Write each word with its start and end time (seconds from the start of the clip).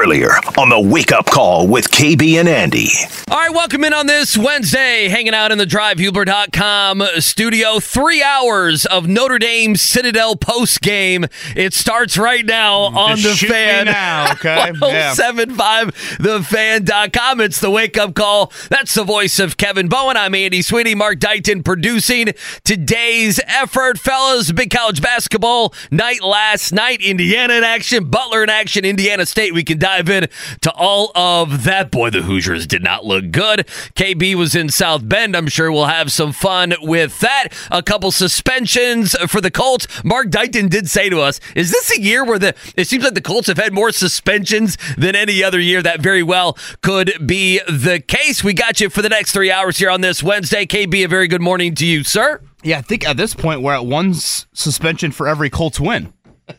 Earlier 0.00 0.30
on 0.56 0.70
the 0.70 0.80
Wake 0.80 1.12
Up 1.12 1.26
Call 1.26 1.68
with 1.68 1.90
KB 1.90 2.40
and 2.40 2.48
Andy. 2.48 2.88
All 3.30 3.36
right, 3.36 3.52
welcome 3.52 3.84
in 3.84 3.92
on 3.92 4.06
this 4.06 4.34
Wednesday, 4.38 5.08
hanging 5.08 5.34
out 5.34 5.52
in 5.52 5.58
the 5.58 5.66
drivehubler.com 5.66 7.02
studio. 7.18 7.80
Three 7.80 8.22
hours 8.22 8.86
of 8.86 9.06
Notre 9.06 9.38
Dame 9.38 9.76
Citadel 9.76 10.36
post 10.36 10.80
game. 10.80 11.26
It 11.54 11.74
starts 11.74 12.16
right 12.16 12.46
now 12.46 12.78
on 12.78 13.18
Just 13.18 13.42
the 13.42 13.48
fan. 13.48 13.84
now, 13.86 14.32
okay? 14.32 14.72
Yeah. 14.80 15.12
1075 15.14 15.88
thefan.com. 16.18 17.40
It's 17.42 17.60
the 17.60 17.70
wake 17.70 17.98
up 17.98 18.14
call. 18.14 18.52
That's 18.70 18.94
the 18.94 19.04
voice 19.04 19.38
of 19.38 19.58
Kevin 19.58 19.88
Bowen. 19.88 20.16
I'm 20.16 20.34
Andy 20.34 20.62
Sweeney, 20.62 20.94
Mark 20.94 21.18
Dighton 21.18 21.62
producing 21.62 22.28
today's 22.64 23.38
effort. 23.46 23.98
Fellas, 23.98 24.50
big 24.52 24.70
college 24.70 25.02
basketball 25.02 25.74
night 25.90 26.22
last 26.22 26.72
night. 26.72 27.02
Indiana 27.02 27.54
in 27.54 27.64
action, 27.64 28.04
Butler 28.04 28.42
in 28.42 28.48
action, 28.48 28.86
Indiana 28.86 29.26
State. 29.26 29.52
We 29.52 29.62
can 29.62 29.78
dive 29.78 29.89
in 29.98 30.28
to 30.60 30.72
all 30.72 31.10
of 31.14 31.64
that. 31.64 31.90
Boy, 31.90 32.10
the 32.10 32.22
Hoosiers 32.22 32.66
did 32.66 32.82
not 32.82 33.04
look 33.04 33.30
good. 33.30 33.66
KB 33.94 34.34
was 34.34 34.54
in 34.54 34.68
South 34.68 35.08
Bend. 35.08 35.36
I'm 35.36 35.48
sure 35.48 35.72
we'll 35.72 35.86
have 35.86 36.12
some 36.12 36.32
fun 36.32 36.74
with 36.80 37.18
that. 37.20 37.48
A 37.70 37.82
couple 37.82 38.12
suspensions 38.12 39.16
for 39.28 39.40
the 39.40 39.50
Colts. 39.50 39.86
Mark 40.04 40.28
Dighton 40.30 40.68
did 40.68 40.88
say 40.88 41.08
to 41.08 41.20
us, 41.20 41.40
is 41.54 41.70
this 41.70 41.96
a 41.96 42.00
year 42.00 42.24
where 42.24 42.38
the 42.38 42.54
it 42.76 42.86
seems 42.86 43.04
like 43.04 43.14
the 43.14 43.20
Colts 43.20 43.48
have 43.48 43.58
had 43.58 43.72
more 43.72 43.90
suspensions 43.90 44.76
than 44.96 45.16
any 45.16 45.42
other 45.42 45.58
year? 45.58 45.82
That 45.82 46.00
very 46.00 46.22
well 46.22 46.56
could 46.82 47.12
be 47.26 47.60
the 47.68 48.00
case. 48.00 48.44
We 48.44 48.54
got 48.54 48.80
you 48.80 48.90
for 48.90 49.02
the 49.02 49.08
next 49.08 49.32
three 49.32 49.50
hours 49.50 49.78
here 49.78 49.90
on 49.90 50.00
this 50.00 50.22
Wednesday. 50.22 50.66
KB, 50.66 51.04
a 51.04 51.08
very 51.08 51.28
good 51.28 51.42
morning 51.42 51.74
to 51.76 51.86
you, 51.86 52.04
sir. 52.04 52.40
Yeah, 52.62 52.78
I 52.78 52.82
think 52.82 53.08
at 53.08 53.16
this 53.16 53.34
point 53.34 53.62
we're 53.62 53.74
at 53.74 53.86
one 53.86 54.12
suspension 54.14 55.12
for 55.12 55.26
every 55.26 55.48
Colts 55.48 55.80
win. 55.80 56.12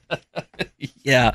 Yeah. 1.04 1.32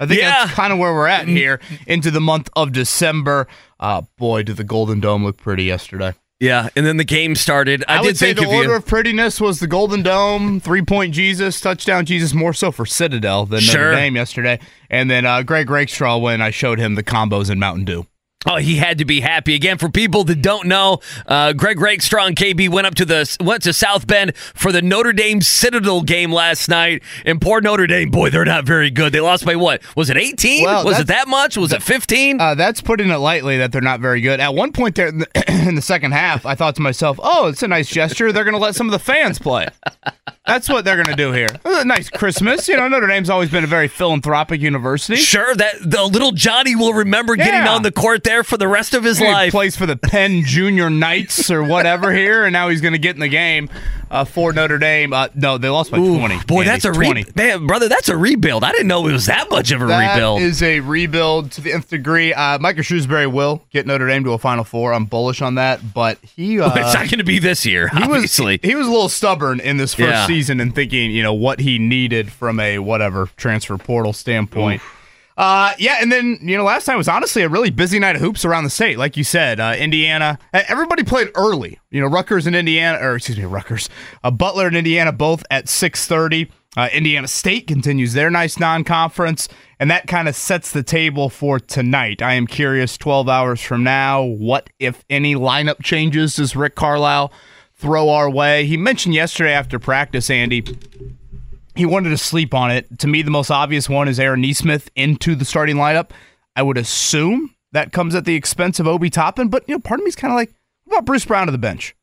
I 0.00 0.06
think 0.06 0.20
Yeah. 0.20 0.30
that's 0.44 0.52
kind 0.52 0.72
of 0.72 0.78
where 0.78 0.92
we're 0.92 1.06
at 1.06 1.26
here 1.28 1.60
into 1.86 2.10
the 2.10 2.20
month 2.20 2.48
of 2.54 2.72
December. 2.72 3.48
Uh, 3.80 4.02
boy, 4.18 4.42
did 4.42 4.56
the 4.56 4.64
Golden 4.64 5.00
Dome 5.00 5.24
look 5.24 5.36
pretty 5.38 5.64
yesterday. 5.64 6.12
Yeah. 6.40 6.68
And 6.76 6.84
then 6.84 6.96
the 6.98 7.04
game 7.04 7.34
started. 7.34 7.84
I, 7.88 7.94
I, 7.94 7.96
did 7.98 8.06
would 8.06 8.16
say 8.18 8.26
think 8.34 8.40
the 8.40 8.44
of 8.46 8.52
order 8.52 8.70
you. 8.70 8.76
of 8.76 8.86
prettiness 8.86 9.40
was 9.40 9.60
the 9.60 9.66
Golden 9.66 10.02
Dome, 10.02 10.60
three 10.60 10.82
point 10.82 11.14
Jesus, 11.14 11.60
touchdown 11.60 12.04
Jesus, 12.04 12.34
more 12.34 12.52
so 12.52 12.70
for 12.72 12.84
Citadel 12.84 13.46
than 13.46 13.60
Sure. 13.60 13.80
Notre 13.90 13.96
Dame 13.96 14.16
yesterday. 14.16 14.58
And 14.90 15.10
then 15.10 15.24
uh, 15.24 15.42
Greg 15.42 15.70
Rakestraw 15.70 16.18
when 16.18 16.42
I 16.42 16.50
showed 16.50 16.78
him 16.78 16.94
the 16.94 17.02
combos 17.04 17.50
in 17.50 17.58
Mountain 17.58 17.84
Dew. 17.86 18.06
Oh, 18.46 18.56
he 18.56 18.76
had 18.76 18.98
to 18.98 19.04
be 19.04 19.20
happy 19.20 19.54
again. 19.54 19.78
For 19.78 19.88
people 19.88 20.24
that 20.24 20.42
don't 20.42 20.66
know, 20.66 20.98
uh, 21.26 21.52
Greg 21.52 21.80
Rakestraw 21.80 22.30
KB 22.30 22.68
went 22.68 22.86
up 22.86 22.94
to 22.96 23.04
the 23.04 23.36
went 23.40 23.62
to 23.64 23.72
South 23.72 24.06
Bend 24.06 24.36
for 24.36 24.72
the 24.72 24.82
Notre 24.82 25.12
Dame 25.12 25.40
Citadel 25.40 26.02
game 26.02 26.32
last 26.32 26.68
night, 26.68 27.02
and 27.24 27.40
poor 27.40 27.60
Notre 27.60 27.86
Dame, 27.86 28.10
boy, 28.10 28.30
they're 28.30 28.44
not 28.44 28.64
very 28.64 28.90
good. 28.90 29.12
They 29.12 29.20
lost 29.20 29.44
by 29.44 29.56
what? 29.56 29.82
Was 29.96 30.10
it 30.10 30.16
eighteen? 30.16 30.64
Well, 30.64 30.84
was 30.84 30.98
it 30.98 31.06
that 31.06 31.28
much? 31.28 31.56
Was 31.56 31.72
it 31.72 31.82
fifteen? 31.82 32.40
Uh, 32.40 32.54
that's 32.54 32.80
putting 32.80 33.10
it 33.10 33.16
lightly 33.18 33.58
that 33.58 33.70
they're 33.72 33.80
not 33.80 34.00
very 34.00 34.20
good. 34.20 34.40
At 34.40 34.54
one 34.54 34.72
point 34.72 34.96
there 34.96 35.08
in 35.08 35.18
the, 35.18 35.28
in 35.68 35.74
the 35.76 35.82
second 35.82 36.12
half, 36.12 36.44
I 36.44 36.54
thought 36.54 36.74
to 36.76 36.82
myself, 36.82 37.20
"Oh, 37.22 37.46
it's 37.48 37.62
a 37.62 37.68
nice 37.68 37.88
gesture. 37.88 38.32
They're 38.32 38.44
going 38.44 38.54
to 38.54 38.60
let 38.60 38.74
some 38.74 38.88
of 38.88 38.92
the 38.92 38.98
fans 38.98 39.38
play. 39.38 39.68
That's 40.46 40.68
what 40.68 40.84
they're 40.84 40.96
going 40.96 41.06
to 41.06 41.16
do 41.16 41.32
here. 41.32 41.48
Nice 41.84 42.08
Christmas. 42.08 42.68
You 42.68 42.76
know, 42.76 42.86
Notre 42.86 43.08
Dame's 43.08 43.28
always 43.28 43.50
been 43.50 43.64
a 43.64 43.66
very 43.66 43.88
philanthropic 43.88 44.60
university. 44.60 45.16
sure, 45.20 45.52
that 45.56 45.74
the 45.84 46.04
little 46.04 46.30
Johnny 46.30 46.76
will 46.76 46.92
remember 46.94 47.34
getting 47.34 47.66
on 47.68 47.82
the 47.82 47.90
court 47.90 48.22
there 48.22 48.44
for 48.44 48.56
the 48.56 48.68
rest 48.68 48.94
of 48.94 49.02
his 49.02 49.18
life. 49.20 49.26
He 49.28 49.32
life. 49.34 49.50
plays 49.50 49.76
for 49.76 49.84
the 49.86 49.96
Penn 49.96 50.42
Junior 50.44 50.88
Knights 50.90 51.50
or 51.50 51.64
whatever 51.64 52.12
here, 52.12 52.44
and 52.44 52.52
now 52.52 52.68
he's 52.68 52.80
going 52.80 52.92
to 52.92 53.00
get 53.00 53.16
in 53.16 53.20
the 53.20 53.26
game 53.28 53.68
uh, 54.12 54.24
for 54.24 54.52
Notre 54.52 54.78
Dame. 54.78 55.12
Uh, 55.12 55.26
no, 55.34 55.58
they 55.58 55.68
lost 55.70 55.90
by 55.90 55.98
Ooh, 55.98 56.18
20. 56.18 56.44
boy, 56.46 56.64
that's 56.64 56.84
a 56.84 56.92
20. 56.92 57.24
re- 57.24 57.30
man, 57.34 57.66
brother. 57.66 57.88
That's 57.88 58.08
a 58.08 58.16
rebuild. 58.16 58.62
I 58.62 58.70
didn't 58.70 58.86
know 58.86 59.08
it 59.08 59.12
was 59.12 59.26
that 59.26 59.50
much 59.50 59.72
of 59.72 59.82
a 59.82 59.86
That 59.86 60.14
rebuild. 60.14 60.40
is 60.42 60.62
a 60.62 60.78
rebuild 60.78 61.50
to 61.52 61.60
the 61.62 61.72
nth 61.72 61.88
degree. 61.88 62.32
Uh, 62.32 62.60
Micah 62.60 62.84
Shrewsbury 62.84 63.26
will 63.26 63.64
get 63.70 63.88
Notre 63.88 64.06
Dame 64.06 64.22
to 64.22 64.34
a 64.34 64.38
Final 64.38 64.62
Four. 64.62 64.94
I'm 64.94 65.06
bullish 65.06 65.42
on 65.42 65.56
that, 65.56 65.92
but 65.92 66.18
he 66.36 66.60
uh, 66.60 66.68
it's 66.76 66.94
not 66.94 67.06
going 67.06 67.18
to 67.18 67.24
be 67.24 67.40
this 67.40 67.66
year, 67.66 67.88
he 67.88 68.04
obviously. 68.04 68.60
was 68.62 68.70
he 68.70 68.76
was 68.76 68.86
a 68.86 68.90
little 68.90 69.08
stubborn 69.08 69.58
in 69.58 69.78
this 69.78 69.94
first 69.94 70.08
Yeah. 70.08 70.26
season 70.26 70.31
and 70.60 70.74
thinking 70.74 71.10
you 71.10 71.22
know 71.22 71.34
what 71.34 71.60
he 71.60 71.78
needed 71.78 72.30
from 72.30 72.58
a 72.60 72.78
whatever 72.78 73.28
transfer 73.36 73.76
portal 73.76 74.12
standpoint. 74.12 74.80
Uh, 75.36 75.72
yeah, 75.78 75.96
and 76.00 76.12
then 76.12 76.38
you 76.42 76.56
know 76.56 76.64
last 76.64 76.84
time 76.84 76.96
was 76.96 77.08
honestly 77.08 77.42
a 77.42 77.48
really 77.48 77.70
busy 77.70 77.98
night 77.98 78.16
of 78.16 78.22
hoops 78.22 78.44
around 78.44 78.64
the 78.64 78.70
state, 78.70 78.98
like 78.98 79.16
you 79.16 79.24
said. 79.24 79.60
Uh, 79.60 79.74
Indiana, 79.78 80.38
everybody 80.52 81.02
played 81.02 81.30
early. 81.34 81.80
You 81.90 82.00
know, 82.00 82.06
Rutgers 82.06 82.46
and 82.46 82.54
Indiana, 82.54 82.98
or 83.00 83.16
excuse 83.16 83.38
me, 83.38 83.44
Rutgers, 83.44 83.88
uh, 84.22 84.30
Butler 84.30 84.66
and 84.66 84.76
Indiana 84.76 85.12
both 85.12 85.42
at 85.50 85.68
six 85.68 86.06
thirty. 86.06 86.50
Uh, 86.74 86.88
Indiana 86.92 87.28
State 87.28 87.66
continues 87.66 88.14
their 88.14 88.30
nice 88.30 88.58
non-conference, 88.58 89.46
and 89.78 89.90
that 89.90 90.06
kind 90.06 90.26
of 90.26 90.34
sets 90.34 90.70
the 90.70 90.82
table 90.82 91.28
for 91.28 91.60
tonight. 91.60 92.22
I 92.22 92.34
am 92.34 92.46
curious, 92.46 92.96
twelve 92.96 93.28
hours 93.28 93.60
from 93.60 93.82
now, 93.82 94.22
what 94.22 94.70
if 94.78 95.04
any 95.10 95.34
lineup 95.34 95.82
changes 95.82 96.36
does 96.36 96.56
Rick 96.56 96.74
Carlisle 96.74 97.32
throw 97.82 98.10
our 98.10 98.30
way? 98.30 98.64
He 98.64 98.76
mentioned 98.76 99.14
yesterday 99.14 99.52
after 99.52 99.78
practice, 99.78 100.30
Andy, 100.30 100.64
he 101.74 101.84
wanted 101.84 102.10
to 102.10 102.16
sleep 102.16 102.54
on 102.54 102.70
it. 102.70 103.00
To 103.00 103.08
me, 103.08 103.22
the 103.22 103.30
most 103.30 103.50
obvious 103.50 103.88
one 103.88 104.06
is 104.06 104.20
Aaron 104.20 104.40
Nesmith 104.40 104.88
into 104.94 105.34
the 105.34 105.44
starting 105.44 105.76
lineup. 105.76 106.10
I 106.54 106.62
would 106.62 106.78
assume 106.78 107.54
that 107.72 107.92
comes 107.92 108.14
at 108.14 108.24
the 108.24 108.36
expense 108.36 108.78
of 108.78 108.86
Obi 108.86 109.10
Toppin, 109.10 109.48
but 109.48 109.68
you 109.68 109.74
know, 109.74 109.80
part 109.80 109.98
of 109.98 110.04
me 110.04 110.08
is 110.08 110.16
kind 110.16 110.32
of 110.32 110.36
like, 110.36 110.52
what 110.84 110.98
about 110.98 111.06
Bruce 111.06 111.24
Brown 111.24 111.46
to 111.46 111.52
the 111.52 111.58
bench? 111.58 111.96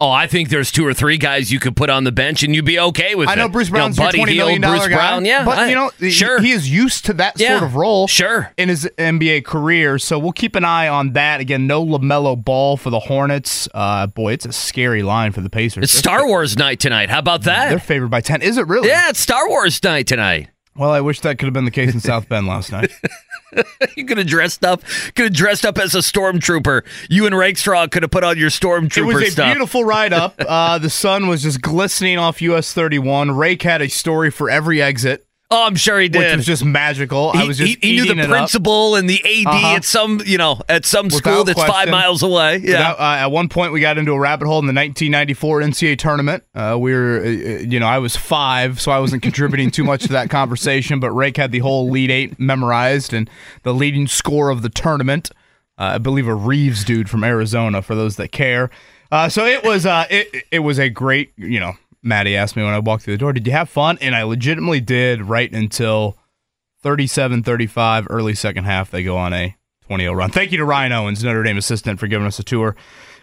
Oh, 0.00 0.10
I 0.10 0.26
think 0.26 0.48
there's 0.48 0.72
two 0.72 0.84
or 0.84 0.92
three 0.92 1.16
guys 1.16 1.52
you 1.52 1.60
could 1.60 1.76
put 1.76 1.88
on 1.88 2.02
the 2.04 2.10
bench 2.12 2.42
and 2.42 2.54
you'd 2.54 2.64
be 2.64 2.78
okay 2.80 3.14
with 3.14 3.28
I 3.28 3.34
it. 3.34 3.36
know 3.36 3.48
Bruce 3.48 3.68
You 3.68 3.74
know, 3.74 3.78
Brown's 3.78 3.96
your 3.96 4.06
Buddy 4.08 4.18
twenty 4.18 4.32
Hield, 4.34 4.46
million 4.46 4.60
dollar 4.60 4.76
Bruce 4.78 4.88
guy, 4.88 4.94
Brown, 4.96 5.24
yeah, 5.24 5.44
but 5.44 5.58
I- 5.58 5.68
you 5.68 5.74
know, 5.76 5.90
he- 5.98 6.10
sure. 6.10 6.40
he 6.40 6.50
is 6.50 6.68
used 6.70 7.04
to 7.06 7.12
that 7.14 7.38
Yeah, 7.38 7.58
sort 7.58 7.62
of 7.70 7.76
role, 7.76 8.06
sure. 8.08 8.52
in 8.58 8.68
his 8.68 8.88
NBA 8.98 9.42
career. 9.44 9.98
So 10.00 10.18
we'll 10.18 10.32
keep 10.32 10.56
an 10.56 10.64
eye 10.64 10.88
on 10.88 11.12
that. 11.12 11.40
Again, 11.40 11.66
no 11.68 11.84
Lamelo 11.84 12.36
Ball 12.42 12.76
for 12.76 12.90
the 12.90 12.98
Hornets. 13.00 13.68
Uh, 13.72 14.08
boy, 14.08 14.32
it's 14.32 14.44
a 14.44 14.52
scary 14.52 15.02
line 15.04 15.30
for 15.32 15.40
the 15.42 15.48
Pacers. 15.50 15.84
It's 15.84 15.92
They're- 15.92 16.00
Star 16.00 16.26
Wars 16.26 16.58
night 16.58 16.80
tonight. 16.80 17.08
How 17.08 17.20
about 17.20 17.42
that? 17.42 17.70
They're 17.70 17.78
favored 17.78 18.08
by 18.10 18.20
ten. 18.20 18.42
Is 18.42 18.58
it 18.58 18.66
really? 18.66 18.88
Yeah, 18.88 19.10
it's 19.10 19.20
Star 19.20 19.48
Wars 19.48 19.82
night 19.84 20.06
tonight. 20.08 20.48
Well, 20.76 20.90
I 20.90 21.00
wish 21.02 21.20
that 21.20 21.38
could 21.38 21.46
have 21.46 21.54
been 21.54 21.66
the 21.66 21.70
case 21.70 21.94
in 21.94 22.00
South 22.00 22.28
Bend 22.28 22.48
last 22.48 22.72
night. 22.72 22.90
You 23.96 24.04
could 24.06 24.18
have 24.18 24.26
dressed 24.26 24.64
up, 24.64 24.82
could 25.14 25.26
have 25.26 25.32
dressed 25.32 25.64
up 25.64 25.78
as 25.78 25.94
a 25.94 25.98
stormtrooper. 25.98 26.82
You 27.08 27.26
and 27.26 27.36
Rakestraw 27.36 27.86
could 27.88 28.02
have 28.02 28.10
put 28.10 28.24
on 28.24 28.38
your 28.38 28.50
stormtrooper 28.50 28.96
It 29.12 29.14
was 29.14 29.22
a 29.22 29.30
stuff. 29.30 29.52
beautiful 29.52 29.84
ride 29.84 30.12
up. 30.12 30.34
Uh, 30.54 30.78
the 30.78 30.90
sun 30.90 31.26
was 31.28 31.42
just 31.42 31.60
glistening 31.62 32.18
off 32.18 32.40
US 32.42 32.72
31. 32.72 33.30
Rake 33.32 33.62
had 33.62 33.80
a 33.82 33.88
story 33.88 34.30
for 34.30 34.50
every 34.50 34.80
exit, 34.82 35.26
oh, 35.50 35.66
I'm 35.66 35.76
sure 35.76 36.00
he 36.00 36.08
did. 36.08 36.18
which 36.20 36.36
was 36.38 36.46
just 36.46 36.64
magical. 36.64 37.32
he, 37.32 37.38
I 37.40 37.44
was 37.44 37.58
just 37.58 37.78
he, 37.82 37.88
he 37.96 37.96
knew 38.00 38.14
the 38.14 38.26
principal 38.26 38.96
and 38.96 39.08
the 39.08 39.20
AD 39.24 39.46
Uh-huh. 39.46 39.76
at 39.76 39.84
some, 39.84 40.20
you 40.26 40.38
know, 40.38 40.60
at 40.68 40.84
some 40.84 41.06
Without 41.06 41.18
school 41.18 41.44
that's 41.44 41.62
five 41.62 41.88
miles 41.90 42.22
away. 42.22 42.56
Yeah. 42.58 42.78
Without- 42.90 42.98
uh, 43.00 43.16
at 43.20 43.26
one 43.30 43.48
point, 43.48 43.72
we 43.72 43.80
got 43.80 43.98
into 43.98 44.12
a 44.12 44.18
rabbit 44.18 44.46
hole 44.46 44.58
in 44.58 44.66
the 44.66 44.72
1994 44.72 45.60
NCAA 45.60 45.98
tournament. 45.98 46.44
Uh, 46.54 46.76
we 46.80 46.92
were, 46.92 47.20
uh, 47.20 47.28
uh, 47.28 47.58
you 47.60 47.78
know, 47.78 47.86
I 47.86 47.98
was 47.98 48.16
five, 48.16 48.80
so 48.80 48.90
I 48.90 48.98
wasn't 48.98 49.22
contributing 49.22 49.70
too 49.70 49.84
much 49.84 50.02
to 50.02 50.08
that 50.12 50.30
conversation. 50.30 50.98
But 51.00 51.10
Rake 51.12 51.36
had 51.36 51.52
the 51.52 51.60
whole 51.60 51.88
Elite 51.88 52.10
Eight 52.10 52.40
memorized 52.40 53.12
and 53.12 53.28
the 53.62 53.74
leading 53.74 54.06
score 54.06 54.50
of 54.50 54.62
the 54.62 54.68
tournament. 54.70 55.30
Uh, 55.78 55.82
I 55.94 55.98
believe 55.98 56.26
a 56.28 56.34
Reeves 56.34 56.84
dude 56.84 57.10
from 57.10 57.24
Arizona, 57.24 57.82
for 57.82 57.94
those 57.94 58.16
that 58.16 58.30
care. 58.32 58.70
Uh, 59.12 59.28
so 59.28 59.44
it 59.44 59.62
was, 59.62 59.86
uh, 59.86 60.06
it 60.10 60.44
it 60.50 60.58
was 60.60 60.78
a 60.78 60.88
great, 60.88 61.32
you 61.36 61.60
know. 61.60 61.74
Maddie 62.04 62.36
asked 62.36 62.56
me 62.56 62.62
when 62.62 62.74
I 62.74 62.78
walked 62.78 63.04
through 63.04 63.14
the 63.14 63.18
door, 63.18 63.32
"Did 63.32 63.46
you 63.46 63.52
have 63.52 63.68
fun?" 63.68 63.98
And 64.00 64.14
I 64.14 64.22
legitimately 64.22 64.80
did. 64.80 65.22
Right 65.22 65.50
until 65.52 66.18
37-35, 66.84 68.06
early 68.10 68.34
second 68.34 68.64
half, 68.64 68.90
they 68.90 69.02
go 69.02 69.16
on 69.16 69.32
a 69.32 69.56
20-0 69.88 70.14
run. 70.14 70.30
Thank 70.30 70.52
you 70.52 70.58
to 70.58 70.64
Ryan 70.64 70.92
Owens, 70.92 71.24
Notre 71.24 71.42
Dame 71.42 71.56
assistant, 71.56 71.98
for 71.98 72.06
giving 72.06 72.26
us 72.26 72.38
a 72.38 72.42
tour 72.42 72.76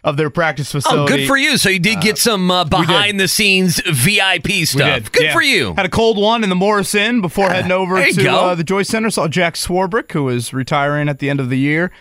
of 0.04 0.18
their 0.18 0.30
practice 0.30 0.72
facility. 0.72 1.00
Oh, 1.00 1.06
facility. 1.06 1.24
good 1.24 1.28
for 1.28 1.38
you. 1.38 1.58
So 1.58 1.70
you 1.70 1.80
did 1.80 2.02
get 2.02 2.18
some 2.18 2.50
uh, 2.50 2.64
behind 2.64 3.20
the 3.20 3.28
scenes 3.28 3.80
VIP 3.86 4.66
stuff. 4.66 5.12
Good 5.12 5.26
yeah. 5.26 5.34
for 5.34 5.42
you. 5.42 5.76
Had 5.76 5.86
a 5.86 5.90
cold 5.90 6.18
one 6.18 6.44
in 6.44 6.50
the 6.50 6.56
Morris 6.56 6.96
Inn 6.96 7.22
before 7.22 7.50
heading 7.50 7.72
over 7.72 8.04
to 8.04 8.32
uh, 8.32 8.56
the 8.56 8.64
Joyce 8.64 8.90
Center. 8.90 9.10
Saw 9.10 9.28
Jack 9.28 9.56
Swarbrick, 9.56 10.12
who 10.12 10.28
is 10.30 10.54
retiring 10.54 11.08
at 11.08 11.20
the 11.20 11.30
end 11.30 11.40
of 11.40 11.50
the 11.50 11.60
year. 11.60 11.92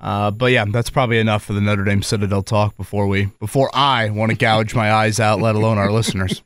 Uh, 0.00 0.30
but 0.30 0.46
yeah, 0.46 0.64
that's 0.64 0.90
probably 0.90 1.18
enough 1.18 1.44
for 1.44 1.52
the 1.52 1.60
Notre 1.60 1.84
Dame 1.84 2.02
Citadel 2.02 2.42
talk 2.42 2.76
before 2.76 3.06
we 3.06 3.26
before 3.38 3.70
I 3.74 4.08
want 4.10 4.30
to 4.30 4.36
gouge 4.36 4.74
my 4.74 4.90
eyes 4.92 5.20
out, 5.20 5.40
let 5.40 5.54
alone 5.54 5.76
our 5.78 5.92
listeners. 5.92 6.42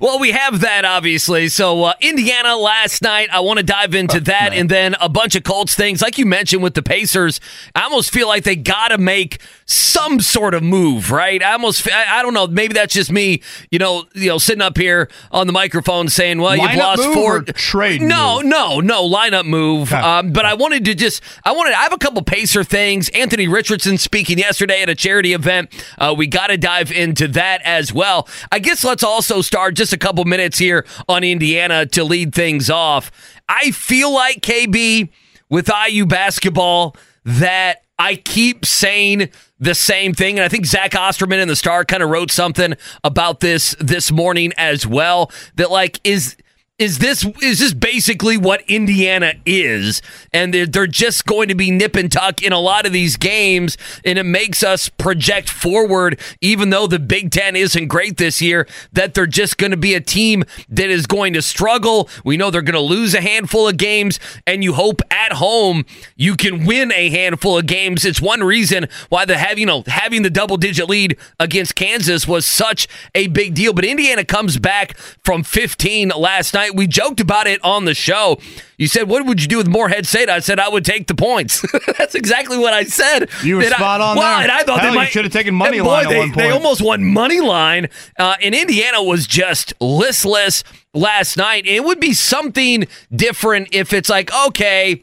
Well, 0.00 0.18
we 0.18 0.32
have 0.32 0.60
that 0.60 0.84
obviously. 0.84 1.48
So 1.48 1.84
uh, 1.84 1.94
Indiana 2.00 2.56
last 2.56 3.02
night. 3.02 3.28
I 3.32 3.40
want 3.40 3.58
to 3.58 3.64
dive 3.64 3.94
into 3.94 4.20
that, 4.20 4.52
and 4.52 4.68
then 4.68 4.94
a 5.00 5.08
bunch 5.08 5.34
of 5.34 5.42
Colts 5.42 5.74
things, 5.74 6.02
like 6.02 6.18
you 6.18 6.26
mentioned 6.26 6.62
with 6.62 6.74
the 6.74 6.82
Pacers. 6.82 7.40
I 7.74 7.82
almost 7.82 8.12
feel 8.12 8.28
like 8.28 8.44
they 8.44 8.56
got 8.56 8.88
to 8.88 8.98
make 8.98 9.40
some 9.66 10.20
sort 10.20 10.54
of 10.54 10.62
move, 10.62 11.10
right? 11.10 11.42
I 11.42 11.52
almost, 11.52 11.90
I, 11.90 12.18
I, 12.18 12.22
don't 12.22 12.32
know. 12.32 12.46
Maybe 12.46 12.74
that's 12.74 12.94
just 12.94 13.12
me, 13.12 13.42
you 13.70 13.78
know, 13.78 14.04
you 14.14 14.28
know, 14.28 14.38
sitting 14.38 14.62
up 14.62 14.78
here 14.78 15.10
on 15.30 15.46
the 15.46 15.52
microphone 15.52 16.08
saying, 16.08 16.40
"Well, 16.40 16.56
lineup 16.56 16.70
you've 16.70 16.78
lost 16.78 17.02
four 17.14 17.42
trade." 17.42 18.00
No, 18.02 18.36
move? 18.36 18.46
no, 18.46 18.80
no 18.80 19.08
lineup 19.08 19.44
move. 19.44 19.92
Okay. 19.92 20.00
Um, 20.00 20.32
but 20.32 20.44
I 20.44 20.54
wanted 20.54 20.84
to 20.86 20.94
just, 20.94 21.22
I 21.44 21.52
wanted, 21.52 21.74
I 21.74 21.82
have 21.82 21.92
a 21.92 21.98
couple 21.98 22.22
Pacer 22.22 22.64
things. 22.64 23.08
Anthony 23.10 23.48
Richardson 23.48 23.98
speaking 23.98 24.38
yesterday 24.38 24.82
at 24.82 24.88
a 24.88 24.94
charity 24.94 25.32
event. 25.32 25.70
Uh, 25.98 26.14
we 26.16 26.26
got 26.26 26.48
to 26.48 26.56
dive 26.56 26.92
into 26.92 27.28
that 27.28 27.60
as 27.62 27.92
well. 27.92 28.28
I 28.52 28.58
guess 28.58 28.84
let's 28.84 29.02
also 29.02 29.37
start 29.42 29.74
just 29.74 29.92
a 29.92 29.98
couple 29.98 30.24
minutes 30.24 30.58
here 30.58 30.86
on 31.08 31.24
Indiana 31.24 31.86
to 31.86 32.04
lead 32.04 32.34
things 32.34 32.70
off. 32.70 33.10
I 33.48 33.70
feel 33.70 34.12
like 34.12 34.40
KB 34.40 35.10
with 35.48 35.70
IU 35.88 36.06
basketball 36.06 36.96
that 37.24 37.82
I 37.98 38.16
keep 38.16 38.64
saying 38.64 39.30
the 39.58 39.74
same 39.74 40.14
thing. 40.14 40.38
And 40.38 40.44
I 40.44 40.48
think 40.48 40.66
Zach 40.66 40.94
Osterman 40.94 41.40
in 41.40 41.48
the 41.48 41.56
Star 41.56 41.84
kind 41.84 42.02
of 42.02 42.10
wrote 42.10 42.30
something 42.30 42.74
about 43.02 43.40
this 43.40 43.74
this 43.80 44.12
morning 44.12 44.52
as 44.56 44.86
well. 44.86 45.32
That 45.56 45.70
like 45.70 46.00
is 46.04 46.36
is 46.78 47.00
this 47.00 47.24
is 47.42 47.58
this 47.58 47.74
basically 47.74 48.36
what 48.36 48.62
Indiana 48.70 49.34
is, 49.44 50.00
and 50.32 50.54
they're, 50.54 50.66
they're 50.66 50.86
just 50.86 51.26
going 51.26 51.48
to 51.48 51.54
be 51.56 51.72
nip 51.72 51.96
and 51.96 52.10
tuck 52.10 52.40
in 52.40 52.52
a 52.52 52.60
lot 52.60 52.86
of 52.86 52.92
these 52.92 53.16
games, 53.16 53.76
and 54.04 54.16
it 54.16 54.24
makes 54.24 54.62
us 54.62 54.88
project 54.88 55.50
forward, 55.50 56.20
even 56.40 56.70
though 56.70 56.86
the 56.86 57.00
Big 57.00 57.32
Ten 57.32 57.56
isn't 57.56 57.88
great 57.88 58.16
this 58.16 58.40
year, 58.40 58.66
that 58.92 59.14
they're 59.14 59.26
just 59.26 59.58
going 59.58 59.72
to 59.72 59.76
be 59.76 59.94
a 59.94 60.00
team 60.00 60.44
that 60.68 60.88
is 60.88 61.06
going 61.06 61.32
to 61.32 61.42
struggle. 61.42 62.08
We 62.24 62.36
know 62.36 62.50
they're 62.50 62.62
going 62.62 62.74
to 62.74 62.80
lose 62.80 63.12
a 63.12 63.20
handful 63.20 63.66
of 63.66 63.76
games, 63.76 64.20
and 64.46 64.62
you 64.62 64.74
hope 64.74 65.02
at 65.10 65.32
home 65.32 65.84
you 66.14 66.36
can 66.36 66.64
win 66.64 66.92
a 66.92 67.10
handful 67.10 67.58
of 67.58 67.66
games. 67.66 68.04
It's 68.04 68.22
one 68.22 68.44
reason 68.44 68.86
why 69.08 69.24
the 69.24 69.36
have 69.36 69.58
you 69.58 69.66
know 69.66 69.82
having 69.88 70.22
the 70.22 70.30
double 70.30 70.56
digit 70.56 70.88
lead 70.88 71.18
against 71.40 71.74
Kansas 71.74 72.28
was 72.28 72.46
such 72.46 72.86
a 73.16 73.26
big 73.26 73.54
deal. 73.54 73.72
But 73.72 73.84
Indiana 73.84 74.24
comes 74.24 74.58
back 74.58 74.96
from 75.24 75.42
15 75.42 76.10
last 76.10 76.54
night. 76.54 76.67
We 76.74 76.86
joked 76.86 77.20
about 77.20 77.46
it 77.46 77.62
on 77.64 77.84
the 77.84 77.94
show. 77.94 78.38
You 78.76 78.86
said, 78.86 79.08
"What 79.08 79.26
would 79.26 79.42
you 79.42 79.48
do 79.48 79.56
with 79.56 79.68
Morehead 79.68 80.06
State?" 80.06 80.28
I 80.28 80.38
said, 80.40 80.58
"I 80.60 80.68
would 80.68 80.84
take 80.84 81.06
the 81.06 81.14
points." 81.14 81.64
That's 81.98 82.14
exactly 82.14 82.58
what 82.58 82.72
I 82.72 82.84
said. 82.84 83.28
You 83.42 83.56
were 83.56 83.64
spot 83.64 84.00
I, 84.00 84.10
on 84.10 84.16
well, 84.16 84.38
there. 84.38 84.42
And 84.42 84.52
I 84.52 84.62
thought 84.62 84.80
Hell, 84.80 84.92
they 84.92 84.96
might 84.96 85.10
should 85.10 85.24
have 85.24 85.32
taken 85.32 85.54
money 85.54 85.80
boy, 85.80 85.86
line 85.86 86.08
they, 86.08 86.14
at 86.14 86.18
one 86.18 86.28
point. 86.28 86.38
They 86.38 86.50
almost 86.50 86.82
won 86.82 87.04
money 87.04 87.40
line, 87.40 87.88
uh, 88.18 88.36
and 88.42 88.54
Indiana 88.54 89.02
was 89.02 89.26
just 89.26 89.74
listless 89.80 90.64
last 90.94 91.36
night. 91.36 91.66
It 91.66 91.84
would 91.84 92.00
be 92.00 92.12
something 92.12 92.86
different 93.14 93.68
if 93.72 93.92
it's 93.92 94.08
like, 94.08 94.30
okay 94.46 95.02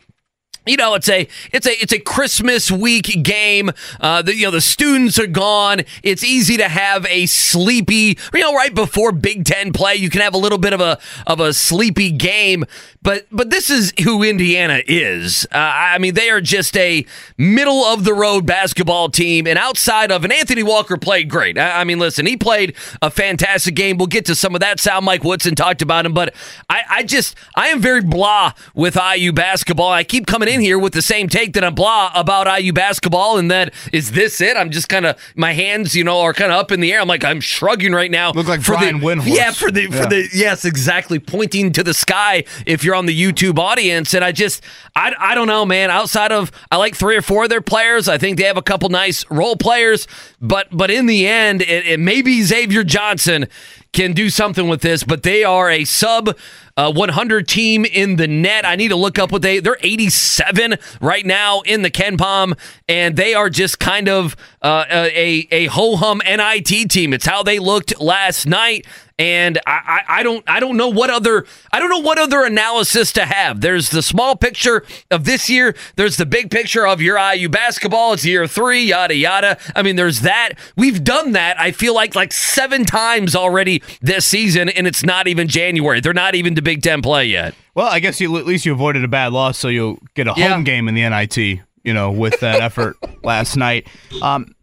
you 0.65 0.77
know, 0.77 0.95
it's 0.95 1.09
a 1.09 1.27
it's 1.51 1.67
a 1.67 1.81
it's 1.81 1.93
a 1.93 1.99
Christmas 1.99 2.71
week 2.71 3.23
game. 3.23 3.71
Uh, 3.99 4.21
the, 4.21 4.35
you 4.35 4.45
know, 4.45 4.51
the 4.51 4.61
students 4.61 5.19
are 5.19 5.27
gone. 5.27 5.81
It's 6.03 6.23
easy 6.23 6.57
to 6.57 6.67
have 6.67 7.05
a 7.05 7.25
sleepy. 7.25 8.17
You 8.33 8.39
know, 8.39 8.53
right 8.53 8.73
before 8.73 9.11
Big 9.11 9.45
Ten 9.45 9.71
play, 9.73 9.95
you 9.95 10.09
can 10.09 10.21
have 10.21 10.33
a 10.33 10.37
little 10.37 10.57
bit 10.57 10.73
of 10.73 10.81
a 10.81 10.99
of 11.27 11.39
a 11.39 11.53
sleepy 11.53 12.11
game. 12.11 12.65
But 13.01 13.27
but 13.31 13.51
this 13.51 13.69
is 13.69 13.93
who 14.03 14.23
Indiana 14.23 14.81
is. 14.87 15.45
Uh, 15.51 15.57
I 15.57 15.99
mean, 15.99 16.15
they 16.15 16.29
are 16.31 16.41
just 16.41 16.75
a 16.75 17.05
middle 17.37 17.83
of 17.85 18.03
the 18.03 18.13
road 18.13 18.45
basketball 18.47 19.09
team. 19.09 19.45
And 19.45 19.59
outside 19.59 20.11
of 20.11 20.23
and 20.23 20.33
Anthony 20.33 20.63
Walker 20.63 20.97
played 20.97 21.29
great. 21.29 21.57
I, 21.57 21.81
I 21.81 21.83
mean, 21.83 21.99
listen, 21.99 22.25
he 22.25 22.35
played 22.35 22.75
a 23.01 23.11
fantastic 23.11 23.75
game. 23.75 23.97
We'll 23.97 24.07
get 24.07 24.25
to 24.25 24.35
some 24.35 24.55
of 24.55 24.61
that. 24.61 24.79
Sal 24.79 25.01
Mike 25.01 25.23
Woodson 25.23 25.53
talked 25.53 25.83
about 25.83 26.05
him, 26.05 26.13
but 26.13 26.33
I, 26.69 26.81
I 26.89 27.03
just 27.03 27.35
I 27.55 27.67
am 27.67 27.79
very 27.79 28.01
blah 28.01 28.53
with 28.73 28.97
IU 28.97 29.31
basketball. 29.31 29.91
I 29.91 30.03
keep 30.03 30.25
coming 30.25 30.49
in 30.49 30.54
in 30.55 30.61
here 30.61 30.79
with 30.79 30.93
the 30.93 31.01
same 31.01 31.27
take 31.29 31.53
that 31.53 31.63
I'm 31.63 31.75
blah 31.75 32.11
about 32.15 32.47
IU 32.59 32.73
basketball, 32.73 33.37
and 33.37 33.51
that 33.51 33.73
is 33.91 34.11
this 34.11 34.41
it? 34.41 34.57
I'm 34.57 34.71
just 34.71 34.89
kind 34.89 35.05
of 35.05 35.19
my 35.35 35.53
hands, 35.53 35.95
you 35.95 36.03
know, 36.03 36.21
are 36.21 36.33
kind 36.33 36.51
of 36.51 36.57
up 36.57 36.71
in 36.71 36.79
the 36.79 36.91
air. 36.91 37.01
I'm 37.01 37.07
like 37.07 37.23
I'm 37.23 37.41
shrugging 37.41 37.93
right 37.93 38.09
now. 38.09 38.31
Look 38.31 38.47
like 38.47 38.61
for 38.61 38.73
Brian 38.73 38.99
the, 38.99 39.05
Windhorst. 39.05 39.35
Yeah, 39.35 39.51
for 39.51 39.69
the 39.69 39.83
yeah. 39.83 40.01
for 40.01 40.09
the 40.09 40.27
yes, 40.33 40.65
exactly, 40.65 41.19
pointing 41.19 41.71
to 41.73 41.83
the 41.83 41.93
sky. 41.93 42.43
If 42.65 42.83
you're 42.83 42.95
on 42.95 43.05
the 43.05 43.19
YouTube 43.19 43.59
audience, 43.59 44.13
and 44.13 44.23
I 44.23 44.31
just 44.31 44.63
I, 44.95 45.13
I 45.19 45.35
don't 45.35 45.47
know, 45.47 45.65
man. 45.65 45.91
Outside 45.91 46.31
of 46.31 46.51
I 46.71 46.77
like 46.77 46.95
three 46.95 47.17
or 47.17 47.21
four 47.21 47.43
of 47.43 47.49
their 47.49 47.61
players. 47.61 48.07
I 48.07 48.17
think 48.17 48.37
they 48.37 48.45
have 48.45 48.57
a 48.57 48.63
couple 48.63 48.89
nice 48.89 49.29
role 49.29 49.55
players, 49.55 50.07
but 50.41 50.67
but 50.71 50.89
in 50.89 51.05
the 51.05 51.27
end, 51.27 51.61
it, 51.61 51.85
it 51.85 51.99
maybe 51.99 52.41
Xavier 52.41 52.83
Johnson 52.83 53.47
can 53.95 54.13
do 54.13 54.29
something 54.29 54.67
with 54.67 54.81
this, 54.81 55.03
but 55.03 55.23
they 55.23 55.43
are 55.43 55.71
a 55.71 55.85
sub 55.85 56.37
uh, 56.77 56.91
100 56.91 57.47
team 57.47 57.85
in 57.85 58.17
the 58.17 58.27
net. 58.27 58.65
I 58.65 58.75
need 58.75 58.89
to 58.89 58.95
look 58.95 59.17
up 59.17 59.31
what 59.31 59.41
they 59.41 59.59
they're 59.59 59.77
87 59.79 60.75
right 60.99 61.25
now 61.25 61.61
in 61.61 61.81
the 61.81 61.89
KenPom, 61.89 62.59
and 62.89 63.15
they 63.15 63.33
are 63.33 63.49
just 63.49 63.79
kind 63.79 64.09
of 64.09 64.35
uh, 64.65 64.85
a 64.89 65.47
a 65.51 65.65
ho 65.67 65.95
hum 65.95 66.21
NIT 66.25 66.89
team. 66.89 67.13
It's 67.13 67.25
how 67.25 67.43
they 67.43 67.59
looked 67.59 67.99
last 67.99 68.45
night 68.45 68.85
and 69.17 69.59
I, 69.65 70.03
I, 70.07 70.19
I, 70.19 70.23
don't 70.23 70.43
I 70.47 70.59
don't 70.59 70.75
know 70.75 70.89
what 70.89 71.09
other 71.09 71.45
I 71.71 71.79
don't 71.79 71.89
know 71.89 71.99
what 71.99 72.17
other 72.17 72.43
analysis 72.43 73.13
to 73.13 73.25
have. 73.25 73.61
There's 73.61 73.89
the 73.89 74.01
small 74.01 74.35
picture 74.35 74.83
of 75.09 75.25
this 75.25 75.49
year. 75.49 75.75
There's 75.95 76.17
the 76.17 76.25
big 76.25 76.51
picture 76.51 76.85
of 76.85 77.01
your 77.01 77.17
IU 77.17 77.47
basketball. 77.47 78.13
It's 78.13 78.25
year 78.25 78.47
three, 78.47 78.83
yada 78.83 79.15
yada. 79.15 79.57
I 79.75 79.83
mean, 79.83 79.95
there's 79.95 80.21
that. 80.21 80.53
We've 80.75 81.03
done 81.03 81.31
that. 81.31 81.59
I 81.59 81.71
feel 81.71 81.95
like 81.95 82.15
like 82.15 82.33
seven 82.33 82.83
times 82.83 83.35
already 83.35 83.81
this 84.01 84.25
season, 84.25 84.69
and 84.69 84.85
it's 84.87 85.03
not 85.03 85.27
even 85.27 85.47
January. 85.47 86.01
They're 86.01 86.13
not 86.13 86.35
even 86.35 86.55
to 86.55 86.61
Big 86.61 86.81
Ten 86.81 87.01
play 87.01 87.25
yet. 87.25 87.55
Well, 87.73 87.87
I 87.87 87.99
guess 87.99 88.19
you 88.19 88.35
at 88.37 88.45
least 88.45 88.65
you 88.65 88.73
avoided 88.73 89.03
a 89.03 89.09
bad 89.09 89.31
loss, 89.31 89.57
so 89.57 89.67
you'll 89.67 89.99
get 90.13 90.27
a 90.27 90.33
home 90.33 90.41
yeah. 90.43 90.61
game 90.61 90.87
in 90.87 90.95
the 90.95 91.07
NIT. 91.07 91.37
You 91.83 91.93
know, 91.93 92.11
with 92.11 92.39
that 92.39 92.61
effort 92.61 92.97
last 93.23 93.55
night. 93.55 93.87
Um, 94.21 94.54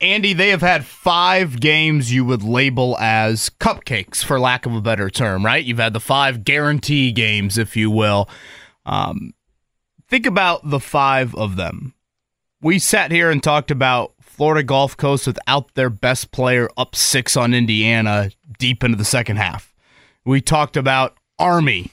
Andy, 0.00 0.32
they 0.32 0.50
have 0.50 0.60
had 0.60 0.84
five 0.84 1.58
games 1.58 2.12
you 2.12 2.24
would 2.24 2.42
label 2.42 2.96
as 3.00 3.50
cupcakes, 3.58 4.22
for 4.22 4.38
lack 4.38 4.64
of 4.64 4.74
a 4.74 4.80
better 4.80 5.10
term, 5.10 5.44
right? 5.44 5.64
You've 5.64 5.78
had 5.78 5.92
the 5.92 6.00
five 6.00 6.44
guarantee 6.44 7.10
games, 7.10 7.58
if 7.58 7.76
you 7.76 7.90
will. 7.90 8.28
Um, 8.86 9.34
think 10.08 10.24
about 10.24 10.70
the 10.70 10.78
five 10.78 11.34
of 11.34 11.56
them. 11.56 11.94
We 12.62 12.78
sat 12.78 13.10
here 13.10 13.30
and 13.30 13.42
talked 13.42 13.72
about 13.72 14.14
Florida 14.20 14.62
Gulf 14.62 14.96
Coast 14.96 15.26
without 15.26 15.74
their 15.74 15.90
best 15.90 16.30
player 16.30 16.68
up 16.76 16.94
six 16.94 17.36
on 17.36 17.52
Indiana 17.52 18.30
deep 18.56 18.84
into 18.84 18.96
the 18.96 19.04
second 19.04 19.36
half. 19.36 19.74
We 20.24 20.40
talked 20.40 20.76
about 20.76 21.16
Army, 21.40 21.90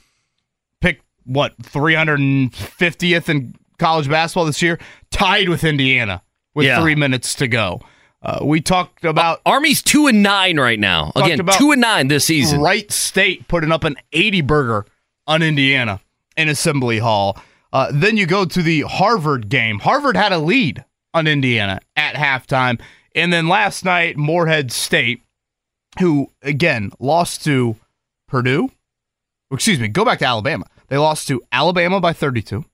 picked 0.79 1.03
what, 1.23 1.57
350th 1.57 3.29
in 3.29 3.55
college 3.79 4.07
basketball 4.07 4.45
this 4.45 4.61
year, 4.61 4.77
tied 5.09 5.49
with 5.49 5.63
Indiana 5.63 6.21
with 6.53 6.67
yeah. 6.67 6.79
three 6.79 6.95
minutes 6.95 7.33
to 7.35 7.47
go. 7.47 7.81
Uh, 8.25 8.39
we 8.43 8.59
talked 8.59 9.05
about 9.05 9.37
uh, 9.45 9.49
Army's 9.51 9.83
two 9.83 10.07
and 10.07 10.23
nine 10.23 10.59
right 10.59 10.79
now. 10.79 11.11
Again, 11.15 11.45
two 11.57 11.71
and 11.71 11.79
nine 11.79 12.07
this 12.07 12.25
season. 12.25 12.59
Wright 12.59 12.91
State 12.91 13.47
putting 13.47 13.71
up 13.71 13.83
an 13.83 13.97
eighty 14.13 14.41
burger 14.41 14.87
on 15.27 15.43
Indiana 15.43 16.01
in 16.35 16.49
Assembly 16.49 16.97
Hall. 16.97 17.37
Uh, 17.71 17.91
then 17.93 18.17
you 18.17 18.25
go 18.25 18.43
to 18.43 18.63
the 18.63 18.81
Harvard 18.81 19.47
game. 19.47 19.77
Harvard 19.79 20.17
had 20.17 20.31
a 20.31 20.39
lead 20.39 20.83
on 21.13 21.27
Indiana 21.27 21.79
at 21.95 22.15
halftime, 22.15 22.81
and 23.13 23.31
then 23.31 23.47
last 23.47 23.85
night 23.85 24.17
Morehead 24.17 24.71
State, 24.71 25.21
who 25.99 26.31
again 26.41 26.91
lost 26.99 27.43
to 27.43 27.75
Purdue. 28.27 28.71
Excuse 29.51 29.79
me, 29.79 29.87
go 29.87 30.03
back 30.03 30.17
to 30.19 30.25
Alabama. 30.25 30.65
They 30.87 30.97
lost 30.97 31.27
to 31.27 31.43
Alabama 31.51 31.99
by 32.01 32.13
thirty-two. 32.13 32.65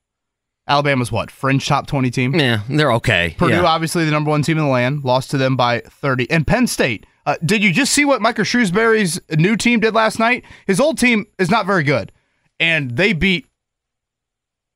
Alabama's 0.71 1.11
what? 1.11 1.29
Fringe 1.29 1.67
top 1.67 1.85
20 1.85 2.09
team? 2.09 2.33
Yeah, 2.33 2.61
they're 2.69 2.93
okay. 2.93 3.35
Purdue, 3.37 3.55
yeah. 3.55 3.63
obviously 3.63 4.05
the 4.05 4.11
number 4.11 4.29
one 4.29 4.41
team 4.41 4.57
in 4.57 4.63
the 4.63 4.69
land, 4.69 5.03
lost 5.03 5.29
to 5.31 5.37
them 5.37 5.57
by 5.57 5.81
30. 5.81 6.31
And 6.31 6.47
Penn 6.47 6.65
State, 6.65 7.05
uh, 7.25 7.35
did 7.43 7.61
you 7.61 7.73
just 7.73 7.91
see 7.93 8.05
what 8.05 8.21
Micah 8.21 8.45
Shrewsbury's 8.45 9.19
new 9.37 9.57
team 9.57 9.81
did 9.81 9.93
last 9.93 10.17
night? 10.17 10.45
His 10.65 10.79
old 10.79 10.97
team 10.97 11.25
is 11.37 11.51
not 11.51 11.65
very 11.65 11.83
good. 11.83 12.13
And 12.57 12.91
they 12.91 13.11
beat 13.11 13.47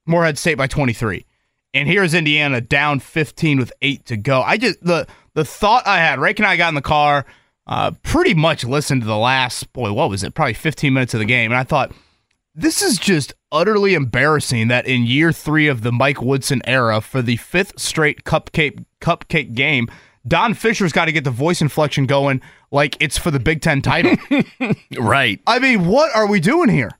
Morehead 0.06 0.38
State 0.38 0.58
by 0.58 0.68
23. 0.68 1.26
And 1.74 1.88
here's 1.88 2.14
Indiana 2.14 2.60
down 2.60 3.00
15 3.00 3.58
with 3.58 3.72
eight 3.82 4.06
to 4.08 4.18
go. 4.18 4.42
I 4.42 4.58
just, 4.58 4.84
the, 4.84 5.08
the 5.34 5.46
thought 5.46 5.88
I 5.88 6.00
had, 6.00 6.20
Rake 6.20 6.40
and 6.40 6.46
I 6.46 6.58
got 6.58 6.70
in 6.70 6.76
the 6.76 6.82
car, 6.82 7.26
uh, 7.68 7.92
pretty 8.04 8.34
much 8.34 8.66
listened 8.66 9.02
to 9.02 9.08
the 9.08 9.18
last, 9.18 9.72
boy, 9.72 9.94
what 9.94 10.10
was 10.10 10.24
it? 10.24 10.34
Probably 10.34 10.54
15 10.54 10.94
minutes 10.94 11.14
of 11.14 11.22
the 11.22 11.26
game. 11.26 11.52
And 11.52 11.58
I 11.58 11.64
thought, 11.64 11.94
this 12.56 12.82
is 12.82 12.98
just 12.98 13.34
utterly 13.52 13.94
embarrassing 13.94 14.70
that 14.70 14.88
in 14.88 15.06
year 15.06 15.32
three 15.32 15.68
of 15.68 15.82
the 15.82 15.92
Mike 15.92 16.22
Woodson 16.22 16.62
era, 16.66 17.02
for 17.02 17.22
the 17.22 17.38
fifth 17.38 17.80
straight 17.80 18.24
cupcake 18.24 18.86
cupcake 19.02 19.54
game, 19.54 19.90
Don 20.28 20.54
Fisher's 20.54 20.94
got 20.94 21.06
to 21.06 21.12
get 21.12 21.24
the 21.24 21.32
voice 21.32 21.62
inflection 21.62 22.06
going 22.06 22.42
like 22.72 22.98
it's 23.00 23.18
for 23.18 23.30
the 23.30 23.40
Big 23.40 23.62
Ten 23.62 23.82
title. 23.82 24.16
right. 24.98 25.40
I 25.46 25.60
mean, 25.60 25.86
what 25.86 26.16
are 26.16 26.28
we 26.28 26.40
doing 26.40 26.70
here? 26.70 26.92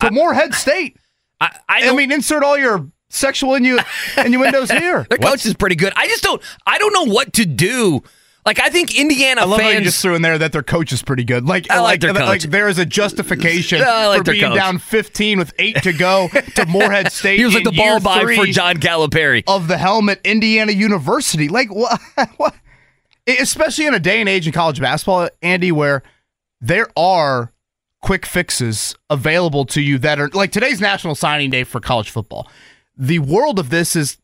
For 0.00 0.10
Morehead 0.10 0.54
State. 0.54 0.96
I, 1.40 1.58
I, 1.68 1.88
I 1.90 1.92
mean, 1.92 2.10
insert 2.10 2.42
all 2.42 2.58
your 2.58 2.90
sexual 3.10 3.52
innu- 3.52 3.84
innuendos 4.24 4.70
here. 4.78 5.06
Their 5.08 5.18
coach 5.18 5.44
is 5.46 5.54
pretty 5.54 5.76
good. 5.76 5.92
I 5.96 6.08
just 6.08 6.22
don't. 6.22 6.42
I 6.66 6.78
don't 6.78 6.92
know 6.92 7.12
what 7.12 7.32
to 7.34 7.44
do 7.44 8.02
Like 8.48 8.60
I 8.60 8.70
think 8.70 8.98
Indiana 8.98 9.42
I 9.42 9.44
love 9.44 9.60
how 9.60 9.68
you 9.68 9.74
fans 9.74 9.84
just 9.84 10.00
threw 10.00 10.14
in 10.14 10.22
there 10.22 10.38
that 10.38 10.52
their 10.52 10.62
coach 10.62 10.90
is 10.90 11.02
pretty 11.02 11.22
good. 11.22 11.44
Like, 11.44 11.70
I 11.70 11.80
like 11.80 12.00
their 12.00 12.14
like 12.14 12.40
there 12.40 12.66
is 12.66 12.78
a 12.78 12.86
justification 12.86 13.80
like 13.82 14.24
for 14.24 14.32
being 14.32 14.42
coach. 14.42 14.56
down 14.56 14.78
15 14.78 15.38
with 15.38 15.52
eight 15.58 15.76
to 15.82 15.92
go 15.92 16.28
to 16.54 16.64
Morehead 16.64 17.12
State. 17.12 17.38
he 17.38 17.44
was 17.44 17.52
like 17.52 17.64
the 17.64 17.72
ball 17.72 18.00
by 18.00 18.20
for 18.34 18.46
John 18.46 18.76
Calipari. 18.76 19.44
of 19.46 19.68
the 19.68 19.76
helmet, 19.76 20.22
Indiana 20.24 20.72
University. 20.72 21.48
Like 21.48 21.68
what? 21.74 22.00
what? 22.38 22.54
Especially 23.26 23.84
in 23.84 23.92
a 23.92 24.00
day 24.00 24.18
and 24.18 24.30
age 24.30 24.46
in 24.46 24.54
college 24.54 24.80
basketball, 24.80 25.28
Andy, 25.42 25.70
where 25.70 26.02
there 26.58 26.88
are 26.96 27.52
quick 28.00 28.24
fixes 28.24 28.94
available 29.10 29.66
to 29.66 29.82
you 29.82 29.98
that 29.98 30.18
are 30.18 30.30
like 30.30 30.52
today's 30.52 30.80
National 30.80 31.14
Signing 31.14 31.50
Day 31.50 31.64
for 31.64 31.80
college 31.80 32.08
football. 32.08 32.50
The 32.96 33.18
world 33.18 33.58
of 33.58 33.68
this 33.68 33.94
is 33.94 34.16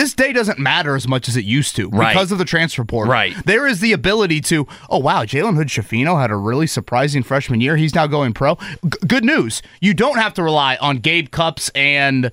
this 0.00 0.14
day 0.14 0.32
doesn't 0.32 0.58
matter 0.58 0.96
as 0.96 1.06
much 1.06 1.28
as 1.28 1.36
it 1.36 1.44
used 1.44 1.76
to 1.76 1.90
Right. 1.90 2.12
because 2.14 2.32
of 2.32 2.38
the 2.38 2.44
transfer 2.46 2.84
portal. 2.84 3.12
Right. 3.12 3.34
There 3.44 3.66
is 3.66 3.80
the 3.80 3.92
ability 3.92 4.40
to, 4.42 4.66
oh, 4.88 4.98
wow, 4.98 5.24
Jalen 5.24 5.56
Hood-Schifino 5.56 6.18
had 6.20 6.30
a 6.30 6.36
really 6.36 6.66
surprising 6.66 7.22
freshman 7.22 7.60
year. 7.60 7.76
He's 7.76 7.94
now 7.94 8.06
going 8.06 8.32
pro. 8.32 8.54
G- 8.56 8.98
good 9.06 9.24
news. 9.24 9.60
You 9.80 9.92
don't 9.92 10.18
have 10.18 10.32
to 10.34 10.42
rely 10.42 10.76
on 10.80 10.98
Gabe 10.98 11.30
Cupps 11.30 11.70
and 11.74 12.30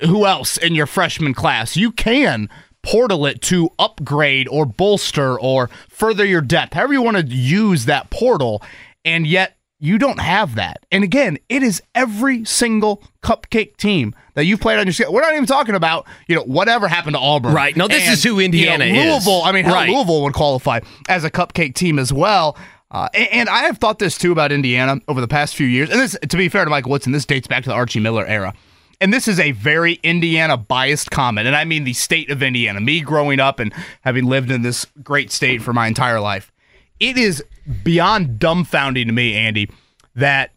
who 0.00 0.26
else 0.26 0.56
in 0.56 0.74
your 0.74 0.86
freshman 0.86 1.34
class. 1.34 1.76
You 1.76 1.92
can 1.92 2.48
portal 2.82 3.26
it 3.26 3.42
to 3.42 3.70
upgrade 3.78 4.48
or 4.48 4.64
bolster 4.66 5.38
or 5.38 5.68
further 5.88 6.24
your 6.24 6.40
depth, 6.40 6.74
however 6.74 6.92
you 6.94 7.02
want 7.02 7.16
to 7.16 7.26
use 7.26 7.84
that 7.84 8.10
portal. 8.10 8.62
And 9.04 9.26
yet, 9.26 9.56
you 9.80 9.98
don't 9.98 10.20
have 10.20 10.56
that. 10.56 10.84
And 10.90 11.04
again, 11.04 11.38
it 11.48 11.62
is 11.62 11.80
every 11.94 12.44
single 12.44 13.02
cupcake 13.22 13.76
team 13.76 14.14
that 14.34 14.44
you've 14.44 14.60
played 14.60 14.78
on 14.78 14.86
your 14.86 14.92
schedule. 14.92 15.12
We're 15.14 15.20
not 15.20 15.34
even 15.34 15.46
talking 15.46 15.74
about, 15.74 16.06
you 16.26 16.34
know, 16.34 16.42
whatever 16.42 16.88
happened 16.88 17.14
to 17.14 17.20
Auburn. 17.20 17.54
Right. 17.54 17.76
No, 17.76 17.86
this 17.86 18.02
And, 18.02 18.12
is 18.12 18.24
who 18.24 18.40
Indiana 18.40 18.86
you 18.86 18.92
know, 18.94 18.98
is. 19.00 19.26
Louisville, 19.26 19.42
I 19.44 19.52
mean, 19.52 19.66
Right. 19.66 19.88
Louisville 19.88 20.22
would 20.22 20.34
qualify 20.34 20.80
as 21.08 21.24
a 21.24 21.30
cupcake 21.30 21.74
team 21.74 21.98
as 21.98 22.12
well. 22.12 22.56
Uh, 22.90 23.08
and, 23.14 23.28
and 23.32 23.48
I 23.48 23.64
have 23.64 23.78
thought 23.78 23.98
this 23.98 24.18
too 24.18 24.32
about 24.32 24.50
Indiana 24.50 25.00
over 25.06 25.20
the 25.20 25.28
past 25.28 25.54
few 25.54 25.66
years. 25.66 25.90
And 25.90 26.00
this, 26.00 26.16
to 26.28 26.36
be 26.36 26.48
fair 26.48 26.64
to 26.64 26.70
Mike 26.70 26.86
Woodson, 26.86 27.12
this 27.12 27.24
dates 27.26 27.46
back 27.46 27.62
to 27.64 27.68
the 27.68 27.74
Archie 27.74 28.00
Miller 28.00 28.26
era. 28.26 28.54
And 29.00 29.12
this 29.12 29.28
is 29.28 29.38
a 29.38 29.52
very 29.52 30.00
Indiana 30.02 30.56
biased 30.56 31.10
comment. 31.12 31.46
And 31.46 31.54
I 31.54 31.64
mean 31.64 31.84
the 31.84 31.92
state 31.92 32.30
of 32.30 32.42
Indiana, 32.42 32.80
me 32.80 33.00
growing 33.00 33.38
up 33.38 33.60
and 33.60 33.72
having 34.00 34.24
lived 34.24 34.50
in 34.50 34.62
this 34.62 34.86
great 35.04 35.30
state 35.30 35.62
for 35.62 35.72
my 35.72 35.86
entire 35.86 36.18
life. 36.18 36.50
It 36.98 37.16
is 37.16 37.44
beyond 37.82 38.38
dumbfounding 38.38 39.06
to 39.06 39.12
me, 39.12 39.34
Andy, 39.34 39.70
that 40.14 40.52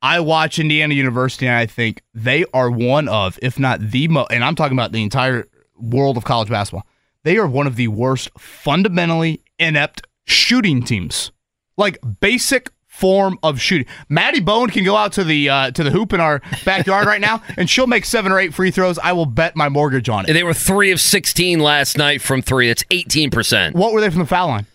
I 0.00 0.20
watch 0.20 0.58
Indiana 0.58 0.94
University 0.94 1.46
and 1.46 1.56
I 1.56 1.66
think 1.66 2.02
they 2.14 2.44
are 2.52 2.70
one 2.70 3.08
of, 3.08 3.38
if 3.42 3.58
not 3.58 3.80
the 3.80 4.08
most, 4.08 4.32
and 4.32 4.44
I'm 4.44 4.54
talking 4.54 4.76
about 4.76 4.92
the 4.92 5.02
entire 5.02 5.46
world 5.76 6.16
of 6.16 6.24
college 6.24 6.48
basketball, 6.48 6.86
they 7.24 7.36
are 7.36 7.46
one 7.46 7.66
of 7.66 7.76
the 7.76 7.88
worst 7.88 8.30
fundamentally 8.38 9.40
inept 9.58 10.06
shooting 10.24 10.82
teams. 10.82 11.30
Like 11.76 11.98
basic 12.20 12.70
form 12.86 13.38
of 13.42 13.58
shooting. 13.60 13.86
Maddie 14.08 14.40
Bone 14.40 14.68
can 14.68 14.84
go 14.84 14.96
out 14.96 15.12
to 15.12 15.24
the 15.24 15.48
uh, 15.48 15.70
to 15.70 15.82
the 15.82 15.90
hoop 15.90 16.12
in 16.12 16.20
our 16.20 16.42
backyard 16.64 17.06
right 17.06 17.20
now, 17.20 17.42
and 17.56 17.68
she'll 17.68 17.86
make 17.86 18.04
seven 18.04 18.30
or 18.30 18.38
eight 18.38 18.52
free 18.52 18.70
throws. 18.70 18.98
I 18.98 19.12
will 19.12 19.26
bet 19.26 19.56
my 19.56 19.68
mortgage 19.68 20.08
on 20.08 20.28
it. 20.28 20.32
They 20.34 20.42
were 20.42 20.54
three 20.54 20.90
of 20.90 21.00
16 21.00 21.60
last 21.60 21.96
night 21.96 22.20
from 22.20 22.42
three. 22.42 22.68
That's 22.68 22.84
18%. 22.84 23.74
What 23.74 23.92
were 23.92 24.00
they 24.00 24.10
from 24.10 24.20
the 24.20 24.26
foul 24.26 24.48
line? 24.48 24.66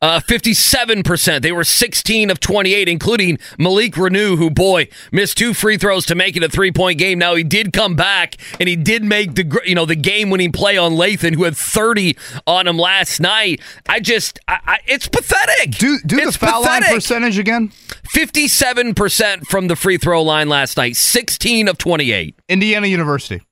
Uh, 0.00 0.20
57%. 0.20 1.42
They 1.42 1.50
were 1.50 1.64
16 1.64 2.30
of 2.30 2.38
28, 2.38 2.88
including 2.88 3.38
Malik 3.58 3.94
Reneau, 3.94 4.38
who, 4.38 4.48
boy, 4.48 4.88
missed 5.10 5.36
two 5.36 5.52
free 5.52 5.76
throws 5.76 6.06
to 6.06 6.14
make 6.14 6.36
it 6.36 6.42
a 6.44 6.48
three 6.48 6.70
point 6.70 6.98
game. 6.98 7.18
Now, 7.18 7.34
he 7.34 7.42
did 7.42 7.72
come 7.72 7.96
back 7.96 8.36
and 8.60 8.68
he 8.68 8.76
did 8.76 9.02
make 9.02 9.34
the 9.34 9.60
you 9.64 9.74
know 9.74 9.86
the 9.86 9.96
game 9.96 10.30
winning 10.30 10.52
play 10.52 10.76
on 10.76 10.92
Lathan, 10.92 11.34
who 11.34 11.42
had 11.44 11.56
30 11.56 12.16
on 12.46 12.68
him 12.68 12.78
last 12.78 13.18
night. 13.20 13.60
I 13.88 13.98
just, 13.98 14.38
I, 14.46 14.60
I, 14.64 14.78
it's 14.86 15.08
pathetic. 15.08 15.72
Do 15.72 15.98
do 16.06 16.18
it's 16.18 16.36
the 16.36 16.46
foul 16.46 16.62
line 16.62 16.82
percentage 16.82 17.38
again? 17.38 17.72
57% 18.14 19.46
from 19.46 19.66
the 19.66 19.76
free 19.76 19.98
throw 19.98 20.22
line 20.22 20.48
last 20.48 20.76
night, 20.76 20.96
16 20.96 21.66
of 21.68 21.76
28. 21.76 22.38
Indiana 22.48 22.86
University, 22.86 23.42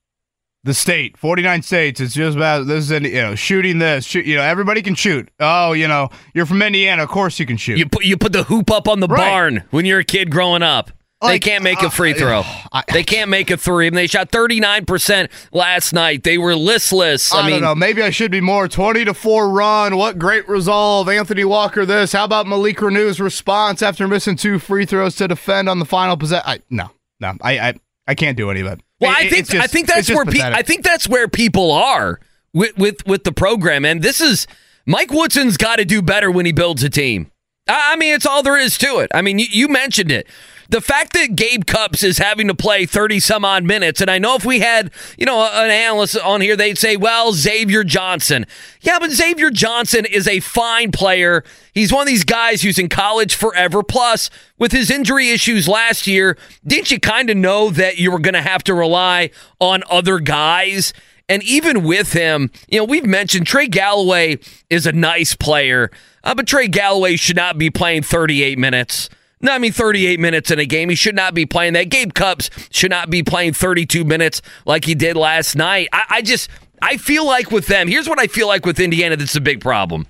the 0.67 0.75
state, 0.75 1.17
49 1.17 1.63
states. 1.63 2.01
It's 2.01 2.13
just 2.13 2.37
about 2.37 2.67
this 2.67 2.91
is 2.91 3.03
you 3.03 3.23
know 3.23 3.35
shooting 3.35 3.79
this. 3.79 4.05
Shoot, 4.05 4.27
you 4.27 4.37
know 4.37 4.43
everybody 4.43 4.83
can 4.83 4.95
shoot. 4.97 5.31
Oh, 5.41 5.73
you 5.73 5.89
know 5.89 6.11
you're 6.35 6.45
from 6.45 6.61
Indiana, 6.61 7.05
of 7.05 7.09
course 7.09 7.39
you 7.39 7.47
can 7.47 7.57
shoot. 7.57 7.79
You 7.79 7.89
put 7.89 8.05
you 8.05 8.17
put 8.17 8.33
the 8.33 8.43
hoop 8.43 8.71
up 8.71 8.89
on 8.89 9.01
the 9.01 9.07
Right. 9.07 9.19
barn 9.19 9.65
when 9.71 9.87
you're 9.87 10.01
a 10.01 10.05
kid 10.05 10.31
growing 10.31 10.63
up. 10.63 10.91
they 11.23 11.39
can't 11.39 11.63
make 11.65 11.81
a 11.83 11.87
uh, 11.87 11.91
free 11.91 12.13
throw. 12.13 12.43
I- 12.73 12.83
they 12.93 13.05
can't 13.05 13.31
make 13.31 13.51
a 13.51 13.57
three. 13.57 13.87
And 13.87 13.97
they 13.97 14.07
shot 14.07 14.31
39% 14.31 15.31
last 15.53 15.93
night. 15.93 16.25
They 16.25 16.37
were 16.37 16.55
listless. 16.55 17.33
I, 17.33 17.39
I, 17.39 17.43
mean, 17.43 17.51
don't 17.53 17.63
know. 17.63 17.75
Maybe 17.75 18.03
I 18.03 18.11
should 18.11 18.31
be 18.31 18.41
more 18.41 18.69
20 18.69 19.05
to 19.07 19.15
4 19.15 19.49
run. 19.49 19.97
What 19.97 20.19
great 20.19 20.47
resolve. 20.49 21.09
Anthony 21.09 21.45
Walker 21.45 21.87
this. 21.87 22.13
How 22.13 22.25
about 22.25 22.47
Malik 22.47 22.79
Reneau's 22.79 23.19
response 23.21 23.83
after 23.83 24.07
missing 24.07 24.37
two 24.37 24.59
free 24.59 24.85
throws 24.85 25.17
to 25.17 25.29
defend 25.29 25.69
on 25.69 25.79
the 25.79 25.87
final 25.87 26.17
possession? 26.17 26.63
No. 26.71 26.91
No. 27.21 27.35
I 27.41 27.59
I, 27.59 27.75
I 28.09 28.15
can't 28.15 28.37
do 28.37 28.51
any 28.51 28.61
of 28.61 28.67
it. 28.67 28.81
Well, 29.01 29.11
It- 29.13 29.17
I 29.27 29.29
think 29.29 29.49
just- 29.51 29.63
I 29.65 29.67
think 29.67 29.87
that's 29.89 30.09
where 30.11 30.25
pe- 30.25 30.41
I 30.41 30.63
think 30.63 30.83
that's 30.85 31.09
where 31.09 31.29
people 31.29 31.71
are 31.73 32.19
with 32.55 32.77
with 32.79 33.07
with 33.07 33.25
the 33.25 33.33
program. 33.33 33.85
And 33.85 34.03
this 34.03 34.21
is 34.21 34.47
Mike 34.87 35.13
Woodson's 35.13 35.57
got 35.57 35.77
to 35.77 35.85
do 35.85 36.01
better 36.03 36.31
when 36.31 36.47
he 36.47 36.53
builds 36.53 36.83
a 36.83 36.89
team. 36.91 37.31
I 37.69 37.93
I 37.93 37.97
mean, 37.97 38.15
it's 38.15 38.27
all 38.27 38.43
there 38.43 38.57
is 38.59 38.79
to 38.79 38.99
it. 38.99 39.11
I 39.15 39.23
mean, 39.23 39.39
you, 39.39 39.47
you 39.51 39.69
mentioned 39.69 40.11
it. 40.11 40.27
The 40.69 40.81
fact 40.81 41.13
that 41.13 41.37
Gabe 41.37 41.65
Cupps 41.65 42.03
is 42.03 42.19
having 42.19 42.49
to 42.49 42.55
play 42.55 42.87
30 42.87 43.21
some 43.21 43.45
odd 43.45 43.65
minutes, 43.65 44.01
and 44.01 44.11
I 44.11 44.19
know 44.19 44.35
if 44.35 44.45
we 44.45 44.61
had, 44.61 44.91
you 45.17 45.27
know, 45.27 45.41
an 45.41 45.71
analyst 45.71 46.19
on 46.19 46.41
here, 46.41 46.57
they'd 46.57 46.79
say, 46.79 46.97
well, 46.97 47.33
Xavier 47.33 47.85
Johnson. 47.85 48.47
Yeah, 48.81 48.99
but 48.99 49.11
Xavier 49.11 49.51
Johnson 49.51 50.05
is 50.05 50.27
a 50.27 50.41
fine 50.41 50.93
player. 50.93 51.45
He's 51.73 51.93
one 51.93 52.03
of 52.03 52.09
these 52.09 52.25
guys 52.25 52.63
who's 52.63 52.79
in 52.79 52.89
college 52.89 53.35
forever. 53.35 53.83
Plus, 53.83 54.31
with 54.59 54.73
his 54.73 54.91
injury 54.91 55.31
issues 55.31 55.69
last 55.69 56.07
year, 56.07 56.37
didn't 56.67 56.91
you 56.91 57.01
kind 57.01 57.31
of 57.31 57.37
know 57.37 57.71
that 57.71 57.99
you 57.99 58.11
were 58.11 58.19
going 58.19 58.35
to 58.35 58.43
have 58.43 58.65
to 58.65 58.75
rely 58.75 59.31
on 59.61 59.83
other 59.91 60.19
guys? 60.19 60.93
And 61.29 61.43
even 61.43 61.83
with 61.83 62.13
him, 62.13 62.51
you 62.69 62.79
know, 62.79 62.85
we've 62.85 63.05
mentioned 63.05 63.47
Trey 63.47 63.67
Galloway 63.67 64.39
is 64.71 64.87
a 64.87 64.93
nice 64.93 65.35
player, 65.35 65.91
uh, 66.23 66.35
but 66.35 66.47
Trey 66.47 66.69
Galloway 66.69 67.17
should 67.17 67.37
not 67.37 67.59
be 67.59 67.69
playing 67.69 68.03
38 68.03 68.59
minutes. 68.59 69.11
No, 69.41 69.53
I 69.53 69.59
mean 69.59 69.73
38 69.73 70.19
minutes 70.19 70.51
in 70.51 70.59
a 70.59 70.65
game. 70.67 70.89
He 70.89 70.95
should 70.95 71.15
not 71.15 71.35
be 71.35 71.45
playing 71.47 71.75
that. 71.75 71.91
Gabe 71.91 72.13
Cupps 72.15 72.49
should 72.71 72.91
not 72.91 73.11
be 73.11 73.23
playing 73.23 73.53
32 73.53 74.05
minutes 74.05 74.41
like 74.65 74.85
he 74.87 74.95
did 74.95 75.17
last 75.17 75.55
night. 75.57 75.89
I, 75.93 76.05
I 76.09 76.23
just, 76.23 76.49
I 76.81 76.97
feel 76.97 77.27
like 77.27 77.51
with 77.51 77.67
them, 77.67 77.87
here's 77.89 78.09
what 78.09 78.19
I 78.19 78.29
feel 78.29 78.47
like 78.49 78.65
with 78.65 78.81
Indiana 78.81 79.15
that's 79.17 79.37
a 79.37 79.41
big 79.41 79.61
problem. 79.61 80.07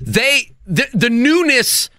They, 0.00 0.52
the, 0.66 0.86
the 0.92 1.10
newness 1.10 1.90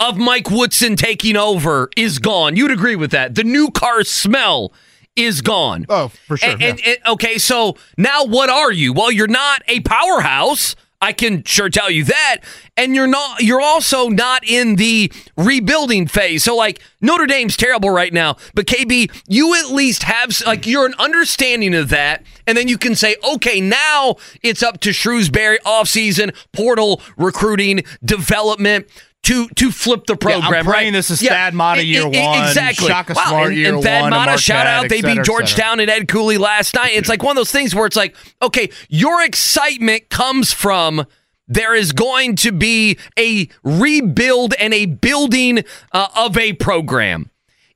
of 0.00 0.16
Mike 0.16 0.50
Woodson 0.50 0.96
taking 0.96 1.36
over 1.36 1.88
is 1.96 2.18
gone. 2.18 2.56
You'd 2.56 2.70
agree 2.70 2.96
with 2.96 3.10
that. 3.12 3.34
The 3.34 3.44
new 3.44 3.70
car 3.70 4.04
smell 4.04 4.72
is 5.16 5.40
gone. 5.40 5.86
Oh, 5.88 6.08
for 6.08 6.36
sure, 6.36 6.50
And, 6.50 6.62
and- 6.62 6.80
and- 6.84 6.98
okay, 7.06 7.38
so 7.38 7.76
now 7.96 8.24
what 8.24 8.50
are 8.50 8.72
you? 8.72 8.92
Well, 8.92 9.10
you're 9.10 9.26
not 9.26 9.62
a 9.68 9.80
powerhouse. 9.80 10.76
I 11.00 11.12
can 11.12 11.44
sure 11.44 11.68
tell 11.70 11.90
you 11.90 12.04
that. 12.04 12.38
And 12.78 12.94
you're 12.94 13.06
not 13.06 13.40
you're 13.42 13.60
also 13.60 14.08
not 14.08 14.42
in 14.46 14.76
the 14.76 15.10
rebuilding 15.36 16.06
phase. 16.06 16.44
So 16.44 16.54
like 16.54 16.80
Notre 17.00 17.24
Dame's 17.26 17.56
terrible 17.56 17.88
right 17.90 18.12
now, 18.12 18.36
but 18.54 18.66
KB, 18.66 19.10
you 19.28 19.54
at 19.54 19.70
least 19.70 20.02
have 20.02 20.38
like 20.46 20.66
you're 20.66 20.84
an 20.86 20.94
understanding 20.98 21.74
of 21.74 21.88
that 21.88 22.22
and 22.46 22.56
then 22.56 22.68
you 22.68 22.76
can 22.78 22.94
say, 22.94 23.16
"Okay, 23.34 23.60
now 23.60 24.16
it's 24.42 24.62
up 24.62 24.80
to 24.80 24.92
Shrewsbury 24.92 25.58
offseason, 25.64 26.34
portal, 26.52 27.00
recruiting, 27.16 27.82
development 28.04 28.86
to 29.22 29.48
to 29.56 29.72
flip 29.72 30.06
the 30.06 30.16
Yeah, 30.20 30.36
I'm 30.36 30.40
program, 30.42 30.64
praying 30.66 30.84
right? 30.88 30.92
this 30.92 31.10
is 31.10 31.20
Thad 31.22 31.54
Matta 31.54 31.84
year 31.84 32.02
e- 32.02 32.16
e- 32.16 32.22
one, 32.26 32.46
Exactly. 32.46 32.88
Shaka 32.88 33.14
Wow, 33.14 33.24
Smart 33.28 33.48
and, 33.48 33.56
year 33.56 33.74
and 33.74 33.82
Thad 33.82 34.02
one, 34.02 34.12
and 34.12 34.26
Matta, 34.26 34.38
shout 34.40 34.66
out, 34.66 34.88
they 34.88 35.00
cetera, 35.00 35.16
beat 35.16 35.24
Georgetown 35.24 35.80
and 35.80 35.90
Ed 35.90 36.08
Cooley 36.08 36.38
last 36.38 36.74
night. 36.74 36.92
It's 36.94 37.08
like 37.08 37.22
one 37.22 37.32
of 37.32 37.40
those 37.40 37.50
things 37.50 37.74
where 37.74 37.86
it's 37.86 37.96
like, 37.96 38.14
okay, 38.42 38.68
your 38.88 39.22
excitement 39.24 40.10
comes 40.10 40.52
from 40.52 41.06
there 41.48 41.74
is 41.74 41.92
going 41.92 42.36
to 42.36 42.52
be 42.52 42.98
a 43.18 43.48
rebuild 43.62 44.54
and 44.54 44.74
a 44.74 44.86
building 44.86 45.64
uh, 45.92 46.08
of 46.16 46.36
a 46.36 46.54
program. 46.54 47.30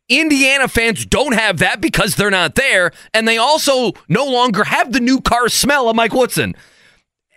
Indiana 0.09 0.67
fans 0.67 1.07
don't 1.07 1.35
have 1.35 1.59
that 1.59 1.81
because 1.81 2.17
they're 2.17 2.31
not 2.31 2.57
there, 2.57 2.91
and 3.15 3.29
they 3.29 3.39
also 3.39 3.93
no 4.09 4.25
longer 4.25 4.65
have 4.65 4.93
the 4.93 5.01
new 5.01 5.21
car 5.21 5.49
smell 5.49 5.89
of 5.89 5.95
Mike 5.95 6.13
Woodson 6.13 6.55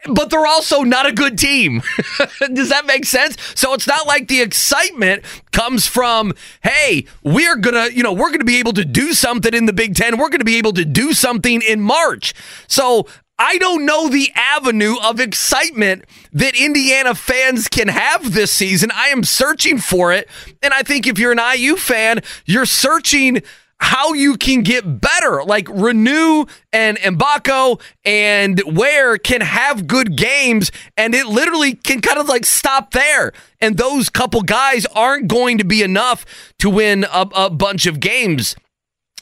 but 0.09 0.29
they're 0.29 0.45
also 0.45 0.81
not 0.81 1.05
a 1.05 1.11
good 1.11 1.37
team. 1.37 1.81
Does 2.53 2.69
that 2.69 2.85
make 2.85 3.05
sense? 3.05 3.37
So 3.55 3.73
it's 3.73 3.87
not 3.87 4.05
like 4.05 4.27
the 4.27 4.41
excitement 4.41 5.23
comes 5.51 5.87
from, 5.87 6.33
hey, 6.63 7.05
we're 7.23 7.55
gonna, 7.55 7.87
you 7.87 8.03
know, 8.03 8.13
we're 8.13 8.31
gonna 8.31 8.43
be 8.43 8.59
able 8.59 8.73
to 8.73 8.85
do 8.85 9.13
something 9.13 9.53
in 9.53 9.65
the 9.65 9.73
Big 9.73 9.95
Ten. 9.95 10.17
We're 10.17 10.29
gonna 10.29 10.43
be 10.43 10.57
able 10.57 10.73
to 10.73 10.85
do 10.85 11.13
something 11.13 11.61
in 11.61 11.79
March. 11.79 12.33
So 12.67 13.07
I 13.45 13.57
don't 13.57 13.85
know 13.85 14.07
the 14.07 14.31
avenue 14.35 14.95
of 15.03 15.19
excitement 15.19 16.05
that 16.31 16.55
Indiana 16.55 17.13
fans 17.13 17.67
can 17.67 17.89
have 17.89 18.33
this 18.33 18.53
season. 18.53 18.89
I 18.93 19.07
am 19.09 19.25
searching 19.25 19.79
for 19.79 20.13
it. 20.13 20.29
And 20.61 20.73
I 20.73 20.81
think 20.81 21.07
if 21.07 21.19
you're 21.19 21.33
an 21.33 21.41
IU 21.57 21.75
fan, 21.75 22.21
you're 22.45 22.65
searching. 22.65 23.41
how 23.83 24.13
you 24.13 24.37
can 24.37 24.61
get 24.61 25.01
better. 25.01 25.43
Like 25.43 25.65
Reneau 25.65 26.49
and 26.71 26.97
Mgbako 26.99 27.81
and 28.05 28.61
Ware 28.65 29.17
can 29.17 29.41
have 29.41 29.87
good 29.87 30.15
games, 30.15 30.71
and 30.95 31.13
it 31.13 31.25
literally 31.25 31.75
can 31.75 31.99
kind 31.99 32.17
of 32.17 32.29
like 32.29 32.45
stop 32.45 32.91
there. 32.91 33.33
And 33.59 33.75
those 33.75 34.07
couple 34.09 34.41
guys 34.41 34.85
aren't 34.95 35.27
going 35.27 35.57
to 35.57 35.65
be 35.65 35.81
enough 35.83 36.25
to 36.59 36.69
win 36.69 37.03
a, 37.03 37.27
a 37.35 37.49
bunch 37.49 37.85
of 37.85 37.99
games. 37.99 38.55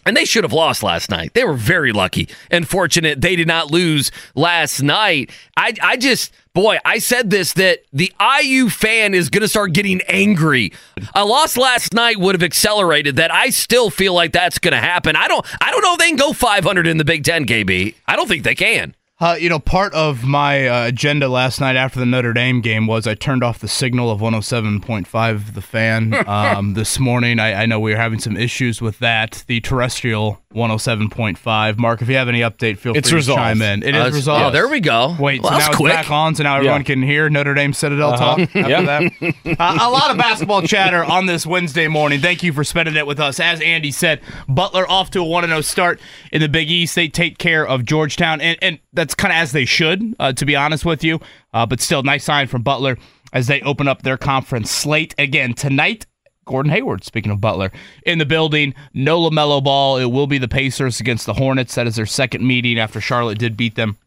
And 0.05 0.17
they 0.17 0.25
should 0.25 0.43
have 0.43 0.53
lost 0.53 0.83
last 0.83 1.09
night. 1.09 1.33
They 1.33 1.43
were 1.43 1.53
very 1.53 1.91
lucky 1.91 2.27
and 2.49 2.67
fortunate 2.67 3.21
they 3.21 3.35
did 3.35 3.47
not 3.47 3.71
lose 3.71 4.11
last 4.35 4.81
night. 4.81 5.31
I, 5.55 5.73
I 5.81 5.97
just, 5.97 6.33
boy, 6.53 6.77
I 6.83 6.97
said 6.97 7.29
this 7.29 7.53
that 7.53 7.79
the 7.93 8.11
IU 8.41 8.69
fan 8.69 9.13
is 9.13 9.29
going 9.29 9.41
to 9.41 9.47
start 9.47 9.73
getting 9.73 10.01
angry. 10.07 10.73
A 11.13 11.25
loss 11.25 11.57
last 11.57 11.93
night 11.93 12.19
would 12.19 12.35
have 12.35 12.43
accelerated 12.43 13.17
that. 13.17 13.31
I 13.31 13.49
still 13.49 13.89
feel 13.89 14.13
like 14.13 14.31
that's 14.31 14.59
going 14.59 14.73
to 14.73 14.79
happen. 14.79 15.15
I 15.15 15.27
don't, 15.27 15.45
I 15.61 15.71
don't 15.71 15.81
know 15.81 15.93
if 15.93 15.99
they 15.99 16.07
can 16.07 16.17
go 16.17 16.33
500 16.33 16.87
in 16.87 16.97
the 16.97 17.05
Big 17.05 17.23
Ten, 17.23 17.45
KB. 17.45 17.95
I 18.07 18.15
don't 18.15 18.27
think 18.27 18.43
they 18.43 18.55
can. 18.55 18.95
Uh, 19.21 19.35
you 19.39 19.49
know, 19.49 19.59
part 19.59 19.93
of 19.93 20.23
my 20.23 20.67
uh, 20.67 20.87
agenda 20.87 21.29
last 21.29 21.61
night 21.61 21.75
after 21.75 21.99
the 21.99 22.07
Notre 22.07 22.33
Dame 22.33 22.59
game 22.59 22.87
was 22.87 23.05
I 23.05 23.13
turned 23.13 23.43
off 23.43 23.59
the 23.59 23.67
signal 23.67 24.09
of 24.09 24.19
107.5 24.19 25.53
The 25.53 25.61
Fan 25.61 26.15
um, 26.27 26.73
this 26.73 26.97
morning. 26.97 27.37
I, 27.37 27.53
I, 27.61 27.65
know 27.67 27.79
we 27.79 27.91
were 27.91 27.97
having 27.97 28.19
some 28.19 28.35
issues 28.35 28.81
with 28.81 28.97
that. 28.97 29.43
The 29.45 29.61
terrestrial 29.61 30.41
107.5. 30.55 31.77
Mark, 31.77 32.01
if 32.01 32.09
you 32.09 32.15
have 32.15 32.29
any 32.29 32.39
update, 32.39 32.79
feel 32.79 32.97
it's 32.97 33.09
free 33.11 33.17
resolved. 33.17 33.37
to 33.37 33.43
chime 33.43 33.61
in. 33.61 33.83
It 33.83 33.93
uh, 33.95 34.07
is 34.07 34.15
resolved. 34.15 34.45
Oh, 34.45 34.49
there 34.49 34.67
we 34.67 34.79
go. 34.79 35.15
Wait, 35.19 35.43
well, 35.43 35.51
so 35.51 35.57
now 35.59 35.67
it's 35.67 35.77
quick. 35.77 35.93
back 35.93 36.09
on, 36.09 36.33
so 36.33 36.41
now 36.41 36.57
everyone 36.57 36.81
Yeah. 36.81 36.85
can 36.85 37.03
hear 37.03 37.29
Notre 37.29 37.53
Dame 37.53 37.73
Citadel 37.73 38.13
Uh-huh. 38.13 38.37
talk 38.37 38.39
after 38.55 38.59
Yeah. 38.69 38.81
that. 38.81 39.11
Uh, 39.61 39.77
a 39.81 39.89
lot 39.91 40.09
of 40.09 40.17
basketball 40.17 40.61
chatter 40.63 41.03
on 41.03 41.25
this 41.27 41.45
Wednesday 41.45 41.87
morning. 41.87 42.19
Thank 42.19 42.41
you 42.41 42.53
for 42.53 42.63
spending 42.63 42.95
it 42.95 43.05
with 43.05 43.19
us. 43.19 43.39
As 43.39 43.61
Andy 43.61 43.91
said, 43.91 44.21
Butler 44.47 44.89
off 44.89 45.11
to 45.11 45.19
a 45.19 45.23
1 45.23 45.45
0 45.45 45.61
start 45.61 45.99
in 46.31 46.41
the 46.41 46.49
Big 46.49 46.71
East. 46.71 46.95
They 46.95 47.07
take 47.07 47.37
care 47.37 47.65
of 47.67 47.85
Georgetown, 47.85 48.41
and, 48.41 48.57
and 48.61 48.79
that's 48.93 49.10
kind 49.13 49.31
of 49.31 49.37
as 49.37 49.51
they 49.51 49.65
should, 49.65 50.15
uh, 50.19 50.33
to 50.33 50.45
be 50.45 50.55
honest 50.55 50.85
with 50.85 51.03
you. 51.03 51.19
Uh, 51.53 51.65
but 51.65 51.81
still, 51.81 52.03
nice 52.03 52.23
sign 52.23 52.47
from 52.47 52.63
Butler 52.63 52.97
as 53.33 53.47
they 53.47 53.61
open 53.61 53.87
up 53.87 54.01
their 54.01 54.17
conference 54.17 54.71
slate 54.71 55.15
again 55.17 55.53
tonight. 55.53 56.05
Gordon 56.45 56.71
Hayward, 56.71 57.03
speaking 57.03 57.31
of 57.31 57.39
Butler, 57.39 57.71
in 58.05 58.17
the 58.17 58.25
building. 58.25 58.73
No 58.93 59.21
LaMelo 59.21 59.63
ball. 59.63 59.97
It 59.97 60.05
will 60.05 60.27
be 60.27 60.37
the 60.37 60.47
Pacers 60.47 60.99
against 60.99 61.25
the 61.25 61.33
Hornets. 61.33 61.75
That 61.75 61.87
is 61.87 61.95
their 61.95 62.05
second 62.05 62.45
meeting 62.45 62.79
after 62.79 62.99
Charlotte 62.99 63.37
did 63.37 63.55
beat 63.55 63.75
them 63.75 63.97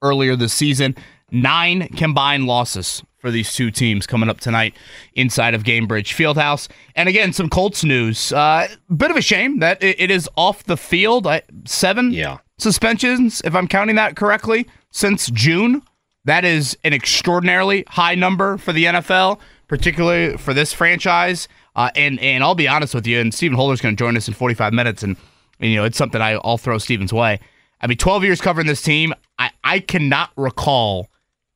earlier 0.00 0.36
this 0.36 0.54
season. 0.54 0.96
Nine 1.30 1.88
combined 1.88 2.46
losses 2.46 3.02
for 3.18 3.30
these 3.30 3.52
two 3.52 3.70
teams 3.70 4.06
coming 4.06 4.28
up 4.30 4.40
tonight 4.40 4.74
inside 5.14 5.54
of 5.54 5.64
Gainbridge 5.64 6.14
Fieldhouse. 6.14 6.68
And 6.94 7.08
again, 7.08 7.32
some 7.32 7.50
Colts 7.50 7.84
news. 7.84 8.32
Uh, 8.32 8.68
bit 8.94 9.10
of 9.10 9.16
a 9.16 9.22
shame 9.22 9.58
that 9.58 9.82
it, 9.82 10.10
is 10.10 10.28
off 10.36 10.64
the 10.64 10.76
field. 10.76 11.26
I, 11.26 11.42
seven 11.66 12.12
Yeah. 12.12 12.38
Suspensions, 12.58 13.40
if 13.44 13.54
I'm 13.54 13.68
counting 13.68 13.96
that 13.96 14.16
correctly, 14.16 14.66
since 14.90 15.30
June. 15.30 15.82
That 16.24 16.44
is 16.44 16.76
an 16.84 16.92
extraordinarily 16.92 17.84
high 17.88 18.14
number 18.14 18.58
for 18.58 18.72
the 18.72 18.84
NFL, 18.84 19.40
particularly 19.66 20.36
for 20.36 20.52
this 20.52 20.72
franchise. 20.72 21.48
Uh, 21.74 21.90
and 21.94 22.18
and 22.20 22.42
I'll 22.42 22.54
be 22.54 22.68
honest 22.68 22.94
with 22.94 23.06
you, 23.06 23.20
and 23.20 23.32
Stephen 23.32 23.56
Holder's 23.56 23.80
going 23.80 23.96
to 23.96 23.98
join 23.98 24.16
us 24.16 24.28
in 24.28 24.34
45 24.34 24.72
minutes, 24.72 25.02
and, 25.02 25.16
and 25.60 25.70
you 25.70 25.76
know 25.76 25.84
it's 25.84 25.96
something 25.96 26.20
I, 26.20 26.32
I'll 26.44 26.58
throw 26.58 26.76
Stephen's 26.76 27.12
way. 27.12 27.40
I 27.80 27.86
mean, 27.86 27.96
12 27.96 28.24
years 28.24 28.40
covering 28.40 28.66
this 28.66 28.82
team, 28.82 29.14
I, 29.38 29.50
I 29.62 29.78
cannot 29.78 30.30
recall 30.36 31.08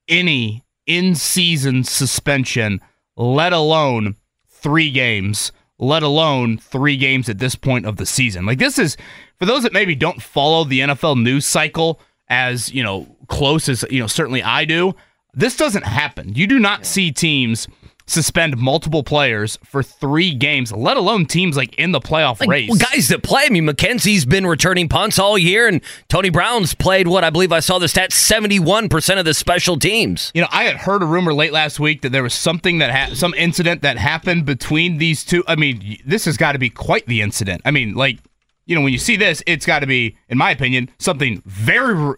any 0.08 0.62
in 0.86 1.14
season 1.14 1.84
suspension, 1.84 2.80
let 3.16 3.52
alone 3.52 4.16
three 4.48 4.90
games, 4.90 5.52
let 5.82 6.04
alone 6.04 6.58
three 6.58 6.96
games 6.96 7.28
at 7.28 7.38
this 7.38 7.56
point 7.56 7.86
of 7.86 7.96
the 7.96 8.06
season. 8.06 8.46
Like, 8.46 8.58
this 8.58 8.78
is, 8.78 8.96
for 9.38 9.46
those 9.46 9.64
that 9.64 9.72
maybe 9.72 9.96
don't 9.96 10.22
follow 10.22 10.62
the 10.62 10.80
NFL 10.80 11.20
news 11.20 11.44
cycle 11.44 12.00
as, 12.28 12.72
you 12.72 12.84
know, 12.84 13.16
close 13.26 13.68
as, 13.68 13.84
you 13.90 13.98
know, 13.98 14.06
certainly 14.06 14.44
I 14.44 14.64
do, 14.64 14.94
this 15.34 15.56
doesn't 15.56 15.84
happen. 15.84 16.34
You 16.34 16.46
do 16.46 16.60
not 16.60 16.86
see 16.86 17.10
teams 17.10 17.66
suspend 18.06 18.56
multiple 18.56 19.02
players 19.02 19.58
for 19.64 19.82
three 19.82 20.34
games, 20.34 20.72
let 20.72 20.96
alone 20.96 21.26
teams 21.26 21.56
like 21.56 21.74
in 21.76 21.92
the 21.92 22.00
playoff 22.00 22.40
Like, 22.40 22.48
race. 22.48 22.68
well, 22.68 22.78
guys 22.78 23.08
that 23.08 23.22
play. 23.22 23.42
I 23.46 23.48
mean, 23.48 23.66
McKenzie's 23.66 24.24
been 24.24 24.46
returning 24.46 24.88
punts 24.88 25.18
all 25.18 25.38
year, 25.38 25.66
and 25.68 25.80
Tony 26.08 26.30
Brown's 26.30 26.74
played 26.74 27.08
what 27.08 27.24
I 27.24 27.30
believe 27.30 27.52
I 27.52 27.60
saw 27.60 27.78
the 27.78 27.88
stat 27.88 28.10
71% 28.10 29.18
of 29.18 29.24
the 29.24 29.34
special 29.34 29.78
teams. 29.78 30.30
You 30.34 30.42
know, 30.42 30.48
I 30.50 30.64
had 30.64 30.76
heard 30.76 31.02
a 31.02 31.06
rumor 31.06 31.32
late 31.32 31.52
last 31.52 31.78
week 31.80 32.02
that 32.02 32.10
there 32.12 32.22
was 32.22 32.34
something 32.34 32.78
that 32.78 32.90
ha- 32.90 33.14
some 33.14 33.34
incident 33.34 33.82
that 33.82 33.96
happened 33.98 34.44
between 34.46 34.98
these 34.98 35.24
two. 35.24 35.44
I 35.46 35.56
mean, 35.56 35.98
this 36.04 36.24
has 36.24 36.36
got 36.36 36.52
to 36.52 36.58
be 36.58 36.70
quite 36.70 37.06
the 37.06 37.20
incident. 37.22 37.62
I 37.64 37.70
mean, 37.70 37.94
like, 37.94 38.18
you 38.66 38.74
know, 38.76 38.82
when 38.82 38.92
you 38.92 38.98
see 38.98 39.16
this, 39.16 39.42
it's 39.46 39.66
got 39.66 39.80
to 39.80 39.86
be, 39.86 40.16
in 40.28 40.38
my 40.38 40.50
opinion, 40.50 40.88
something 40.98 41.42
very 41.46 41.94
re- 41.94 42.14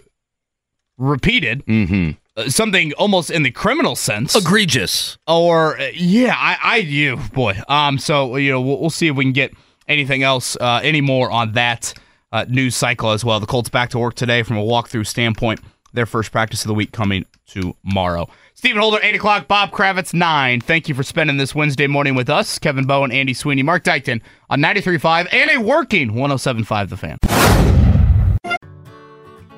repeated, 0.98 1.64
Mm-hmm. 1.66 2.10
Uh, 2.36 2.48
something 2.48 2.92
almost 2.94 3.30
in 3.30 3.42
the 3.42 3.50
criminal 3.50 3.96
sense, 3.96 4.34
Egregious. 4.34 5.16
or 5.26 5.78
uh, 5.80 5.88
yeah, 5.94 6.34
I, 6.36 6.56
I, 6.62 6.76
you 6.78 7.16
boy. 7.32 7.58
Um, 7.68 7.98
so 7.98 8.36
you 8.36 8.50
know, 8.50 8.60
we'll, 8.60 8.80
we'll 8.80 8.90
see 8.90 9.06
if 9.08 9.16
we 9.16 9.24
can 9.24 9.32
get 9.32 9.52
anything 9.88 10.22
else, 10.22 10.56
uh, 10.60 10.80
any 10.82 11.00
more 11.00 11.30
on 11.30 11.52
that 11.52 11.94
uh, 12.32 12.44
news 12.48 12.74
cycle 12.74 13.10
as 13.10 13.24
well. 13.24 13.38
The 13.40 13.46
Colts 13.46 13.68
back 13.68 13.90
to 13.90 13.98
work 13.98 14.14
today 14.14 14.42
from 14.42 14.56
a 14.56 14.62
walkthrough 14.62 15.06
standpoint. 15.06 15.60
Their 15.92 16.06
first 16.06 16.32
practice 16.32 16.64
of 16.64 16.68
the 16.68 16.74
week 16.74 16.90
coming 16.90 17.24
tomorrow. 17.46 18.28
Stephen 18.54 18.80
Holder, 18.80 18.98
8 19.00 19.14
o'clock. 19.14 19.46
Bob 19.46 19.70
Kravitz, 19.70 20.12
9. 20.12 20.60
Thank 20.60 20.88
you 20.88 20.94
for 20.94 21.04
spending 21.04 21.36
this 21.36 21.54
Wednesday 21.54 21.86
morning 21.86 22.16
with 22.16 22.28
us. 22.28 22.58
Kevin 22.58 22.84
Bowen, 22.84 23.12
Andy 23.12 23.34
Sweeney, 23.34 23.62
Mark 23.62 23.84
Dykton 23.84 24.20
on 24.50 24.60
93.5 24.60 25.32
and 25.32 25.50
a 25.52 25.58
working 25.60 26.10
107.5 26.12 26.88
The 26.88 26.96
Fan. 26.96 27.73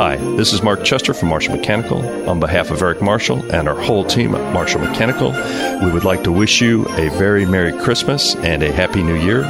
Hi, 0.00 0.16
this 0.36 0.52
is 0.54 0.62
Mark 0.62 0.82
Chester 0.82 1.12
from 1.12 1.28
Marshall 1.28 1.56
Mechanical. 1.56 2.30
On 2.30 2.40
behalf 2.40 2.70
of 2.70 2.80
Eric 2.80 3.02
Marshall 3.02 3.42
and 3.52 3.68
our 3.68 3.78
whole 3.78 4.02
team 4.04 4.34
at 4.34 4.54
Marshall 4.54 4.80
Mechanical, 4.80 5.32
we 5.84 5.92
would 5.92 6.04
like 6.04 6.24
to 6.24 6.32
wish 6.32 6.62
you 6.62 6.86
a 6.96 7.10
very 7.18 7.44
Merry 7.44 7.72
Christmas 7.72 8.34
and 8.36 8.62
a 8.62 8.72
Happy 8.72 9.02
New 9.02 9.16
Year. 9.16 9.42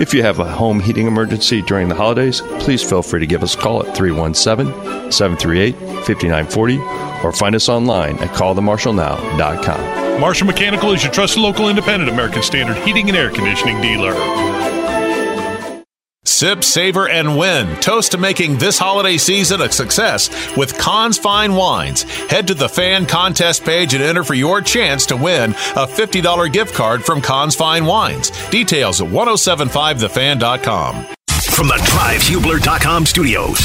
If 0.00 0.12
you 0.12 0.22
have 0.22 0.40
a 0.40 0.50
home 0.50 0.80
heating 0.80 1.06
emergency 1.06 1.62
during 1.62 1.88
the 1.88 1.94
holidays, 1.94 2.40
please 2.58 2.82
feel 2.82 3.02
free 3.02 3.20
to 3.20 3.26
give 3.26 3.44
us 3.44 3.54
a 3.54 3.58
call 3.58 3.86
at 3.86 3.94
317 3.96 5.12
738 5.12 5.76
5940 6.06 6.78
or 7.22 7.32
find 7.32 7.54
us 7.54 7.68
online 7.68 8.16
at 8.18 8.30
callthemarshallnow.com. 8.30 10.20
Marshall 10.20 10.46
Mechanical 10.46 10.92
is 10.92 11.04
your 11.04 11.12
trusted 11.12 11.42
local 11.42 11.68
independent 11.68 12.10
American 12.10 12.42
Standard 12.42 12.76
heating 12.78 13.08
and 13.08 13.16
air 13.16 13.30
conditioning 13.30 13.80
dealer. 13.80 14.71
Sip, 16.32 16.64
savor, 16.64 17.08
and 17.08 17.36
win. 17.36 17.76
Toast 17.76 18.12
to 18.12 18.18
making 18.18 18.56
this 18.56 18.78
holiday 18.78 19.18
season 19.18 19.60
a 19.60 19.70
success 19.70 20.30
with 20.56 20.78
Kahn's 20.78 21.18
Fine 21.18 21.54
Wines. 21.54 22.04
Head 22.04 22.46
to 22.48 22.54
the 22.54 22.68
fan 22.70 23.04
contest 23.04 23.64
page 23.64 23.92
and 23.92 24.02
enter 24.02 24.24
for 24.24 24.32
your 24.32 24.62
chance 24.62 25.04
to 25.06 25.16
win 25.16 25.50
a 25.52 25.86
$50 25.86 26.50
gift 26.52 26.74
card 26.74 27.04
from 27.04 27.20
Kahn's 27.20 27.54
Fine 27.54 27.84
Wines. 27.84 28.30
Details 28.48 29.02
at 29.02 29.08
1075thefan.com. 29.08 31.04
From 31.50 31.68
the 31.68 31.74
DriveHubler.com 31.74 33.04
studios, 33.04 33.58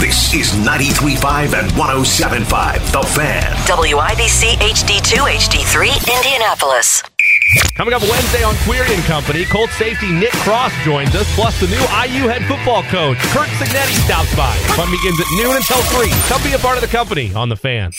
this 0.00 0.34
is 0.34 0.50
93.5 0.66 1.54
and 1.58 1.70
107.5 1.70 2.92
The 2.92 3.02
Fan. 3.14 3.52
WIBC 3.68 4.54
HD2 4.54 5.18
HD3 5.38 6.16
Indianapolis. 6.16 7.02
Coming 7.74 7.94
up 7.94 8.02
Wednesday 8.02 8.42
on 8.42 8.54
Query 8.66 8.92
and 8.92 9.02
Company, 9.04 9.44
Colts 9.44 9.74
safety 9.74 10.10
Nick 10.12 10.32
Cross 10.32 10.72
joins 10.84 11.14
us, 11.14 11.32
plus 11.34 11.58
the 11.60 11.66
new 11.68 11.80
IU 11.80 12.28
head 12.28 12.44
football 12.44 12.82
coach, 12.84 13.18
Curt 13.32 13.48
Cignetti, 13.56 13.94
stops 14.04 14.34
by. 14.36 14.54
Fun 14.76 14.90
begins 14.90 15.20
at 15.20 15.26
noon 15.40 15.56
until 15.56 15.80
3. 15.96 16.10
Come 16.28 16.42
be 16.42 16.52
a 16.52 16.58
part 16.58 16.76
of 16.76 16.82
the 16.82 16.88
company 16.88 17.32
on 17.34 17.48
The 17.48 17.56
Fan. 17.56 17.92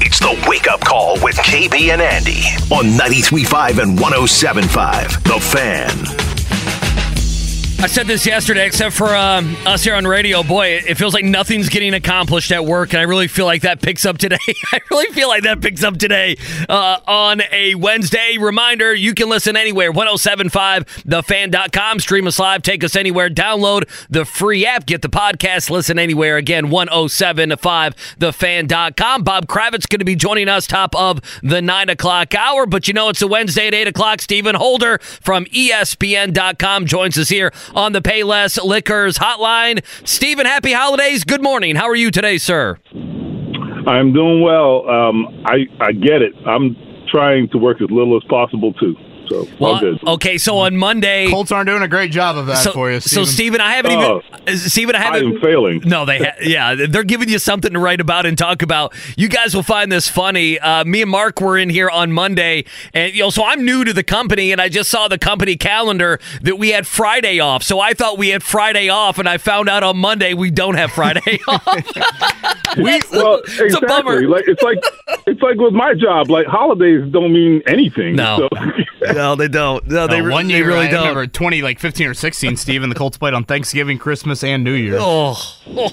It's 0.00 0.20
the 0.20 0.44
Wake 0.48 0.68
Up 0.68 0.80
Call 0.80 1.20
with 1.22 1.36
KB 1.36 1.92
and 1.92 2.00
Andy 2.00 2.42
on 2.70 2.96
93.5 2.98 3.82
and 3.82 3.98
107.5 3.98 5.22
The 5.24 5.40
Fan. 5.40 6.25
I 7.86 7.88
said 7.88 8.08
this 8.08 8.26
yesterday, 8.26 8.66
except 8.66 8.96
for 8.96 9.14
um, 9.14 9.56
us 9.64 9.84
here 9.84 9.94
on 9.94 10.08
radio. 10.08 10.42
Boy, 10.42 10.70
it 10.70 10.96
feels 10.96 11.14
like 11.14 11.24
nothing's 11.24 11.68
getting 11.68 11.94
accomplished 11.94 12.50
at 12.50 12.64
work, 12.64 12.92
and 12.92 12.98
I 12.98 13.04
really 13.04 13.28
feel 13.28 13.46
like 13.46 13.62
that 13.62 13.80
picks 13.80 14.04
up 14.04 14.18
today. 14.18 14.38
I 14.72 14.80
really 14.90 15.14
feel 15.14 15.28
like 15.28 15.44
that 15.44 15.60
picks 15.60 15.84
up 15.84 15.96
today 15.96 16.36
uh, 16.68 16.98
on 17.06 17.42
a 17.52 17.76
Wednesday. 17.76 18.38
Reminder 18.40 18.92
you 18.92 19.14
can 19.14 19.28
listen 19.28 19.56
anywhere 19.56 19.92
1075thefan.com. 19.92 22.00
Stream 22.00 22.26
us 22.26 22.40
live, 22.40 22.62
take 22.62 22.82
us 22.82 22.96
anywhere, 22.96 23.30
download 23.30 23.88
the 24.10 24.24
free 24.24 24.66
app, 24.66 24.86
get 24.86 25.02
the 25.02 25.08
podcast, 25.08 25.70
listen 25.70 25.96
anywhere. 25.96 26.38
Again, 26.38 26.66
1075thefan.com. 26.66 29.22
Bob 29.22 29.46
Kravitz 29.46 29.88
going 29.88 30.00
to 30.00 30.04
be 30.04 30.16
joining 30.16 30.48
us 30.48 30.66
top 30.66 30.92
of 30.96 31.20
the 31.40 31.62
9 31.62 31.90
o'clock 31.90 32.34
hour, 32.34 32.66
but 32.66 32.88
you 32.88 32.94
know 32.94 33.10
it's 33.10 33.22
a 33.22 33.28
Wednesday 33.28 33.68
at 33.68 33.74
8 33.74 33.86
o'clock. 33.86 34.20
Stephen 34.20 34.56
Holder 34.56 34.98
from 34.98 35.44
ESPN.com 35.44 36.86
joins 36.86 37.16
us 37.16 37.28
here 37.28 37.52
on 37.76 37.92
the 37.92 38.00
Payless 38.00 38.62
Liquors 38.64 39.18
hotline. 39.18 39.84
Stephen, 40.06 40.46
happy 40.46 40.72
holidays. 40.72 41.22
Good 41.22 41.42
morning. 41.42 41.76
How 41.76 41.86
are 41.88 41.94
you 41.94 42.10
today, 42.10 42.38
sir? 42.38 42.78
I'm 43.86 44.12
doing 44.12 44.40
well. 44.42 44.88
Um, 44.88 45.44
I 45.44 45.66
I 45.78 45.92
get 45.92 46.22
it. 46.22 46.32
I'm 46.44 46.74
trying 47.12 47.48
to 47.50 47.58
work 47.58 47.80
as 47.80 47.90
little 47.90 48.16
as 48.16 48.24
possible 48.28 48.72
too. 48.72 48.96
So 49.28 49.48
all 49.60 49.80
good. 49.80 50.02
Okay, 50.06 50.38
so 50.38 50.58
on 50.58 50.76
Monday, 50.76 51.28
Colts 51.30 51.52
aren't 51.52 51.68
doing 51.68 51.82
a 51.82 51.88
great 51.88 52.10
job 52.12 52.36
of 52.36 52.46
that 52.46 52.58
so, 52.58 52.72
for 52.72 52.90
you. 52.90 53.00
So, 53.00 53.24
Steven. 53.24 53.46
Stephen, 53.46 53.60
I 53.60 53.74
haven't 53.74 53.92
even. 53.92 54.58
Stephen, 54.58 54.94
I 54.96 54.98
I 54.98 55.02
haven't. 55.02 55.34
am 55.36 55.40
failing. 55.40 55.82
No, 55.84 56.04
they, 56.04 56.18
ha- 56.18 56.36
yeah, 56.42 56.74
they're 56.88 57.04
giving 57.04 57.28
you 57.28 57.38
something 57.38 57.72
to 57.72 57.78
write 57.78 58.00
about 58.00 58.26
and 58.26 58.36
talk 58.36 58.62
about. 58.62 58.94
You 59.16 59.28
guys 59.28 59.54
will 59.54 59.62
find 59.62 59.90
this 59.90 60.08
funny. 60.08 60.58
Uh, 60.58 60.84
me 60.84 61.02
and 61.02 61.10
Mark 61.10 61.40
were 61.40 61.56
in 61.58 61.68
here 61.68 61.88
on 61.90 62.12
Monday, 62.12 62.64
and 62.92 63.14
you 63.14 63.22
know, 63.22 63.30
so 63.30 63.44
I'm 63.44 63.64
new 63.64 63.84
to 63.84 63.92
the 63.92 64.04
company, 64.04 64.52
and 64.52 64.60
I 64.60 64.68
just 64.68 64.90
saw 64.90 65.08
the 65.08 65.18
company 65.18 65.56
calendar 65.56 66.18
that 66.42 66.56
we 66.58 66.70
had 66.70 66.86
Friday 66.86 67.40
off. 67.40 67.62
So 67.62 67.80
I 67.80 67.94
thought 67.94 68.18
we 68.18 68.28
had 68.28 68.42
Friday 68.42 68.88
off, 68.88 69.18
and 69.18 69.28
I 69.28 69.38
found 69.38 69.68
out 69.68 69.82
on 69.82 69.96
Monday 69.96 70.34
we 70.34 70.50
don't 70.50 70.74
have 70.74 70.90
Friday 70.92 71.38
off. 71.48 71.62
We, 72.76 73.00
well, 73.10 73.40
it's 73.46 73.74
a 73.74 73.80
bummer. 73.80 74.18
exactly. 74.18 74.26
Like 74.26 74.44
it's 74.48 74.62
like 74.62 74.78
it's 75.26 75.40
like 75.40 75.56
with 75.56 75.72
my 75.72 75.94
job. 75.94 76.28
Like 76.28 76.46
holidays 76.46 77.10
don't 77.10 77.32
mean 77.32 77.62
anything. 77.66 78.16
No. 78.16 78.50
So, 78.52 78.58
no, 79.16 79.34
they 79.34 79.48
don't. 79.48 79.86
No, 79.88 80.06
they, 80.06 80.20
Uh, 80.20 80.24
re- 80.24 80.32
one 80.32 80.48
they 80.48 80.62
really 80.62 80.86
I 80.86 80.90
don't. 80.90 81.00
remember 81.08 81.26
20, 81.26 81.62
like 81.62 81.78
15 81.80 82.06
or 82.08 82.14
16, 82.14 82.56
Stephen, 82.56 82.88
the 82.88 82.94
Colts 82.94 83.16
played 83.18 83.34
on 83.34 83.44
Thanksgiving, 83.44 83.98
Christmas, 83.98 84.44
and 84.44 84.62
New 84.62 84.72
Year's. 84.74 85.00
Oh, 85.00 85.36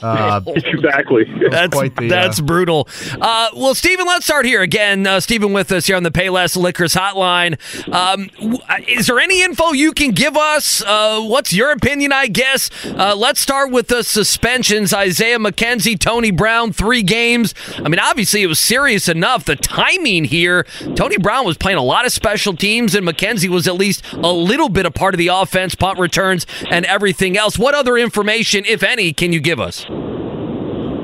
Uh, 0.03 0.41
exactly. 0.55 1.23
That's 1.49 1.75
the, 1.79 2.07
that's 2.09 2.39
uh, 2.39 2.43
brutal. 2.43 2.87
Uh, 3.19 3.49
well, 3.55 3.73
Stephen, 3.75 4.05
let's 4.05 4.25
start 4.25 4.45
here 4.45 4.61
again. 4.61 5.07
Uh, 5.07 5.19
Stephen 5.19 5.53
with 5.53 5.71
us 5.71 5.87
here 5.87 5.95
on 5.95 6.03
the 6.03 6.11
Payless 6.11 6.55
Liquors 6.55 6.93
Hotline. 6.93 7.57
Um, 7.91 8.27
w- 8.39 8.59
is 8.87 9.07
there 9.07 9.19
any 9.19 9.41
info 9.41 9.71
you 9.71 9.91
can 9.93 10.11
give 10.11 10.37
us? 10.37 10.83
Uh, 10.83 11.21
what's 11.21 11.53
your 11.53 11.71
opinion? 11.71 12.11
I 12.11 12.27
guess. 12.27 12.69
Uh, 12.85 13.15
let's 13.15 13.39
start 13.39 13.71
with 13.71 13.87
the 13.87 14.03
suspensions. 14.03 14.93
Isaiah 14.93 15.39
McKenzie, 15.39 15.97
Tony 15.99 16.31
Brown, 16.31 16.71
three 16.73 17.01
games. 17.03 17.55
I 17.77 17.89
mean, 17.89 17.99
obviously 17.99 18.43
it 18.43 18.47
was 18.47 18.59
serious 18.59 19.07
enough. 19.07 19.45
The 19.45 19.55
timing 19.55 20.25
here. 20.25 20.65
Tony 20.95 21.17
Brown 21.17 21.45
was 21.45 21.57
playing 21.57 21.77
a 21.77 21.83
lot 21.83 22.05
of 22.05 22.11
special 22.11 22.55
teams, 22.55 22.93
and 22.95 23.07
McKenzie 23.13 23.49
was 23.49 23.67
at 23.67 23.75
least 23.75 24.03
a 24.13 24.31
little 24.31 24.69
bit 24.69 24.85
a 24.85 24.91
part 24.91 25.13
of 25.13 25.17
the 25.17 25.27
offense, 25.27 25.75
punt 25.75 25.99
returns, 25.99 26.45
and 26.69 26.85
everything 26.85 27.37
else. 27.37 27.57
What 27.57 27.75
other 27.75 27.97
information, 27.97 28.65
if 28.65 28.83
any, 28.83 29.13
can 29.13 29.31
you 29.33 29.39
give 29.39 29.59
us? 29.59 29.85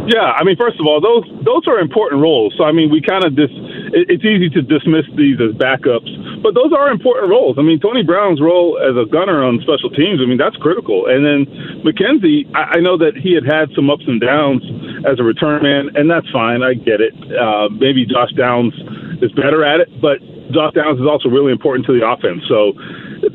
Yeah, 0.10 0.26
I 0.34 0.44
mean, 0.44 0.58
first 0.58 0.80
of 0.80 0.88
all, 0.88 1.00
those 1.00 1.22
those 1.46 1.68
are 1.68 1.78
important 1.78 2.22
roles. 2.24 2.56
So 2.58 2.64
I 2.64 2.72
mean, 2.72 2.90
we 2.90 3.00
kind 3.00 3.24
of 3.24 3.38
it- 3.38 4.10
It's 4.10 4.26
easy 4.26 4.50
to 4.50 4.62
dismiss 4.62 5.06
these 5.16 5.38
as 5.40 5.54
backups, 5.54 6.42
but 6.42 6.54
those 6.56 6.74
are 6.74 6.90
important 6.90 7.30
roles. 7.30 7.58
I 7.60 7.62
mean, 7.62 7.80
Tony 7.80 8.02
Brown's 8.04 8.42
role 8.42 8.80
as 8.82 8.98
a 8.98 9.06
gunner 9.10 9.44
on 9.44 9.62
special 9.62 9.90
teams. 9.92 10.20
I 10.22 10.26
mean, 10.26 10.38
that's 10.38 10.56
critical. 10.58 11.06
And 11.06 11.22
then 11.26 11.46
McKenzie, 11.86 12.50
I, 12.56 12.78
I 12.78 12.80
know 12.82 12.98
that 12.98 13.18
he 13.18 13.34
had 13.34 13.46
had 13.46 13.70
some 13.76 13.90
ups 13.90 14.04
and 14.08 14.20
downs 14.22 14.64
as 15.06 15.20
a 15.20 15.24
return 15.24 15.62
man, 15.62 15.90
and 15.96 16.10
that's 16.10 16.30
fine. 16.32 16.62
I 16.64 16.74
get 16.74 17.02
it. 17.02 17.14
Uh, 17.34 17.70
maybe 17.70 18.06
Josh 18.06 18.32
Downs 18.34 18.74
is 19.22 19.32
better 19.34 19.64
at 19.64 19.80
it, 19.80 19.90
but 20.02 20.18
Josh 20.52 20.74
Downs 20.74 21.00
is 21.00 21.08
also 21.08 21.30
really 21.30 21.52
important 21.52 21.86
to 21.88 21.94
the 21.94 22.06
offense. 22.06 22.44
So 22.48 22.74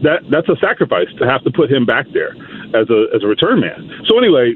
that 0.03 0.27
that's 0.31 0.48
a 0.48 0.57
sacrifice 0.61 1.09
to 1.18 1.27
have 1.27 1.42
to 1.44 1.50
put 1.50 1.70
him 1.70 1.87
back 1.87 2.07
there 2.12 2.35
as 2.74 2.90
a 2.90 3.07
as 3.14 3.22
a 3.22 3.27
return 3.27 3.61
man. 3.61 3.90
So 4.07 4.18
anyway, 4.18 4.55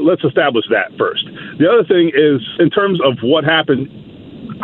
let's 0.00 0.24
establish 0.24 0.64
that 0.70 0.96
first. 0.98 1.24
The 1.58 1.68
other 1.68 1.84
thing 1.84 2.10
is 2.14 2.40
in 2.58 2.70
terms 2.70 3.00
of 3.04 3.18
what 3.22 3.44
happened, 3.44 3.88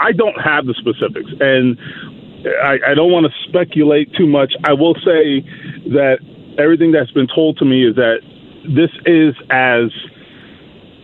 I 0.01 0.13
don't 0.13 0.41
have 0.41 0.67
the 0.67 0.75
specifics, 0.75 1.31
and 1.41 1.79
I, 2.63 2.93
I 2.93 2.95
don't 2.95 3.13
want 3.13 3.27
to 3.27 3.33
speculate 3.49 4.15
too 4.15 4.27
much. 4.27 4.55
I 4.65 4.73
will 4.73 4.95
say 4.95 5.43
that 5.93 6.19
everything 6.59 6.93
that's 6.93 7.11
been 7.13 7.29
told 7.29 7.59
to 7.59 7.65
me 7.65 7.87
is 7.87 7.97
that 7.97 8.21
this 8.65 8.91
is 9.05 9.35
as 9.51 9.91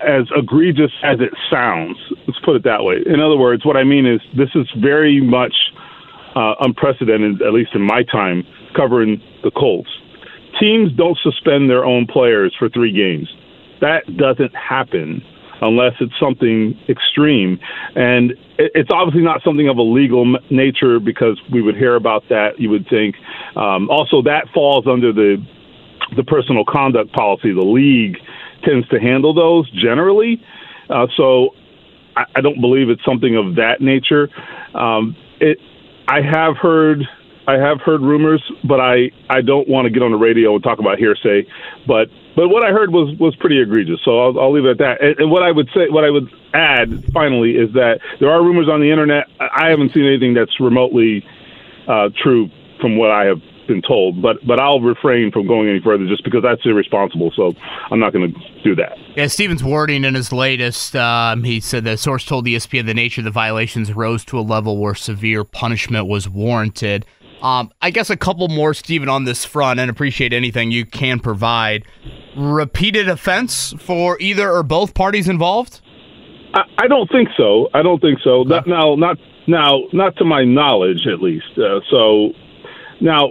as 0.03 0.27
egregious 0.37 0.91
as 1.05 1.21
it 1.21 1.31
sounds. 1.51 1.97
Let's 2.27 2.41
put 2.45 2.57
it 2.57 2.65
that 2.65 2.83
way. 2.83 2.97
In 3.07 3.21
other 3.21 3.37
words, 3.37 3.65
what 3.65 3.77
I 3.77 3.85
mean 3.85 4.07
is 4.07 4.21
this 4.37 4.51
is 4.55 4.67
very 4.77 5.21
much 5.21 5.55
uh, 6.35 6.55
unprecedented, 6.61 7.43
at 7.43 7.53
least 7.53 7.75
in 7.75 7.83
my 7.83 8.03
time 8.05 8.45
covering 8.77 9.21
the 9.43 9.51
Colts. 9.51 9.91
Teams 10.61 10.93
don't 10.93 11.19
suspend 11.23 11.71
their 11.71 11.85
own 11.85 12.07
players 12.07 12.55
for 12.59 12.69
three 12.69 12.93
games. 12.93 13.29
That 13.81 14.17
doesn't 14.17 14.55
happen 14.55 15.23
unless 15.61 15.93
it's 16.01 16.13
something 16.21 16.79
extreme. 16.89 17.59
And 17.95 18.35
it's 18.59 18.91
obviously 18.93 19.23
not 19.23 19.43
something 19.45 19.69
of 19.69 19.79
a 19.79 19.83
legal 19.83 20.37
nature 20.51 20.99
because 21.01 21.41
we 21.53 21.63
would 21.63 21.77
hear 21.77 21.95
about 21.95 22.25
that, 22.29 22.59
you 22.59 22.69
would 22.71 22.87
think. 22.89 23.17
Um, 23.57 23.89
also, 23.89 24.23
that 24.23 24.49
falls 24.53 24.87
under 24.87 25.13
the 25.13 25.45
the 26.17 26.25
personal 26.25 26.65
conduct 26.69 27.13
policy. 27.13 27.55
The 27.55 27.65
league 27.65 28.19
tends 28.65 28.87
to 28.89 29.01
handle 29.01 29.33
those 29.33 29.71
generally. 29.71 30.43
Uh, 30.91 31.07
so 31.17 31.51
I, 32.17 32.25
I 32.37 32.41
don't 32.43 32.61
believe 32.61 32.91
it's 32.91 33.05
something 33.05 33.35
of 33.37 33.57
that 33.57 33.81
nature. 33.81 34.29
Um, 34.75 35.17
it, 35.41 35.59
I 36.09 36.21
have 36.23 36.57
heard, 36.57 37.07
I 37.47 37.55
have 37.55 37.81
heard 37.81 38.01
rumors, 38.01 38.43
but 38.65 38.81
I, 38.81 39.11
I 39.31 39.41
don't 39.41 39.69
want 39.69 39.87
to 39.87 39.91
get 39.91 40.03
on 40.03 40.11
the 40.11 40.17
radio 40.17 40.55
and 40.55 40.63
talk 40.63 40.79
about 40.79 40.99
hearsay. 40.99 41.47
But, 41.87 42.09
but 42.37 42.49
what 42.49 42.65
I 42.65 42.71
heard 42.71 42.93
was, 42.93 43.17
was 43.19 43.35
pretty 43.37 43.61
egregious. 43.61 44.01
So 44.05 44.19
I'll, 44.19 44.41
I'll 44.41 44.53
leave 44.53 44.65
it 44.65 44.71
at 44.71 44.79
that. 44.79 45.03
And, 45.03 45.19
and 45.19 45.31
what 45.31 45.43
I 45.43 45.51
would 45.51 45.69
say, 45.75 45.89
what 45.89 46.05
I 46.05 46.11
would 46.11 46.33
add 46.55 47.05
finally 47.13 47.53
is 47.53 47.73
that 47.75 48.01
there 48.21 48.31
are 48.31 48.43
rumors 48.43 48.69
on 48.69 48.81
the 48.81 48.91
internet. 48.91 49.27
I 49.41 49.69
haven't 49.71 49.93
seen 49.93 50.07
anything 50.07 50.35
that's 50.35 50.59
remotely 50.61 51.25
uh, 51.89 52.11
true 52.23 52.51
from 52.81 52.97
what 52.97 53.11
I 53.11 53.27
have 53.27 53.41
been 53.67 53.83
told, 53.83 54.21
but 54.23 54.37
but 54.47 54.61
I'll 54.61 54.81
refrain 54.81 55.31
from 55.31 55.47
going 55.47 55.69
any 55.69 55.81
further 55.81 56.07
just 56.07 56.25
because 56.25 56.43
that's 56.43 56.61
irresponsible. 56.65 57.33
So 57.35 57.55
I'm 57.91 57.99
not 57.99 58.13
going 58.13 58.33
to 58.33 58.63
do 58.63 58.75
that. 58.77 58.97
Yeah, 59.17 59.27
Stephen's 59.27 59.65
wording 59.65 60.05
in 60.05 60.15
his 60.15 60.33
latest, 60.33 60.97
um, 60.97 61.45
he 61.45 61.61
said 61.61 61.85
the 61.85 61.97
source 61.97 62.25
told 62.25 62.47
ESPN 62.47 62.87
the 62.87 62.95
nature 62.95 63.21
of 63.21 63.25
the 63.25 63.31
violations 63.31 63.93
rose 63.93 64.25
to 64.27 64.39
a 64.39 64.43
level 64.43 64.79
where 64.79 64.95
severe 64.95 65.45
punishment 65.45 66.07
was 66.07 66.29
warranted. 66.29 67.07
Um, 67.43 67.73
I 67.83 67.91
guess 67.91 68.09
a 68.09 68.17
couple 68.17 68.47
more, 68.49 68.73
Stephen, 68.73 69.09
on 69.09 69.25
this 69.25 69.45
front, 69.45 69.81
and 69.81 69.91
appreciate 69.91 70.33
anything 70.33 70.71
you 70.71 70.87
can 70.87 71.19
provide. 71.19 71.85
Repeated 72.37 73.09
offense 73.09 73.75
for 73.79 74.17
either 74.21 74.49
or 74.49 74.63
both 74.63 74.95
parties 74.95 75.29
involved? 75.29 75.81
I, 76.55 76.63
I 76.79 76.87
don't 76.87 77.11
think 77.11 77.31
so. 77.37 77.69
I 77.75 77.83
don't 77.83 78.01
think 78.01 78.21
so. 78.23 78.45
Not, 78.45 78.69
now, 78.69 78.95
not 78.95 79.19
now, 79.47 79.83
not 79.93 80.17
to 80.19 80.25
my 80.25 80.45
knowledge, 80.45 81.07
at 81.13 81.21
least. 81.21 81.59
Uh, 81.59 81.81
so 81.91 82.33
now, 83.03 83.29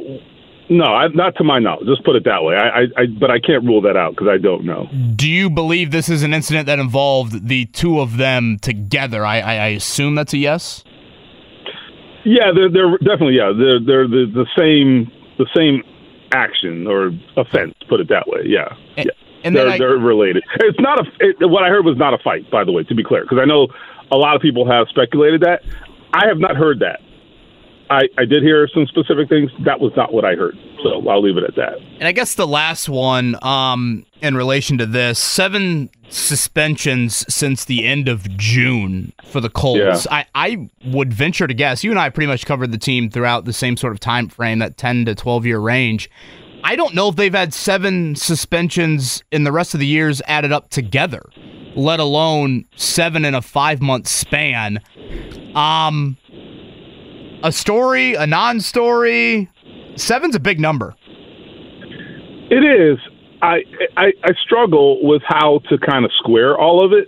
no, 0.70 0.86
I, 0.86 1.08
not 1.10 1.36
to 1.38 1.44
my 1.44 1.60
knowledge. 1.60 1.88
Just 1.88 2.06
put 2.06 2.16
it 2.16 2.24
that 2.26 2.44
way. 2.44 2.56
I, 2.56 2.82
I, 2.82 2.82
I 2.98 3.06
but 3.20 3.32
I 3.32 3.40
can't 3.40 3.66
rule 3.66 3.82
that 3.82 3.98
out 3.98 4.12
because 4.12 4.28
I 4.28 4.38
don't 4.38 4.64
know. 4.64 4.88
Do 5.16 5.30
you 5.30 5.50
believe 5.50 5.92
this 5.92 6.08
is 6.08 6.24
an 6.24 6.34
incident 6.34 6.68
that 6.68 6.80
involved 6.80 7.48
the 7.48 7.66
two 7.66 8.00
of 8.00 8.18
them 8.18 8.58
together? 8.62 9.26
I, 9.26 9.40
I, 9.40 9.54
I 9.56 9.68
assume 9.68 10.16
that's 10.16 10.34
a 10.34 10.38
yes. 10.38 10.84
Yeah, 12.24 12.52
they're, 12.54 12.70
they're 12.70 12.98
definitely 13.00 13.36
yeah. 13.36 13.52
They're 13.58 13.80
they're 13.80 14.08
the, 14.08 14.32
the 14.32 14.46
same 14.56 15.12
the 15.38 15.48
same 15.56 15.84
action 16.32 16.88
or 16.88 17.12
offense. 17.36 17.74
Put 17.90 18.00
it 18.00 18.10
that 18.10 18.28
way. 18.28 18.42
Yeah. 18.46 18.76
And, 18.96 19.08
yeah. 19.08 19.12
and 19.44 19.56
they're, 19.56 19.68
I- 19.68 19.78
they're 19.78 19.98
related. 19.98 20.44
It's 20.60 20.80
not 20.80 21.00
a. 21.00 21.12
It, 21.20 21.50
what 21.50 21.64
I 21.64 21.70
heard 21.70 21.84
was 21.84 21.98
not 21.98 22.14
a 22.14 22.20
fight, 22.20 22.50
by 22.52 22.64
the 22.64 22.72
way, 22.72 22.84
to 22.84 22.96
be 22.96 23.04
clear, 23.04 23.24
because 23.24 23.40
I 23.42 23.46
know 23.46 23.68
a 24.12 24.18
lot 24.18 24.36
of 24.36 24.42
people 24.42 24.70
have 24.70 24.88
speculated 24.90 25.42
that. 25.42 25.64
I 26.14 26.28
have 26.28 26.38
not 26.38 26.56
heard 26.56 26.80
that. 26.80 27.02
I, 27.92 28.04
I 28.18 28.26
did 28.26 28.42
hear 28.42 28.70
some 28.74 28.88
specific 28.88 29.28
things. 29.28 29.52
That 29.66 29.82
was 29.82 29.92
not 29.98 30.14
what 30.14 30.24
I 30.24 30.36
heard. 30.36 30.58
So 30.82 31.08
I'll 31.10 31.22
leave 31.22 31.36
it 31.36 31.44
at 31.44 31.56
that. 31.58 31.74
And 32.00 32.08
I 32.08 32.14
guess 32.14 32.36
the 32.36 32.48
last 32.48 32.88
one, 32.88 33.38
um, 33.44 34.06
in 34.22 34.36
relation 34.36 34.78
to 34.78 34.86
this, 34.86 35.20
seven 35.20 35.90
suspensions 36.10 37.26
since 37.34 37.66
the 37.66 37.86
end 37.86 38.08
of 38.08 38.30
June 38.38 39.12
for 39.26 39.42
the 39.42 39.50
Colts. 39.50 40.08
Yeah. 40.10 40.24
I, 40.24 40.26
I 40.34 40.70
would 40.86 41.14
venture 41.14 41.48
to 41.48 41.54
guess. 41.54 41.84
You 41.84 41.92
and 41.92 42.00
I 42.00 42.10
pretty 42.10 42.28
much 42.28 42.46
covered 42.46 42.72
the 42.72 42.78
team 42.78 43.10
throughout 43.10 43.44
the 43.44 43.54
same 43.54 43.76
sort 43.76 43.92
of 43.92 44.00
time 44.00 44.30
frame, 44.30 44.60
that 44.60 44.78
ten 44.78 45.04
to 45.06 45.14
twelve 45.14 45.46
year 45.46 45.60
range. 45.60 46.10
I 46.64 46.76
don't 46.76 46.96
know 46.96 47.10
if 47.10 47.16
they've 47.16 47.34
had 47.34 47.54
seven 47.54 48.16
suspensions 48.16 49.24
in 49.32 49.44
the 49.44 49.52
rest 49.52 49.74
of 49.74 49.80
the 49.80 49.88
years 49.88 50.22
added 50.28 50.52
up 50.52 50.70
together, 50.70 51.24
let 51.76 52.00
alone 52.00 52.66
seven 52.76 53.26
in 53.26 53.36
a 53.36 53.42
five 53.42 53.82
month 53.82 54.08
span. 54.08 54.80
Um, 55.56 56.18
a 57.44 57.52
story, 57.52 58.16
a 58.16 58.28
non 58.28 58.60
story. 58.60 59.50
Seven's 59.96 60.36
a 60.36 60.40
big 60.40 60.60
number. 60.60 60.96
It 62.50 62.64
is. 62.64 63.00
I, 63.42 63.64
I 63.98 64.14
I 64.24 64.34
struggle 64.44 65.00
with 65.08 65.22
how 65.26 65.62
to 65.70 65.78
kind 65.78 66.06
of 66.06 66.12
square 66.20 66.58
all 66.58 66.86
of 66.86 66.92
it. 66.94 67.08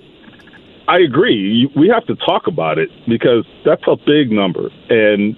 I 0.88 1.00
agree. 1.00 1.72
We 1.76 1.90
have 1.90 2.06
to 2.08 2.16
talk 2.16 2.48
about 2.48 2.78
it 2.78 2.90
because 3.08 3.46
that's 3.66 3.84
a 3.88 3.96
big 3.96 4.32
number, 4.32 4.70
and 4.90 5.36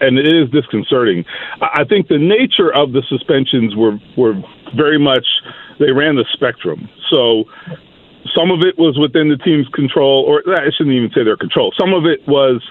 and 0.00 0.18
it 0.18 0.26
is 0.26 0.50
disconcerting. 0.50 1.24
I 1.60 1.84
think 1.84 2.08
the 2.08 2.18
nature 2.18 2.72
of 2.74 2.92
the 2.92 3.02
suspensions 3.08 3.76
were 3.76 3.98
were 4.16 4.34
very 4.74 4.98
much 4.98 5.26
they 5.78 5.92
ran 5.92 6.16
the 6.16 6.24
spectrum. 6.32 6.88
So 7.10 7.44
some 8.34 8.50
of 8.50 8.60
it 8.60 8.78
was 8.78 8.98
within 8.98 9.28
the 9.28 9.36
team's 9.36 9.68
control, 9.68 10.24
or 10.24 10.42
I 10.46 10.70
shouldn't 10.76 10.94
even 10.94 11.10
say 11.14 11.24
their 11.24 11.36
control. 11.36 11.72
Some 11.78 11.92
of 11.92 12.04
it 12.04 12.20
was 12.26 12.62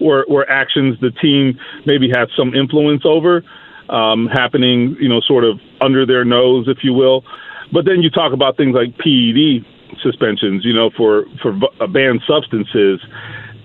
were, 0.00 0.48
actions 0.48 0.98
the 1.00 1.10
team 1.10 1.58
maybe 1.84 2.08
had 2.08 2.28
some 2.36 2.54
influence 2.54 3.02
over, 3.04 3.42
um, 3.88 4.26
happening, 4.26 4.96
you 5.00 5.08
know, 5.08 5.20
sort 5.20 5.44
of 5.44 5.60
under 5.80 6.06
their 6.06 6.24
nose, 6.24 6.66
if 6.68 6.78
you 6.82 6.92
will. 6.92 7.24
But 7.72 7.84
then 7.84 8.02
you 8.02 8.10
talk 8.10 8.32
about 8.32 8.56
things 8.56 8.74
like 8.74 8.96
PED 8.98 9.64
suspensions, 10.02 10.64
you 10.64 10.72
know, 10.72 10.90
for 10.96 11.24
for 11.42 11.52
banned 11.88 12.22
substances. 12.26 13.00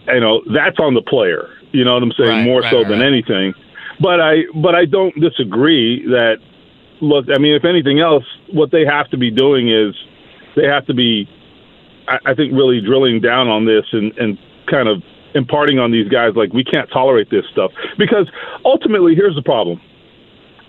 You 0.08 0.20
know, 0.20 0.42
that's 0.54 0.80
on 0.80 0.94
the 0.94 1.02
player. 1.02 1.50
You 1.72 1.86
know 1.86 1.94
what 1.94 2.04
I'm 2.04 2.12
saying? 2.18 2.30
Right, 2.30 2.46
More 2.46 2.62
right, 2.62 2.72
so 2.72 2.80
right, 2.80 2.88
than 2.88 3.02
anything. 3.02 3.54
But 4.00 4.20
I 4.20 4.44
but 4.56 4.76
I 4.76 4.86
don't 4.86 5.14
disagree 5.20 6.06
that 6.08 6.38
look, 7.02 7.26
I 7.34 7.38
mean 7.38 7.54
if 7.54 7.66
anything 7.66 8.00
else, 8.00 8.26
what 8.52 8.72
they 8.72 8.86
have 8.86 9.10
to 9.12 9.18
be 9.18 9.32
doing 9.32 9.70
is 9.70 9.96
they 10.56 10.66
have 10.66 10.86
to 10.88 10.94
be 10.94 11.30
I, 12.08 12.18
I 12.26 12.34
think 12.34 12.54
really 12.54 12.82
drilling 12.82 13.22
down 13.22 13.48
on 13.48 13.66
this 13.66 13.86
and, 13.92 14.18
and 14.18 14.38
kind 14.70 14.88
of 14.88 15.04
imparting 15.36 15.80
on 15.80 15.92
these 15.92 16.08
guys 16.10 16.34
like 16.36 16.54
we 16.54 16.64
can't 16.64 16.90
tolerate 16.92 17.30
this 17.30 17.46
stuff. 17.52 17.72
Because 17.98 18.30
ultimately 18.66 19.16
here's 19.16 19.36
the 19.36 19.42
problem. 19.42 19.82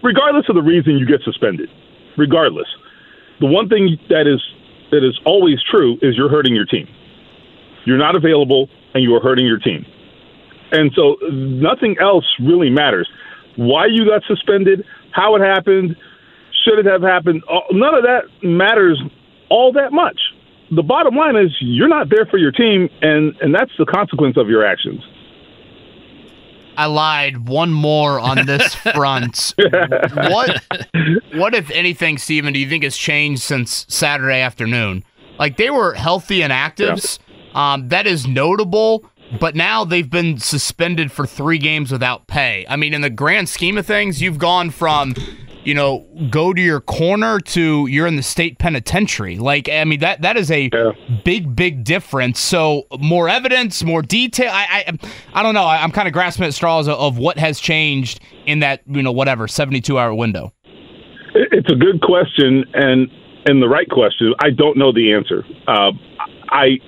Regardless 0.02 0.48
of 0.48 0.54
the 0.54 0.62
reason 0.62 0.98
you 0.98 1.06
get 1.06 1.22
suspended, 1.22 1.70
regardless, 2.16 2.66
the 3.40 3.46
one 3.46 3.68
thing 3.68 3.98
that 4.08 4.26
is 4.26 4.40
that 4.90 5.06
is 5.06 5.18
always 5.24 5.58
true 5.70 5.98
is 6.02 6.16
you're 6.16 6.28
hurting 6.28 6.54
your 6.54 6.66
team. 6.66 6.86
You're 7.86 7.98
not 7.98 8.14
available 8.14 8.68
and 8.94 9.02
you 9.02 9.14
are 9.14 9.20
hurting 9.20 9.46
your 9.46 9.58
team. 9.58 9.86
And 10.70 10.92
so 10.94 11.16
nothing 11.30 11.96
else 12.00 12.24
really 12.40 12.70
matters. 12.70 13.08
Why 13.56 13.86
you 13.86 14.06
got 14.06 14.22
suspended, 14.26 14.84
how 15.10 15.34
it 15.36 15.40
happened, 15.40 15.96
should 16.64 16.78
it 16.78 16.86
have 16.86 17.02
happened, 17.02 17.42
uh, 17.50 17.60
none 17.70 17.94
of 17.94 18.02
that 18.04 18.24
matters 18.42 19.02
all 19.50 19.72
that 19.72 19.92
much. 19.92 20.18
The 20.74 20.82
bottom 20.82 21.14
line 21.14 21.36
is 21.36 21.54
you're 21.60 21.88
not 21.88 22.08
there 22.08 22.24
for 22.26 22.38
your 22.38 22.50
team, 22.50 22.88
and, 23.02 23.36
and 23.42 23.54
that's 23.54 23.72
the 23.78 23.84
consequence 23.84 24.38
of 24.38 24.48
your 24.48 24.64
actions. 24.64 25.02
I 26.78 26.86
lied. 26.86 27.48
One 27.48 27.72
more 27.72 28.18
on 28.18 28.46
this 28.46 28.74
front. 28.94 29.54
what 30.14 30.62
what 31.34 31.54
if 31.54 31.70
anything, 31.70 32.16
Stephen, 32.16 32.54
do 32.54 32.58
you 32.58 32.68
think 32.68 32.84
has 32.84 32.96
changed 32.96 33.42
since 33.42 33.84
Saturday 33.88 34.40
afternoon? 34.40 35.04
Like 35.38 35.58
they 35.58 35.68
were 35.68 35.92
healthy 35.92 36.42
and 36.42 36.52
actives. 36.52 37.18
Um, 37.54 37.88
that 37.88 38.06
is 38.06 38.26
notable, 38.26 39.04
but 39.38 39.54
now 39.54 39.84
they've 39.84 40.08
been 40.08 40.38
suspended 40.38 41.12
for 41.12 41.26
three 41.26 41.58
games 41.58 41.92
without 41.92 42.26
pay. 42.26 42.64
I 42.66 42.76
mean, 42.76 42.94
in 42.94 43.02
the 43.02 43.10
grand 43.10 43.50
scheme 43.50 43.76
of 43.76 43.84
things, 43.84 44.22
you've 44.22 44.38
gone 44.38 44.70
from 44.70 45.14
you 45.64 45.74
know, 45.74 46.06
go 46.30 46.52
to 46.52 46.60
your 46.60 46.80
corner 46.80 47.38
to 47.38 47.86
you're 47.86 48.06
in 48.06 48.16
the 48.16 48.22
state 48.22 48.58
penitentiary. 48.58 49.38
Like, 49.38 49.68
I 49.68 49.84
mean, 49.84 50.00
that 50.00 50.22
that 50.22 50.36
is 50.36 50.50
a 50.50 50.70
big, 51.24 51.54
big 51.54 51.84
difference. 51.84 52.40
So, 52.40 52.84
more 52.98 53.28
evidence, 53.28 53.82
more 53.84 54.02
detail. 54.02 54.50
I, 54.52 54.84
I, 54.86 54.98
I 55.34 55.42
don't 55.42 55.54
know. 55.54 55.64
I, 55.64 55.82
I'm 55.82 55.92
kind 55.92 56.08
of 56.08 56.14
grasping 56.14 56.44
at 56.46 56.54
straws 56.54 56.88
of, 56.88 56.98
of 56.98 57.18
what 57.18 57.38
has 57.38 57.60
changed 57.60 58.20
in 58.46 58.60
that, 58.60 58.82
you 58.86 59.02
know, 59.02 59.12
whatever 59.12 59.46
72 59.46 59.98
hour 59.98 60.14
window. 60.14 60.52
It's 61.34 61.70
a 61.70 61.76
good 61.76 62.00
question 62.02 62.64
and 62.74 63.08
and 63.46 63.62
the 63.62 63.68
right 63.68 63.88
question. 63.88 64.34
I 64.40 64.50
don't 64.50 64.76
know 64.76 64.92
the 64.92 65.12
answer. 65.12 65.44
Uh, 65.66 65.92
I 66.48 66.78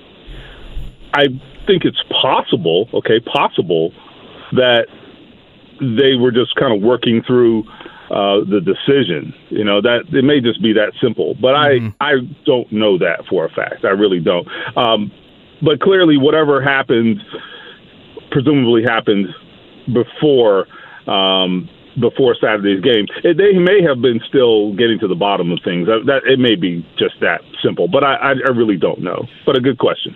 I 1.13 1.25
think 1.65 1.83
it's 1.85 2.01
possible. 2.21 2.89
Okay, 2.93 3.19
possible 3.19 3.91
that 4.51 4.87
they 5.79 6.15
were 6.15 6.31
just 6.31 6.55
kind 6.55 6.73
of 6.73 6.81
working 6.81 7.21
through 7.25 7.63
uh, 8.11 8.45
the 8.45 8.61
decision. 8.61 9.33
You 9.49 9.63
know 9.63 9.81
that 9.81 10.05
it 10.11 10.23
may 10.23 10.41
just 10.41 10.61
be 10.61 10.73
that 10.73 10.93
simple. 11.01 11.35
But 11.39 11.55
I 11.55 11.79
I 11.99 12.13
don't 12.45 12.71
know 12.71 12.97
that 12.99 13.25
for 13.29 13.45
a 13.45 13.49
fact. 13.49 13.85
I 13.85 13.89
really 13.89 14.19
don't. 14.19 14.47
Um, 14.77 15.11
but 15.61 15.79
clearly, 15.79 16.17
whatever 16.17 16.61
happened, 16.61 17.21
presumably 18.31 18.83
happened 18.83 19.27
before 19.93 20.67
um, 21.07 21.69
before 21.99 22.35
Saturday's 22.39 22.81
game. 22.81 23.05
It, 23.23 23.37
they 23.37 23.57
may 23.57 23.81
have 23.87 24.01
been 24.01 24.19
still 24.27 24.73
getting 24.75 24.99
to 24.99 25.07
the 25.07 25.15
bottom 25.15 25.51
of 25.51 25.59
things. 25.63 25.87
That, 25.87 26.03
that 26.07 26.29
it 26.29 26.39
may 26.39 26.55
be 26.55 26.85
just 26.97 27.15
that 27.21 27.41
simple, 27.63 27.87
but 27.87 28.03
I, 28.03 28.15
I, 28.15 28.29
I 28.31 28.51
really 28.51 28.77
don't 28.77 29.01
know. 29.01 29.25
But 29.45 29.57
a 29.57 29.61
good 29.61 29.77
question. 29.77 30.15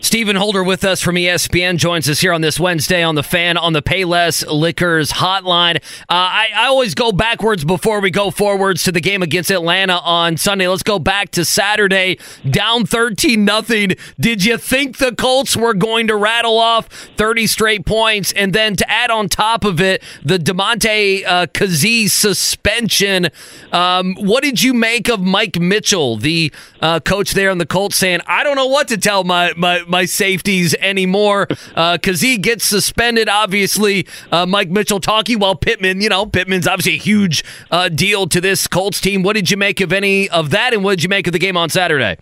Stephen 0.00 0.36
Holder 0.36 0.62
with 0.62 0.84
us 0.84 1.02
from 1.02 1.16
ESPN 1.16 1.76
joins 1.76 2.08
us 2.08 2.20
here 2.20 2.32
on 2.32 2.40
this 2.40 2.58
Wednesday 2.60 3.02
on 3.02 3.16
the 3.16 3.22
fan 3.22 3.56
on 3.56 3.72
the 3.72 3.82
Payless 3.82 4.46
Liquors 4.46 5.12
hotline. 5.12 5.76
Uh, 6.02 6.14
I, 6.14 6.48
I 6.54 6.66
always 6.66 6.94
go 6.94 7.10
backwards 7.10 7.64
before 7.64 8.00
we 8.00 8.10
go 8.10 8.30
forwards 8.30 8.84
to 8.84 8.92
the 8.92 9.00
game 9.00 9.22
against 9.22 9.50
Atlanta 9.50 9.98
on 9.98 10.36
Sunday. 10.36 10.68
Let's 10.68 10.84
go 10.84 10.98
back 10.98 11.30
to 11.32 11.44
Saturday, 11.44 12.18
down 12.48 12.86
13 12.86 13.44
nothing. 13.44 13.96
Did 14.20 14.44
you 14.44 14.56
think 14.56 14.98
the 14.98 15.14
Colts 15.14 15.56
were 15.56 15.74
going 15.74 16.06
to 16.06 16.16
rattle 16.16 16.58
off 16.58 16.88
30 16.88 17.46
straight 17.48 17.84
points? 17.84 18.32
And 18.32 18.52
then 18.52 18.76
to 18.76 18.90
add 18.90 19.10
on 19.10 19.28
top 19.28 19.64
of 19.64 19.80
it, 19.80 20.02
the 20.24 20.38
Damontae 20.38 21.24
uh, 21.26 21.46
Kazee 21.48 22.08
suspension. 22.08 23.28
Um, 23.72 24.14
what 24.14 24.44
did 24.44 24.62
you 24.62 24.74
make 24.74 25.08
of 25.08 25.20
Mike 25.20 25.58
Mitchell, 25.58 26.16
the 26.16 26.52
uh, 26.80 27.00
coach 27.00 27.32
there 27.32 27.50
on 27.50 27.58
the 27.58 27.66
Colts, 27.66 27.96
saying, 27.96 28.20
I 28.26 28.44
don't 28.44 28.56
know 28.56 28.68
what 28.68 28.88
to 28.88 28.96
tell 28.96 29.24
my, 29.24 29.52
my, 29.56 29.82
my 29.88 30.04
safeties 30.04 30.74
anymore 30.80 31.46
because 31.46 32.20
he 32.20 32.38
gets 32.38 32.64
suspended. 32.64 33.28
Obviously, 33.28 34.06
uh, 34.30 34.46
Mike 34.46 34.70
Mitchell 34.70 35.00
talking 35.00 35.38
while 35.38 35.54
Pittman, 35.54 36.00
you 36.00 36.08
know, 36.08 36.26
Pittman's 36.26 36.66
obviously 36.66 36.94
a 36.94 36.98
huge 36.98 37.44
uh, 37.70 37.88
deal 37.88 38.26
to 38.28 38.40
this 38.40 38.66
Colts 38.66 39.00
team. 39.00 39.22
What 39.22 39.34
did 39.34 39.50
you 39.50 39.56
make 39.56 39.80
of 39.80 39.92
any 39.92 40.28
of 40.30 40.50
that, 40.50 40.72
and 40.72 40.84
what 40.84 40.92
did 40.92 41.02
you 41.02 41.08
make 41.08 41.26
of 41.26 41.32
the 41.32 41.38
game 41.38 41.56
on 41.56 41.68
Saturday? 41.68 42.18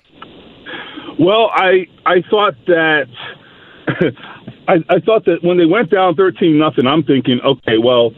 Well, 1.18 1.50
I 1.52 1.86
I 2.04 2.22
thought 2.30 2.54
that 2.66 3.06
I, 4.68 4.74
I 4.88 5.00
thought 5.00 5.24
that 5.24 5.38
when 5.42 5.56
they 5.56 5.64
went 5.64 5.90
down 5.90 6.14
thirteen 6.14 6.58
nothing, 6.58 6.86
I'm 6.86 7.02
thinking, 7.02 7.40
okay, 7.44 7.78
well, 7.82 8.10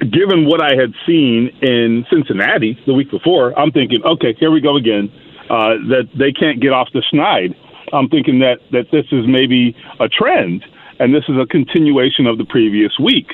given 0.00 0.46
what 0.46 0.60
I 0.62 0.74
had 0.78 0.92
seen 1.06 1.50
in 1.60 2.06
Cincinnati 2.10 2.78
the 2.86 2.94
week 2.94 3.10
before, 3.10 3.58
I'm 3.58 3.72
thinking, 3.72 4.02
okay, 4.04 4.34
here 4.38 4.50
we 4.50 4.60
go 4.60 4.76
again. 4.76 5.10
Uh, 5.50 5.76
that 5.90 6.08
they 6.16 6.32
can't 6.32 6.62
get 6.62 6.72
off 6.72 6.88
the 6.94 7.02
schneid. 7.12 7.54
I'm 7.92 8.08
thinking 8.08 8.38
that 8.40 8.58
that 8.70 8.90
this 8.90 9.06
is 9.12 9.26
maybe 9.26 9.76
a 10.00 10.08
trend, 10.08 10.64
and 10.98 11.14
this 11.14 11.24
is 11.28 11.36
a 11.40 11.46
continuation 11.46 12.26
of 12.26 12.38
the 12.38 12.44
previous 12.44 12.92
week. 12.98 13.32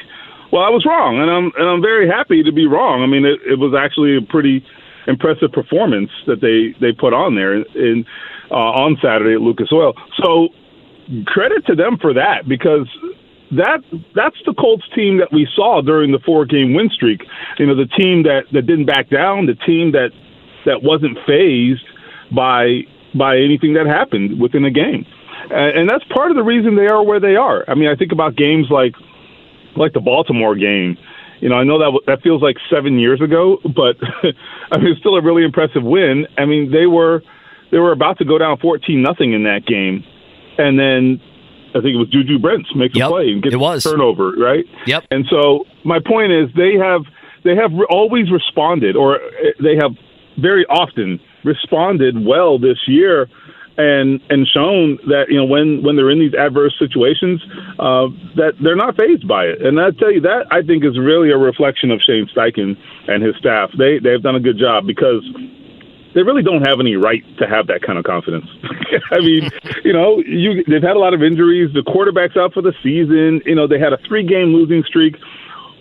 Well, 0.52 0.62
I 0.62 0.70
was 0.70 0.84
wrong, 0.86 1.20
and 1.20 1.30
I'm 1.30 1.52
and 1.56 1.68
I'm 1.68 1.82
very 1.82 2.08
happy 2.08 2.42
to 2.42 2.52
be 2.52 2.66
wrong. 2.66 3.02
I 3.02 3.06
mean, 3.06 3.24
it, 3.24 3.40
it 3.46 3.58
was 3.58 3.74
actually 3.78 4.16
a 4.16 4.22
pretty 4.22 4.64
impressive 5.06 5.52
performance 5.52 6.10
that 6.26 6.40
they 6.40 6.74
they 6.80 6.92
put 6.92 7.12
on 7.12 7.34
there 7.34 7.54
in 7.56 8.04
uh, 8.50 8.54
on 8.54 8.96
Saturday 9.02 9.34
at 9.34 9.40
Lucas 9.40 9.68
Oil. 9.72 9.94
So 10.22 10.48
credit 11.26 11.66
to 11.66 11.74
them 11.74 11.98
for 12.00 12.14
that 12.14 12.48
because 12.48 12.88
that 13.50 13.80
that's 14.14 14.36
the 14.44 14.54
Colts 14.54 14.84
team 14.94 15.18
that 15.18 15.32
we 15.32 15.48
saw 15.54 15.80
during 15.80 16.12
the 16.12 16.18
four 16.24 16.44
game 16.44 16.74
win 16.74 16.90
streak. 16.90 17.22
You 17.58 17.66
know, 17.66 17.76
the 17.76 17.86
team 17.86 18.24
that 18.24 18.44
that 18.52 18.62
didn't 18.62 18.86
back 18.86 19.08
down, 19.08 19.46
the 19.46 19.54
team 19.54 19.92
that 19.92 20.10
that 20.66 20.82
wasn't 20.82 21.16
phased 21.26 21.84
by 22.34 22.84
by 23.16 23.38
anything 23.38 23.74
that 23.74 23.86
happened 23.86 24.40
within 24.40 24.64
a 24.64 24.70
game. 24.70 25.06
And, 25.50 25.78
and 25.78 25.90
that's 25.90 26.04
part 26.14 26.30
of 26.30 26.36
the 26.36 26.42
reason 26.42 26.76
they 26.76 26.86
are 26.86 27.02
where 27.02 27.20
they 27.20 27.36
are. 27.36 27.64
I 27.68 27.74
mean, 27.74 27.88
I 27.88 27.96
think 27.96 28.12
about 28.12 28.36
games 28.36 28.66
like 28.70 28.94
like 29.76 29.92
the 29.92 30.00
Baltimore 30.00 30.56
game. 30.56 30.96
You 31.40 31.48
know, 31.48 31.54
I 31.54 31.64
know 31.64 31.78
that 31.78 32.00
that 32.06 32.22
feels 32.22 32.42
like 32.42 32.56
seven 32.70 32.98
years 32.98 33.20
ago, 33.20 33.58
but 33.62 33.96
I 34.72 34.78
mean, 34.78 34.88
it's 34.88 35.00
still 35.00 35.16
a 35.16 35.22
really 35.22 35.44
impressive 35.44 35.82
win. 35.82 36.26
I 36.36 36.44
mean, 36.44 36.70
they 36.70 36.86
were 36.86 37.22
they 37.70 37.78
were 37.78 37.92
about 37.92 38.18
to 38.18 38.24
go 38.24 38.38
down 38.38 38.58
fourteen 38.58 39.02
nothing 39.02 39.32
in 39.32 39.44
that 39.44 39.64
game, 39.64 40.04
and 40.58 40.78
then 40.78 41.20
I 41.70 41.80
think 41.80 41.94
it 41.94 41.98
was 41.98 42.08
Juju 42.08 42.38
Brents 42.38 42.68
makes 42.74 42.98
a 42.98 43.06
play 43.06 43.30
and 43.30 43.42
gets 43.42 43.54
it 43.54 43.58
was. 43.58 43.86
a 43.86 43.90
turnover, 43.90 44.32
right? 44.32 44.64
Yep. 44.86 45.04
And 45.10 45.26
so 45.30 45.64
my 45.84 46.00
point 46.00 46.32
is 46.32 46.48
they 46.56 46.74
have 46.74 47.02
they 47.44 47.54
have 47.54 47.70
always 47.88 48.30
responded, 48.32 48.96
or 48.96 49.16
uh, 49.16 49.18
they 49.62 49.76
have 49.76 49.92
very 50.38 50.66
often 50.66 51.20
responded 51.48 52.14
well 52.24 52.58
this 52.58 52.76
year, 52.86 53.28
and 53.78 54.20
and 54.28 54.46
shown 54.46 54.98
that 55.06 55.26
you 55.30 55.38
know 55.38 55.46
when 55.46 55.82
when 55.82 55.96
they're 55.96 56.10
in 56.10 56.18
these 56.18 56.34
adverse 56.34 56.74
situations 56.78 57.40
uh, 57.78 58.10
that 58.36 58.52
they're 58.60 58.76
not 58.76 58.96
phased 58.96 59.26
by 59.26 59.44
it. 59.44 59.64
And 59.64 59.80
I 59.80 59.90
tell 59.92 60.12
you 60.12 60.20
that 60.22 60.50
I 60.50 60.60
think 60.60 60.84
is 60.84 60.98
really 60.98 61.30
a 61.30 61.38
reflection 61.38 61.90
of 61.90 62.02
Shane 62.04 62.28
Steichen 62.28 62.76
and 63.06 63.22
his 63.22 63.34
staff. 63.38 63.70
They 63.78 63.98
they've 64.02 64.20
done 64.20 64.36
a 64.36 64.44
good 64.44 64.58
job 64.58 64.84
because 64.86 65.24
they 66.14 66.22
really 66.22 66.42
don't 66.42 66.66
have 66.66 66.80
any 66.80 66.96
right 66.96 67.22
to 67.38 67.46
have 67.46 67.68
that 67.68 67.82
kind 67.82 67.98
of 67.98 68.04
confidence. 68.04 68.46
I 69.12 69.20
mean, 69.20 69.48
you 69.84 69.92
know, 69.92 70.18
you 70.26 70.64
they've 70.66 70.82
had 70.82 70.96
a 70.96 70.98
lot 70.98 71.14
of 71.14 71.22
injuries. 71.22 71.70
The 71.72 71.86
quarterback's 71.86 72.36
out 72.36 72.52
for 72.52 72.62
the 72.62 72.74
season. 72.82 73.40
You 73.46 73.54
know, 73.54 73.68
they 73.68 73.78
had 73.78 73.92
a 73.92 73.98
three-game 74.08 74.50
losing 74.50 74.82
streak. 74.82 75.14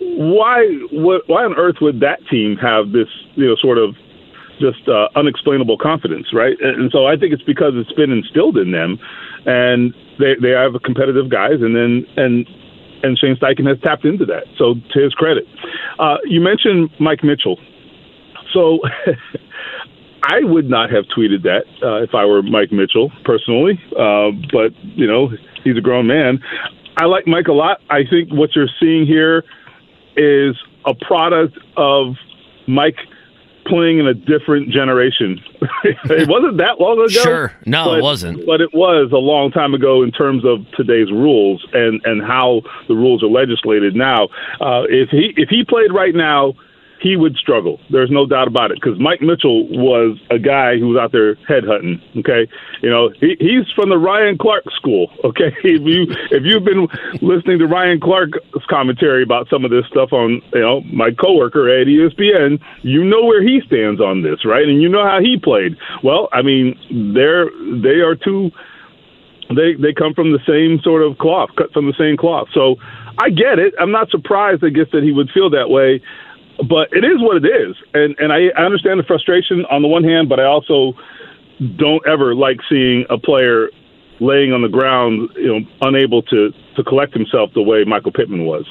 Why? 0.00 0.62
What, 0.92 1.22
why 1.26 1.44
on 1.44 1.54
earth 1.58 1.76
would 1.80 1.98
that 2.00 2.20
team 2.30 2.56
have 2.62 2.92
this? 2.92 3.08
You 3.34 3.48
know, 3.48 3.56
sort 3.58 3.78
of 3.78 3.96
just 4.58 4.88
uh, 4.88 5.08
unexplainable 5.16 5.78
confidence, 5.78 6.32
right? 6.32 6.56
And, 6.60 6.90
so 6.90 7.06
I 7.06 7.16
think 7.16 7.32
it's 7.32 7.42
because 7.42 7.72
it's 7.76 7.92
been 7.92 8.10
instilled 8.10 8.56
in 8.56 8.72
them, 8.72 8.98
and 9.46 9.94
they 10.18 10.34
they 10.40 10.50
have 10.50 10.72
competitive 10.84 11.30
guys, 11.30 11.60
and 11.60 11.74
then 11.74 12.06
and 12.16 12.46
and 13.02 13.18
Shane 13.18 13.36
Steichen 13.36 13.66
has 13.68 13.78
tapped 13.80 14.04
into 14.04 14.26
that. 14.26 14.44
So 14.56 14.74
to 14.74 15.02
his 15.02 15.14
credit, 15.14 15.44
uh, 15.98 16.18
you 16.24 16.40
mentioned 16.40 16.90
Mike 17.00 17.22
Mitchell, 17.22 17.58
so. 18.52 18.80
I 20.30 20.40
would 20.42 20.68
not 20.68 20.90
have 20.90 21.04
tweeted 21.16 21.44
that 21.44 21.64
uh, 21.82 22.02
if 22.02 22.10
I 22.12 22.26
were 22.26 22.42
Mike 22.42 22.70
Mitchell 22.70 23.10
personally, 23.24 23.80
uh, 23.92 24.28
but 24.52 24.74
you 24.82 25.06
know 25.06 25.30
he's 25.64 25.78
a 25.78 25.80
grown 25.80 26.06
man. 26.06 26.40
I 26.98 27.06
like 27.06 27.26
Mike 27.26 27.46
a 27.46 27.52
lot. 27.52 27.80
I 27.88 28.00
think 28.04 28.30
what 28.30 28.50
you're 28.54 28.68
seeing 28.78 29.06
here 29.06 29.44
is 30.16 30.56
a 30.84 30.92
product 30.94 31.56
of 31.76 32.16
Mike 32.66 32.98
playing 33.68 33.98
in 33.98 34.06
a 34.06 34.14
different 34.14 34.70
generation. 34.70 35.40
it 35.84 36.28
wasn't 36.28 36.58
that 36.58 36.80
long 36.80 36.98
ago. 36.98 37.08
Sure. 37.08 37.52
No, 37.66 37.86
but, 37.86 37.98
it 37.98 38.02
wasn't. 38.02 38.46
But 38.46 38.60
it 38.60 38.72
was 38.72 39.10
a 39.12 39.18
long 39.18 39.50
time 39.50 39.74
ago 39.74 40.02
in 40.02 40.10
terms 40.10 40.44
of 40.44 40.66
today's 40.76 41.10
rules 41.10 41.66
and, 41.72 42.00
and 42.04 42.22
how 42.22 42.62
the 42.88 42.94
rules 42.94 43.22
are 43.22 43.28
legislated 43.28 43.94
now. 43.94 44.28
Uh, 44.60 44.84
if 44.88 45.10
he 45.10 45.32
if 45.36 45.48
he 45.48 45.64
played 45.64 45.92
right 45.92 46.14
now, 46.14 46.54
he 47.00 47.16
would 47.16 47.36
struggle. 47.36 47.78
There's 47.90 48.10
no 48.10 48.26
doubt 48.26 48.48
about 48.48 48.70
it 48.70 48.80
because 48.80 48.98
Mike 48.98 49.20
Mitchell 49.20 49.68
was 49.68 50.18
a 50.30 50.38
guy 50.38 50.78
who 50.78 50.88
was 50.88 50.98
out 50.98 51.12
there 51.12 51.36
headhunting. 51.46 52.02
Okay, 52.18 52.50
you 52.82 52.90
know 52.90 53.10
he, 53.20 53.36
he's 53.38 53.70
from 53.74 53.88
the 53.88 53.98
Ryan 53.98 54.36
Clark 54.38 54.64
school. 54.74 55.10
Okay, 55.24 55.54
if 55.64 55.82
you 55.82 56.06
if 56.30 56.42
you've 56.44 56.64
been 56.64 56.88
listening 57.22 57.58
to 57.60 57.66
Ryan 57.66 58.00
Clark's 58.00 58.38
commentary 58.68 59.22
about 59.22 59.48
some 59.48 59.64
of 59.64 59.70
this 59.70 59.86
stuff 59.86 60.12
on 60.12 60.42
you 60.52 60.60
know 60.60 60.80
my 60.92 61.10
coworker 61.10 61.68
at 61.68 61.86
ESPN, 61.86 62.60
you 62.82 63.04
know 63.04 63.24
where 63.24 63.42
he 63.42 63.60
stands 63.66 64.00
on 64.00 64.22
this, 64.22 64.44
right? 64.44 64.66
And 64.66 64.82
you 64.82 64.88
know 64.88 65.04
how 65.04 65.20
he 65.20 65.38
played. 65.38 65.76
Well, 66.02 66.28
I 66.32 66.42
mean 66.42 66.74
they're 67.14 67.46
they 67.80 68.02
are 68.02 68.16
two. 68.16 68.50
They 69.48 69.74
they 69.80 69.94
come 69.94 70.14
from 70.14 70.32
the 70.32 70.42
same 70.46 70.80
sort 70.82 71.02
of 71.02 71.16
cloth, 71.18 71.50
cut 71.56 71.72
from 71.72 71.86
the 71.86 71.94
same 71.96 72.16
cloth. 72.16 72.48
So 72.52 72.76
I 73.18 73.30
get 73.30 73.58
it. 73.58 73.74
I'm 73.80 73.90
not 73.90 74.10
surprised. 74.10 74.64
I 74.64 74.68
guess 74.68 74.86
that 74.92 75.02
he 75.02 75.12
would 75.12 75.30
feel 75.30 75.50
that 75.50 75.70
way 75.70 76.02
but 76.68 76.88
it 76.92 77.04
is 77.04 77.18
what 77.18 77.44
it 77.44 77.46
is, 77.46 77.76
and 77.94 78.16
and 78.18 78.32
I, 78.32 78.48
I 78.56 78.64
understand 78.64 78.98
the 78.98 79.04
frustration 79.04 79.64
on 79.70 79.82
the 79.82 79.88
one 79.88 80.04
hand, 80.04 80.28
but 80.28 80.40
I 80.40 80.44
also 80.44 80.94
don't 81.76 82.06
ever 82.06 82.34
like 82.34 82.58
seeing 82.68 83.04
a 83.10 83.18
player 83.18 83.70
laying 84.20 84.52
on 84.52 84.62
the 84.62 84.68
ground, 84.68 85.30
you 85.36 85.46
know, 85.46 85.60
unable 85.82 86.22
to 86.22 86.52
to 86.76 86.84
collect 86.84 87.12
himself 87.12 87.50
the 87.54 87.62
way 87.62 87.84
Michael 87.84 88.12
Pittman 88.12 88.44
was. 88.44 88.66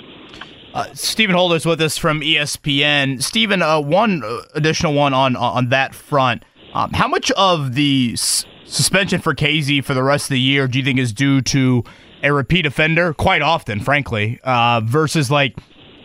Uh, 0.74 0.86
Stephen 0.94 1.36
Holder's 1.36 1.66
with 1.66 1.82
us 1.82 1.98
from 1.98 2.22
ESPN. 2.22 3.22
Stephen, 3.24 3.62
uh, 3.62 3.82
one 3.82 4.24
uh, 4.24 4.42
additional 4.54 4.94
one 4.94 5.14
on 5.14 5.36
on 5.36 5.70
that 5.70 5.96
front. 5.96 6.44
Um, 6.74 6.92
how 6.92 7.08
much 7.08 7.32
of 7.32 7.74
the 7.74 8.12
s- 8.14 8.46
suspension 8.66 9.22
for 9.22 9.34
Kazee 9.34 9.84
for 9.84 9.94
the 9.94 10.04
rest 10.04 10.26
of 10.26 10.30
the 10.30 10.40
year 10.40 10.68
do 10.68 10.78
you 10.78 10.86
think 10.86 11.00
is 11.00 11.14
due 11.14 11.42
to 11.44 11.84
a 12.22 12.32
repeat 12.34 12.66
offender? 12.66 13.14
Quite 13.14 13.42
often, 13.42 13.80
frankly, 13.80 14.40
uh, 14.44 14.82
versus 14.84 15.32
like 15.32 15.58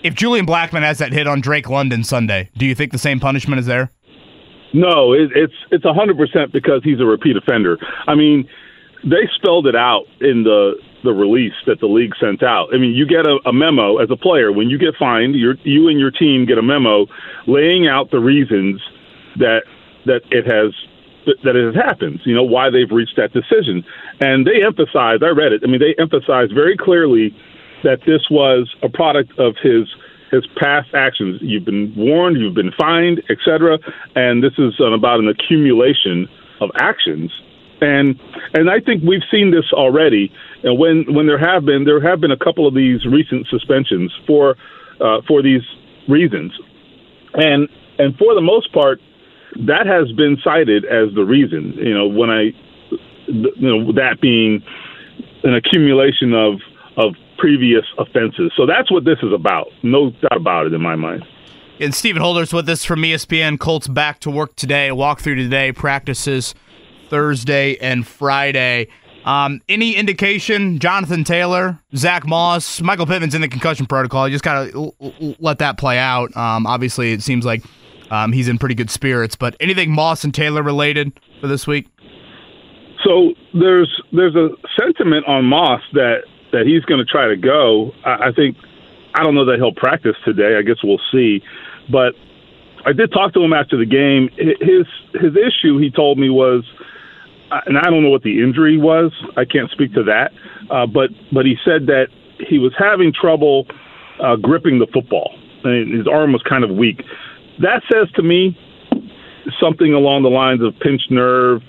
if 0.02 0.14
Julian 0.14 0.46
Blackmon 0.46 0.82
has 0.82 0.98
that 0.98 1.12
hit 1.12 1.26
on 1.26 1.40
Drake 1.40 1.68
London 1.68 2.04
Sunday, 2.04 2.50
do 2.56 2.66
you 2.66 2.74
think 2.74 2.92
the 2.92 2.98
same 2.98 3.20
punishment 3.20 3.60
is 3.60 3.66
there? 3.66 3.90
No, 4.74 5.12
it, 5.12 5.30
it's 5.34 5.54
it's 5.70 5.84
hundred 5.84 6.16
percent 6.16 6.52
because 6.52 6.82
he's 6.82 7.00
a 7.00 7.04
repeat 7.04 7.36
offender. 7.36 7.78
I 8.06 8.14
mean, 8.14 8.48
they 9.04 9.28
spelled 9.36 9.66
it 9.66 9.76
out 9.76 10.04
in 10.20 10.44
the 10.44 10.74
the 11.04 11.12
release 11.12 11.54
that 11.66 11.80
the 11.80 11.86
league 11.86 12.12
sent 12.20 12.42
out. 12.42 12.68
I 12.72 12.78
mean, 12.78 12.94
you 12.94 13.06
get 13.06 13.26
a, 13.26 13.38
a 13.44 13.52
memo 13.52 13.98
as 13.98 14.08
a 14.10 14.16
player 14.16 14.52
when 14.52 14.70
you 14.70 14.78
get 14.78 14.94
fined. 14.98 15.34
You 15.34 15.88
and 15.88 15.98
your 15.98 16.10
team 16.10 16.46
get 16.46 16.58
a 16.58 16.62
memo 16.62 17.06
laying 17.46 17.86
out 17.86 18.10
the 18.10 18.20
reasons 18.20 18.80
that 19.36 19.62
that 20.06 20.22
it 20.30 20.46
has 20.46 20.72
that 21.26 21.54
it 21.54 21.66
has 21.66 21.74
happened. 21.74 22.20
You 22.24 22.34
know 22.34 22.42
why 22.42 22.70
they've 22.70 22.90
reached 22.90 23.16
that 23.16 23.32
decision, 23.32 23.84
and 24.20 24.46
they 24.46 24.64
emphasize. 24.64 25.18
I 25.22 25.30
read 25.36 25.52
it. 25.52 25.62
I 25.64 25.66
mean, 25.66 25.80
they 25.80 25.94
emphasize 26.00 26.50
very 26.50 26.76
clearly 26.76 27.36
that 27.82 28.00
this 28.06 28.22
was 28.30 28.74
a 28.82 28.88
product 28.88 29.38
of 29.38 29.56
his 29.62 29.88
his 30.30 30.46
past 30.56 30.88
actions. 30.94 31.38
You've 31.42 31.66
been 31.66 31.92
warned, 31.94 32.38
you've 32.38 32.54
been 32.54 32.72
fined, 32.78 33.22
etc. 33.28 33.78
And 34.16 34.42
this 34.42 34.54
is 34.58 34.74
about 34.80 35.20
an 35.20 35.28
accumulation 35.28 36.26
of 36.60 36.70
actions. 36.80 37.30
And 37.80 38.18
and 38.54 38.70
I 38.70 38.80
think 38.80 39.02
we've 39.02 39.26
seen 39.30 39.50
this 39.50 39.72
already. 39.72 40.32
And 40.62 40.78
when 40.78 41.04
when 41.14 41.26
there 41.26 41.38
have 41.38 41.64
been 41.64 41.84
there 41.84 42.00
have 42.00 42.20
been 42.20 42.30
a 42.30 42.38
couple 42.38 42.66
of 42.66 42.74
these 42.74 43.04
recent 43.04 43.46
suspensions 43.48 44.12
for 44.26 44.56
uh, 45.00 45.20
for 45.26 45.42
these 45.42 45.62
reasons, 46.08 46.52
and 47.34 47.68
and 47.98 48.16
for 48.16 48.34
the 48.34 48.40
most 48.40 48.72
part, 48.72 49.00
that 49.66 49.86
has 49.86 50.10
been 50.12 50.38
cited 50.42 50.84
as 50.84 51.12
the 51.14 51.24
reason. 51.24 51.74
You 51.76 51.94
know, 51.94 52.06
when 52.06 52.30
I 52.30 52.42
you 53.26 53.52
know 53.58 53.92
that 53.92 54.20
being 54.20 54.62
an 55.42 55.54
accumulation 55.54 56.32
of 56.32 56.60
of 56.96 57.14
previous 57.42 57.84
offenses. 57.98 58.52
So 58.56 58.66
that's 58.66 58.88
what 58.88 59.04
this 59.04 59.18
is 59.20 59.32
about. 59.32 59.66
No 59.82 60.10
doubt 60.10 60.36
about 60.36 60.66
it 60.66 60.72
in 60.74 60.80
my 60.80 60.94
mind. 60.94 61.24
And 61.80 61.92
Stephen 61.92 62.22
Holder's 62.22 62.52
with 62.52 62.68
us 62.68 62.84
from 62.84 63.02
ESPN. 63.02 63.58
Colts 63.58 63.88
back 63.88 64.20
to 64.20 64.30
work 64.30 64.54
today. 64.54 64.92
Walk 64.92 65.20
through 65.20 65.34
today. 65.34 65.72
Practices 65.72 66.54
Thursday 67.10 67.76
and 67.78 68.06
Friday. 68.06 68.86
Um, 69.24 69.60
any 69.68 69.96
indication? 69.96 70.78
Jonathan 70.78 71.24
Taylor, 71.24 71.78
Zach 71.96 72.24
Moss, 72.26 72.80
Michael 72.80 73.06
Pittman's 73.06 73.34
in 73.34 73.40
the 73.40 73.48
concussion 73.48 73.86
protocol. 73.86 74.28
You 74.28 74.34
just 74.34 74.44
gotta 74.44 74.72
l- 74.72 74.94
l- 75.00 75.36
let 75.40 75.58
that 75.58 75.78
play 75.78 75.98
out. 75.98 76.36
Um, 76.36 76.64
obviously, 76.66 77.12
it 77.12 77.22
seems 77.22 77.44
like 77.44 77.64
um, 78.12 78.32
he's 78.32 78.46
in 78.46 78.58
pretty 78.58 78.76
good 78.76 78.90
spirits. 78.90 79.34
But 79.34 79.56
anything 79.58 79.90
Moss 79.90 80.22
and 80.22 80.32
Taylor 80.32 80.62
related 80.62 81.12
for 81.40 81.48
this 81.48 81.66
week? 81.66 81.88
So 83.04 83.32
there's 83.52 84.00
there's 84.12 84.36
a 84.36 84.50
sentiment 84.80 85.26
on 85.26 85.44
Moss 85.44 85.80
that 85.94 86.22
that 86.52 86.66
he's 86.66 86.84
going 86.84 86.98
to 86.98 87.04
try 87.04 87.28
to 87.28 87.36
go. 87.36 87.92
I, 88.04 88.28
I 88.28 88.32
think 88.34 88.56
I 89.14 89.22
don't 89.22 89.34
know 89.34 89.44
that 89.46 89.56
he'll 89.56 89.74
practice 89.74 90.16
today. 90.24 90.56
I 90.58 90.62
guess 90.62 90.76
we'll 90.84 91.00
see. 91.10 91.42
But 91.90 92.14
I 92.86 92.92
did 92.92 93.12
talk 93.12 93.32
to 93.34 93.40
him 93.42 93.52
after 93.52 93.76
the 93.76 93.86
game. 93.86 94.28
His 94.36 94.86
his 95.20 95.32
issue, 95.36 95.78
he 95.78 95.90
told 95.90 96.18
me, 96.18 96.30
was, 96.30 96.64
uh, 97.50 97.60
and 97.66 97.76
I 97.78 97.82
don't 97.90 98.02
know 98.02 98.10
what 98.10 98.22
the 98.22 98.42
injury 98.42 98.78
was. 98.78 99.12
I 99.36 99.44
can't 99.44 99.70
speak 99.70 99.92
to 99.94 100.04
that. 100.04 100.32
Uh, 100.70 100.86
but 100.86 101.10
but 101.32 101.44
he 101.46 101.56
said 101.64 101.86
that 101.86 102.06
he 102.48 102.58
was 102.58 102.72
having 102.78 103.12
trouble 103.12 103.66
uh, 104.22 104.36
gripping 104.36 104.78
the 104.78 104.86
football. 104.92 105.34
And 105.64 105.94
his 105.96 106.08
arm 106.08 106.32
was 106.32 106.42
kind 106.48 106.64
of 106.64 106.70
weak. 106.70 107.02
That 107.60 107.82
says 107.92 108.10
to 108.16 108.22
me 108.22 108.58
something 109.60 109.92
along 109.92 110.22
the 110.22 110.28
lines 110.30 110.60
of 110.62 110.74
pinched 110.80 111.10
nerve, 111.10 111.62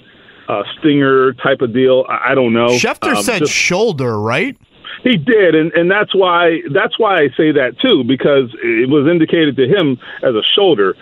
uh, 0.48 0.64
stinger 0.80 1.34
type 1.34 1.62
of 1.62 1.74
deal. 1.74 2.06
I, 2.10 2.32
I 2.32 2.36
don't 2.36 2.54
know. 2.54 2.68
Schefter 2.70 3.16
Um, 3.16 3.24
said 3.24 3.40
just- 3.40 3.52
shoulder, 3.54 4.20
right? 4.20 4.58
He 5.04 5.18
did, 5.18 5.56
and 5.56 5.72
and 5.74 5.92
that's 5.92 6.16
why 6.16 6.62
that's 6.74 6.98
why 6.98 7.16
I 7.18 7.28
say 7.36 7.52
that 7.52 7.76
too 7.82 8.04
because 8.04 8.50
it 8.64 8.90
was 8.90 9.10
indicated 9.10 9.56
to 9.58 9.68
him 9.68 9.98
as 10.24 10.36
a 10.36 10.44
shoulder. 10.56 10.96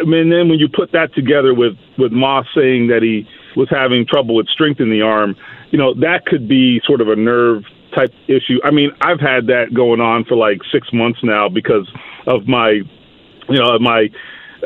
I 0.00 0.04
mean, 0.04 0.30
then 0.30 0.48
when 0.48 0.58
you 0.58 0.68
put 0.68 0.92
that 0.92 1.14
together 1.14 1.54
with 1.54 1.76
with 1.98 2.12
Moss 2.12 2.46
saying 2.54 2.88
that 2.88 3.02
he 3.02 3.28
was 3.56 3.68
having 3.70 4.06
trouble 4.06 4.34
with 4.34 4.48
strength 4.48 4.80
in 4.80 4.90
the 4.90 5.02
arm, 5.02 5.36
you 5.70 5.78
know 5.78 5.94
that 5.94 6.24
could 6.26 6.48
be 6.48 6.80
sort 6.86 7.00
of 7.00 7.08
a 7.08 7.16
nerve 7.16 7.64
type 7.94 8.12
issue. 8.26 8.58
I 8.64 8.70
mean, 8.70 8.90
I've 9.00 9.20
had 9.20 9.46
that 9.48 9.74
going 9.74 10.00
on 10.00 10.24
for 10.24 10.36
like 10.36 10.60
six 10.72 10.88
months 10.92 11.20
now 11.22 11.48
because 11.48 11.90
of 12.26 12.46
my, 12.46 12.70
you 12.70 13.58
know, 13.58 13.78
my. 13.78 14.08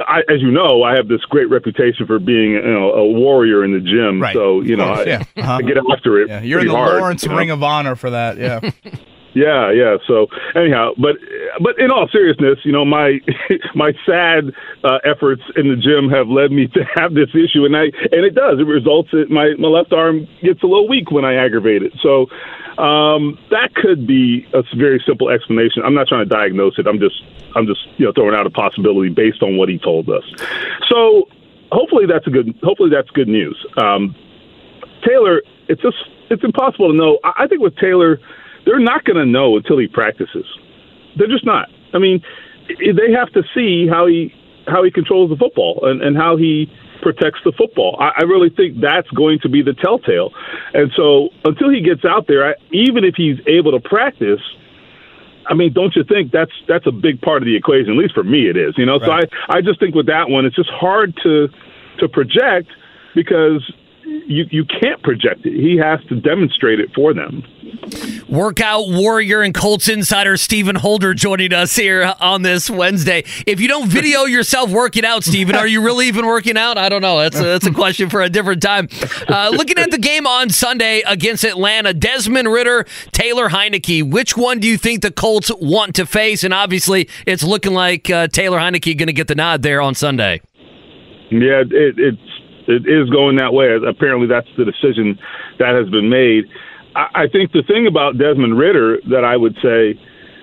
I, 0.06 0.20
as 0.28 0.40
you 0.40 0.50
know, 0.50 0.82
I 0.82 0.94
have 0.94 1.08
this 1.08 1.20
great 1.22 1.48
reputation 1.50 2.06
for 2.06 2.18
being, 2.18 2.52
you 2.52 2.62
know, 2.62 2.92
a 2.92 3.04
warrior 3.04 3.64
in 3.64 3.72
the 3.72 3.80
gym. 3.80 4.20
Right. 4.20 4.34
So, 4.34 4.60
you 4.60 4.76
know, 4.76 4.94
course, 4.94 5.06
I, 5.06 5.10
yeah. 5.10 5.22
Uh-huh. 5.36 5.52
I 5.52 5.62
get 5.62 5.76
after 5.92 6.20
it. 6.20 6.28
Yeah, 6.28 6.40
you're 6.40 6.60
in 6.60 6.68
the 6.68 6.74
hard, 6.74 7.00
Lawrence 7.00 7.22
you 7.22 7.28
know? 7.30 7.36
Ring 7.36 7.50
of 7.50 7.62
Honor 7.62 7.96
for 7.96 8.10
that. 8.10 8.36
Yeah. 8.36 8.60
Yeah, 9.36 9.70
yeah. 9.70 9.98
So 10.08 10.28
anyhow, 10.56 10.92
but 10.96 11.16
but 11.60 11.78
in 11.78 11.90
all 11.90 12.08
seriousness, 12.10 12.56
you 12.64 12.72
know, 12.72 12.86
my 12.86 13.20
my 13.74 13.92
sad 14.06 14.48
uh, 14.82 14.96
efforts 15.04 15.42
in 15.56 15.68
the 15.68 15.76
gym 15.76 16.08
have 16.08 16.28
led 16.28 16.50
me 16.50 16.68
to 16.68 16.80
have 16.96 17.12
this 17.12 17.28
issue, 17.36 17.66
and 17.66 17.76
I 17.76 17.92
and 18.16 18.24
it 18.24 18.34
does. 18.34 18.58
It 18.58 18.64
results 18.66 19.10
in 19.12 19.28
my 19.28 19.52
my 19.58 19.68
left 19.68 19.92
arm 19.92 20.26
gets 20.42 20.62
a 20.62 20.66
little 20.66 20.88
weak 20.88 21.10
when 21.10 21.26
I 21.26 21.34
aggravate 21.34 21.82
it. 21.82 21.92
So 22.02 22.28
um, 22.78 23.38
that 23.50 23.74
could 23.74 24.06
be 24.06 24.46
a 24.52 24.62
very 24.76 25.02
simple 25.06 25.30
explanation. 25.30 25.82
I'm 25.84 25.94
not 25.94 26.08
trying 26.08 26.28
to 26.28 26.34
diagnose 26.34 26.78
it. 26.78 26.86
I'm 26.86 26.98
just 26.98 27.22
I'm 27.54 27.66
just 27.66 27.80
you 27.96 28.04
know 28.04 28.12
throwing 28.12 28.34
out 28.34 28.46
a 28.46 28.50
possibility 28.50 29.08
based 29.08 29.42
on 29.42 29.56
what 29.56 29.68
he 29.68 29.78
told 29.78 30.08
us. 30.10 30.24
So 30.90 31.28
hopefully 31.72 32.04
that's 32.06 32.26
a 32.26 32.30
good 32.30 32.54
hopefully 32.62 32.90
that's 32.90 33.08
good 33.10 33.28
news. 33.28 33.56
Um, 33.80 34.14
Taylor, 35.06 35.42
it's 35.68 35.80
just 35.80 35.96
it's 36.30 36.44
impossible 36.44 36.90
to 36.90 36.96
know. 36.96 37.18
I 37.24 37.46
think 37.46 37.62
with 37.62 37.76
Taylor, 37.76 38.20
they're 38.64 38.78
not 38.78 39.04
going 39.04 39.16
to 39.16 39.26
know 39.26 39.56
until 39.56 39.78
he 39.78 39.86
practices. 39.86 40.44
They're 41.16 41.28
just 41.28 41.46
not. 41.46 41.68
I 41.94 41.98
mean, 41.98 42.20
they 42.68 43.12
have 43.12 43.32
to 43.32 43.42
see 43.54 43.86
how 43.88 44.06
he 44.06 44.34
how 44.66 44.82
he 44.82 44.90
controls 44.90 45.30
the 45.30 45.36
football 45.36 45.80
and, 45.84 46.02
and 46.02 46.16
how 46.16 46.36
he 46.36 46.70
protects 47.02 47.40
the 47.44 47.52
football. 47.52 47.96
I, 48.00 48.12
I 48.18 48.22
really 48.22 48.50
think 48.50 48.80
that's 48.80 49.08
going 49.10 49.38
to 49.42 49.48
be 49.48 49.62
the 49.62 49.74
telltale. 49.74 50.32
And 50.74 50.92
so 50.96 51.30
until 51.44 51.70
he 51.70 51.80
gets 51.80 52.04
out 52.04 52.26
there, 52.26 52.50
I, 52.50 52.54
even 52.72 53.04
if 53.04 53.14
he's 53.16 53.38
able 53.46 53.72
to 53.72 53.80
practice. 53.80 54.40
I 55.48 55.54
mean, 55.54 55.72
don't 55.72 55.94
you 55.94 56.02
think 56.02 56.32
that's 56.32 56.50
that's 56.66 56.88
a 56.88 56.90
big 56.90 57.20
part 57.20 57.40
of 57.40 57.46
the 57.46 57.54
equation? 57.54 57.92
At 57.92 57.98
least 57.98 58.14
for 58.14 58.24
me, 58.24 58.50
it 58.50 58.56
is. 58.56 58.74
You 58.76 58.84
know, 58.84 58.98
so 58.98 59.12
I 59.12 59.22
I 59.48 59.60
just 59.60 59.78
think 59.78 59.94
with 59.94 60.06
that 60.06 60.28
one, 60.28 60.44
it's 60.44 60.56
just 60.56 60.70
hard 60.70 61.16
to 61.22 61.48
to 62.00 62.08
project 62.08 62.68
because 63.14 63.62
you 64.06 64.44
you 64.50 64.64
can't 64.64 65.02
project 65.02 65.44
it. 65.44 65.52
He 65.52 65.78
has 65.82 66.00
to 66.08 66.20
demonstrate 66.20 66.80
it 66.80 66.90
for 66.94 67.12
them. 67.12 67.42
Workout 68.28 68.88
warrior 68.88 69.42
and 69.42 69.54
Colts 69.54 69.88
insider 69.88 70.36
Stephen 70.36 70.76
Holder 70.76 71.14
joining 71.14 71.52
us 71.52 71.76
here 71.76 72.14
on 72.20 72.42
this 72.42 72.68
Wednesday. 72.68 73.24
If 73.46 73.60
you 73.60 73.68
don't 73.68 73.88
video 73.88 74.24
yourself 74.24 74.70
working 74.70 75.04
out, 75.04 75.24
Stephen, 75.24 75.54
are 75.54 75.66
you 75.66 75.82
really 75.82 76.08
even 76.08 76.26
working 76.26 76.56
out? 76.56 76.78
I 76.78 76.88
don't 76.88 77.02
know. 77.02 77.18
That's 77.18 77.38
a, 77.38 77.44
that's 77.44 77.66
a 77.66 77.72
question 77.72 78.10
for 78.10 78.22
a 78.22 78.28
different 78.28 78.62
time. 78.62 78.88
Uh, 79.28 79.50
looking 79.52 79.78
at 79.78 79.90
the 79.90 79.98
game 79.98 80.26
on 80.26 80.50
Sunday 80.50 81.02
against 81.06 81.44
Atlanta, 81.44 81.94
Desmond 81.94 82.50
Ridder, 82.50 82.86
Taylor 83.12 83.48
Heinicke. 83.48 84.10
Which 84.10 84.36
one 84.36 84.58
do 84.58 84.66
you 84.66 84.78
think 84.78 85.02
the 85.02 85.12
Colts 85.12 85.50
want 85.60 85.94
to 85.96 86.06
face? 86.06 86.42
And 86.44 86.52
obviously, 86.54 87.08
it's 87.26 87.42
looking 87.42 87.74
like 87.74 88.10
uh, 88.10 88.28
Taylor 88.28 88.58
Heinicke 88.58 88.96
going 88.96 89.08
to 89.08 89.12
get 89.12 89.28
the 89.28 89.34
nod 89.34 89.62
there 89.62 89.80
on 89.80 89.94
Sunday. 89.94 90.40
Yeah, 91.30 91.62
it, 91.70 91.98
it's 91.98 92.36
it 92.68 92.86
is 92.86 93.08
going 93.10 93.36
that 93.36 93.52
way. 93.52 93.68
Apparently, 93.76 94.26
that's 94.26 94.48
the 94.56 94.64
decision 94.64 95.18
that 95.58 95.74
has 95.74 95.88
been 95.90 96.08
made. 96.08 96.44
I, 96.94 97.26
I 97.26 97.28
think 97.28 97.52
the 97.52 97.62
thing 97.62 97.86
about 97.86 98.18
Desmond 98.18 98.58
Ridder 98.58 98.98
that 99.10 99.24
I 99.24 99.36
would 99.36 99.54
say 99.62 99.98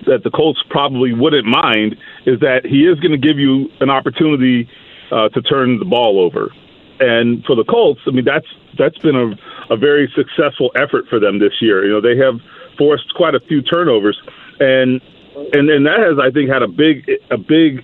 that 0.06 0.22
the 0.22 0.30
Colts 0.30 0.62
probably 0.68 1.12
wouldn't 1.12 1.46
mind 1.46 1.96
is 2.26 2.40
that 2.40 2.64
he 2.64 2.84
is 2.84 3.00
going 3.00 3.12
to 3.12 3.18
give 3.18 3.38
you 3.38 3.70
an 3.80 3.90
opportunity 3.90 4.68
uh, 5.10 5.28
to 5.30 5.42
turn 5.42 5.78
the 5.78 5.84
ball 5.84 6.20
over. 6.20 6.52
And 7.00 7.44
for 7.44 7.56
the 7.56 7.64
Colts, 7.64 8.00
I 8.06 8.10
mean 8.10 8.24
that's 8.24 8.46
that's 8.78 8.98
been 8.98 9.16
a, 9.16 9.72
a 9.72 9.76
very 9.76 10.12
successful 10.14 10.70
effort 10.76 11.06
for 11.08 11.18
them 11.18 11.38
this 11.38 11.60
year. 11.60 11.84
You 11.84 11.92
know, 11.92 12.00
they 12.00 12.16
have 12.16 12.40
forced 12.78 13.12
quite 13.14 13.34
a 13.34 13.40
few 13.40 13.62
turnovers, 13.62 14.20
and 14.60 15.00
and 15.52 15.70
and 15.70 15.86
that 15.86 15.98
has 15.98 16.18
I 16.22 16.30
think 16.30 16.50
had 16.50 16.62
a 16.62 16.68
big 16.68 17.10
a 17.30 17.36
big 17.36 17.82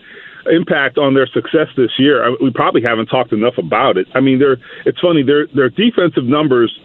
impact 0.51 0.99
on 0.99 1.15
their 1.15 1.27
success 1.27 1.69
this 1.77 1.91
year. 1.99 2.25
I, 2.25 2.37
we 2.43 2.51
probably 2.51 2.83
haven't 2.87 3.07
talked 3.07 3.33
enough 3.33 3.59
about 3.59 3.97
it. 3.97 4.07
I 4.15 4.21
mean, 4.21 4.39
they're 4.39 4.59
it's 4.85 5.01
funny 5.01 5.23
their 5.23 5.47
their 5.49 5.71
defensive 5.71 6.25
numbers, 6.25 6.77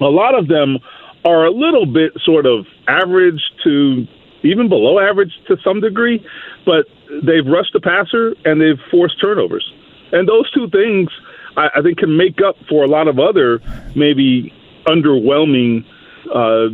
a 0.00 0.04
lot 0.04 0.38
of 0.38 0.48
them 0.48 0.78
are 1.24 1.44
a 1.44 1.50
little 1.50 1.86
bit 1.86 2.12
sort 2.24 2.46
of 2.46 2.66
average 2.86 3.40
to 3.64 4.06
even 4.44 4.68
below 4.68 5.00
average 5.00 5.32
to 5.48 5.56
some 5.64 5.80
degree, 5.80 6.24
but 6.64 6.86
they've 7.24 7.46
rushed 7.46 7.72
the 7.72 7.80
passer 7.80 8.34
and 8.44 8.60
they've 8.60 8.80
forced 8.90 9.20
turnovers, 9.20 9.72
and 10.12 10.28
those 10.28 10.50
two 10.52 10.68
things 10.70 11.10
I, 11.56 11.68
I 11.76 11.82
think 11.82 11.98
can 11.98 12.16
make 12.16 12.40
up 12.46 12.56
for 12.68 12.84
a 12.84 12.88
lot 12.88 13.08
of 13.08 13.18
other 13.18 13.60
maybe 13.96 14.52
underwhelming 14.86 15.84
uh, 16.32 16.68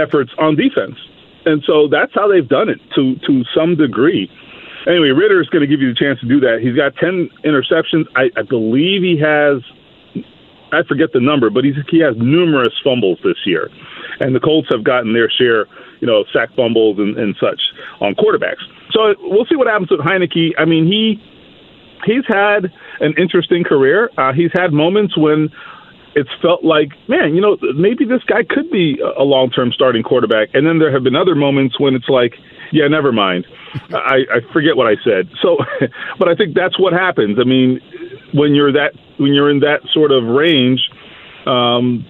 efforts 0.00 0.32
on 0.38 0.56
defense. 0.56 0.96
And 1.46 1.62
so 1.66 1.88
that's 1.88 2.12
how 2.14 2.28
they've 2.28 2.48
done 2.48 2.68
it 2.68 2.80
to 2.94 3.16
to 3.26 3.44
some 3.54 3.76
degree 3.76 4.30
anyway, 4.88 5.10
Ridder 5.10 5.40
is 5.40 5.48
going 5.48 5.60
to 5.62 5.66
give 5.68 5.80
you 5.80 5.92
the 5.92 5.98
chance 5.98 6.18
to 6.20 6.26
do 6.26 6.40
that. 6.40 6.60
He's 6.60 6.74
got 6.74 6.96
10 6.96 7.30
interceptions. 7.44 8.06
I, 8.16 8.30
I 8.36 8.42
believe 8.42 9.02
he 9.02 9.20
has, 9.20 9.62
I 10.72 10.82
forget 10.88 11.12
the 11.12 11.20
number, 11.20 11.50
but 11.50 11.64
he's, 11.64 11.76
he 11.88 12.00
has 12.00 12.16
numerous 12.16 12.74
fumbles 12.82 13.18
this 13.22 13.38
year. 13.46 13.70
And 14.20 14.34
the 14.34 14.40
Colts 14.40 14.68
have 14.70 14.82
gotten 14.82 15.12
their 15.12 15.30
share, 15.30 15.66
you 16.00 16.06
know, 16.06 16.24
sack 16.32 16.48
fumbles 16.56 16.98
and, 16.98 17.16
and 17.18 17.36
such 17.38 17.60
on 18.00 18.14
quarterbacks. 18.14 18.64
So 18.90 19.14
we'll 19.20 19.46
see 19.46 19.56
what 19.56 19.68
happens 19.68 19.90
with 19.90 20.00
Heinicke. 20.00 20.52
I 20.58 20.64
mean, 20.64 20.86
he 20.86 21.22
he's 22.04 22.24
had 22.26 22.72
an 23.00 23.14
interesting 23.18 23.64
career. 23.64 24.10
Uh, 24.16 24.32
he's 24.32 24.50
had 24.52 24.72
moments 24.72 25.16
when 25.16 25.50
it's 26.14 26.30
felt 26.42 26.64
like, 26.64 26.90
man, 27.08 27.34
you 27.34 27.40
know, 27.40 27.56
maybe 27.76 28.04
this 28.04 28.22
guy 28.26 28.42
could 28.48 28.70
be 28.70 29.00
a 29.16 29.22
long 29.22 29.50
term 29.50 29.72
starting 29.72 30.02
quarterback. 30.02 30.48
And 30.54 30.66
then 30.66 30.78
there 30.78 30.92
have 30.92 31.04
been 31.04 31.16
other 31.16 31.34
moments 31.34 31.78
when 31.78 31.94
it's 31.94 32.08
like, 32.08 32.34
yeah, 32.72 32.88
never 32.88 33.12
mind. 33.12 33.46
I, 33.90 34.24
I 34.30 34.52
forget 34.52 34.76
what 34.76 34.86
I 34.86 34.96
said. 35.04 35.28
So, 35.42 35.56
but 36.18 36.28
I 36.28 36.34
think 36.34 36.54
that's 36.54 36.78
what 36.78 36.92
happens. 36.92 37.38
I 37.40 37.44
mean, 37.44 37.80
when 38.34 38.54
you're 38.54 38.72
that 38.72 38.92
when 39.18 39.34
you're 39.34 39.50
in 39.50 39.60
that 39.60 39.80
sort 39.92 40.12
of 40.12 40.24
range, 40.24 40.80
um, 41.46 42.06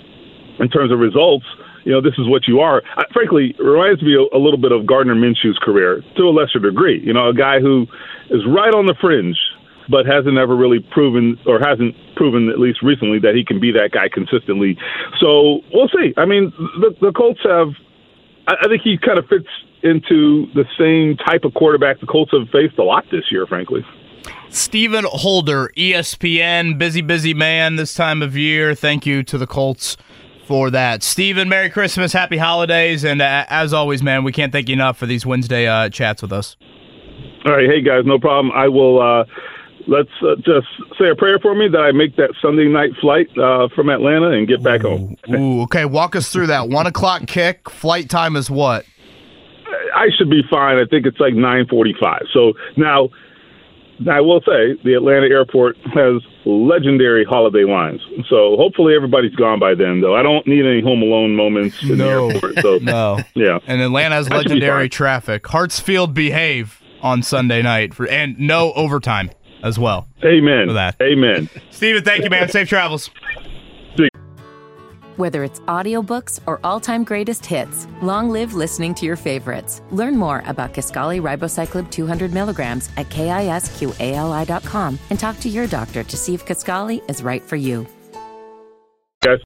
in 0.59 0.69
terms 0.69 0.93
of 0.93 0.99
results, 0.99 1.47
you 1.85 1.93
know, 1.93 2.01
this 2.01 2.15
is 2.19 2.29
what 2.29 2.47
you 2.47 2.61
are. 2.61 2.83
I, 2.97 3.05
frankly, 3.13 3.55
it 3.59 3.63
reminds 3.63 4.03
me 4.03 4.15
a, 4.15 4.37
a 4.37 4.41
little 4.41 4.59
bit 4.59 4.73
of 4.73 4.87
Gardner 4.87 5.15
Minshew's 5.15 5.59
career 5.63 6.03
to 6.17 6.23
a 6.25 6.31
lesser 6.31 6.59
degree. 6.59 7.01
You 7.03 7.13
know, 7.13 7.29
a 7.29 7.35
guy 7.35 7.61
who 7.61 7.87
is 8.31 8.43
right 8.47 8.75
on 8.75 8.87
the 8.87 8.95
fringe 9.01 9.39
but 9.89 10.05
hasn't 10.05 10.37
ever 10.37 10.55
really 10.55 10.81
proven 10.81 11.39
or 11.47 11.59
hasn't 11.59 11.95
proven 12.15 12.51
at 12.51 12.59
least 12.59 12.83
recently 12.83 13.19
that 13.19 13.35
he 13.35 13.45
can 13.45 13.59
be 13.59 13.73
that 13.73 13.91
guy 13.93 14.09
consistently. 14.13 14.77
So 15.19 15.61
we'll 15.73 15.89
see. 15.89 16.13
I 16.17 16.27
mean, 16.27 16.53
the, 16.81 16.95
the 17.01 17.13
Colts 17.13 17.41
have. 17.45 17.69
I, 18.49 18.69
think 18.69 18.83
he 18.83 18.97
kind 18.99 19.19
of 19.19 19.27
fits 19.29 19.49
into 19.83 20.47
the 20.55 20.65
same 20.79 21.17
type 21.17 21.45
of 21.45 21.55
quarterback 21.55 22.01
the 22.01 22.07
Colts 22.07 22.33
have 22.33 22.49
faced 22.51 22.79
a 22.79 22.83
lot 22.83 23.05
this 23.11 23.25
year, 23.31 23.47
frankly. 23.47 23.85
Stephen 24.49 25.05
Holder, 25.07 25.71
ESPN, 25.77 26.79
busy, 26.79 27.03
busy 27.03 27.35
man 27.35 27.77
this 27.77 27.95
time 27.95 28.23
of 28.23 28.37
year. 28.37 28.75
Thank 28.75 29.05
you 29.07 29.23
to 29.25 29.37
the 29.37 29.47
Colts 29.47 29.97
for 30.47 30.71
that. 30.71 31.03
Stephen, 31.03 31.49
Merry 31.49 31.69
Christmas, 31.69 32.13
Happy 32.13 32.39
Holidays, 32.39 33.05
and 33.05 33.21
uh, 33.21 33.45
as 33.49 33.75
always, 33.75 34.03
man, 34.03 34.25
we 34.25 34.33
can't 34.33 34.51
thank 34.51 34.69
you 34.69 34.73
enough 34.73 34.97
for 34.97 35.05
these 35.05 35.27
Wednesday 35.27 35.67
uh, 35.67 35.91
chats 35.91 36.23
with 36.23 36.33
us. 36.33 36.57
All 37.45 37.53
right, 37.53 37.69
hey 37.69 37.83
guys, 37.83 38.05
no 38.05 38.19
problem. 38.19 38.53
I 38.55 38.69
will. 38.69 39.01
Uh, 39.01 39.25
let's 39.89 40.11
uh, 40.23 40.37
just 40.37 40.69
say 40.99 41.09
a 41.09 41.17
prayer 41.17 41.39
for 41.41 41.55
me 41.55 41.67
that 41.69 41.81
I 41.81 41.93
make 41.93 42.17
that 42.17 42.35
Sunday 42.41 42.69
night 42.69 42.91
flight 43.01 43.27
uh, 43.37 43.69
from 43.75 43.89
Atlanta 43.89 44.31
and 44.31 44.47
get 44.47 44.63
back 44.63 44.85
ooh, 44.85 44.89
home. 44.89 45.17
ooh, 45.31 45.63
okay. 45.63 45.85
Walk 45.85 46.15
us 46.15 46.31
through 46.31 46.49
that. 46.49 46.69
One 46.69 46.87
o'clock 46.87 47.27
kick. 47.27 47.69
Flight 47.71 48.09
time 48.09 48.37
is 48.37 48.51
what? 48.51 48.85
I 49.95 50.09
should 50.17 50.31
be 50.31 50.43
fine. 50.49 50.77
I 50.77 50.85
think 50.85 51.07
it's 51.07 51.19
like 51.19 51.35
9:45. 51.35 52.27
So 52.33 52.53
now, 52.77 53.09
I 54.11 54.21
will 54.21 54.41
say 54.41 54.75
the 54.85 54.95
Atlanta 54.95 55.27
airport 55.27 55.77
has 55.95 56.23
legendary 56.45 57.25
holiday 57.25 57.65
lines. 57.65 58.01
So 58.29 58.57
hopefully 58.57 58.95
everybody's 58.95 59.35
gone 59.35 59.59
by 59.59 59.75
then. 59.75 60.01
Though 60.01 60.15
I 60.15 60.23
don't 60.23 60.47
need 60.47 60.65
any 60.65 60.83
Home 60.83 61.03
Alone 61.03 61.35
moments 61.35 61.83
in 61.83 61.99
no. 61.99 62.29
the 62.29 62.35
airport. 62.35 62.59
So 62.61 62.79
no, 62.83 63.19
yeah. 63.35 63.59
And 63.67 63.81
Atlanta 63.81 64.15
has 64.15 64.29
legendary 64.29 64.89
traffic. 64.89 65.43
Hartsfield 65.45 66.15
behave 66.15 66.81
on 67.03 67.23
Sunday 67.23 67.63
night 67.63 67.95
for 67.95 68.07
and 68.09 68.39
no 68.39 68.73
overtime 68.75 69.31
as 69.63 69.79
well. 69.79 70.09
Amen. 70.25 70.69
For 70.69 70.73
that. 70.75 70.97
Amen. 71.01 71.49
Stephen, 71.71 72.05
thank 72.05 72.25
you, 72.25 72.31
man. 72.31 72.49
Safe 72.59 72.69
travels. 72.69 73.11
Whether 75.17 75.43
it's 75.43 75.59
audiobooks 75.61 76.39
or 76.47 76.61
all-time 76.63 77.03
greatest 77.03 77.45
hits, 77.45 77.89
long 78.03 78.31
live 78.31 78.55
listening 78.55 78.95
to 78.95 79.05
your 79.05 79.17
favorites. 79.17 79.83
Learn 79.91 80.17
more 80.17 80.45
about 80.47 80.73
Kisqali 80.75 81.21
Ribociclib 81.21 81.91
200 81.91 82.33
milligrams 82.33 82.89
at 82.97 83.09
kisqali.com 83.09 84.99
and 85.11 85.19
talk 85.19 85.41
to 85.41 85.49
your 85.49 85.67
doctor 85.67 86.05
to 86.05 86.17
see 86.17 86.35
if 86.35 86.47
Kisqali 86.47 87.03
is 87.11 87.25
right 87.25 87.43
for 87.43 87.57
you. 87.57 87.85
Guys. 89.25 89.41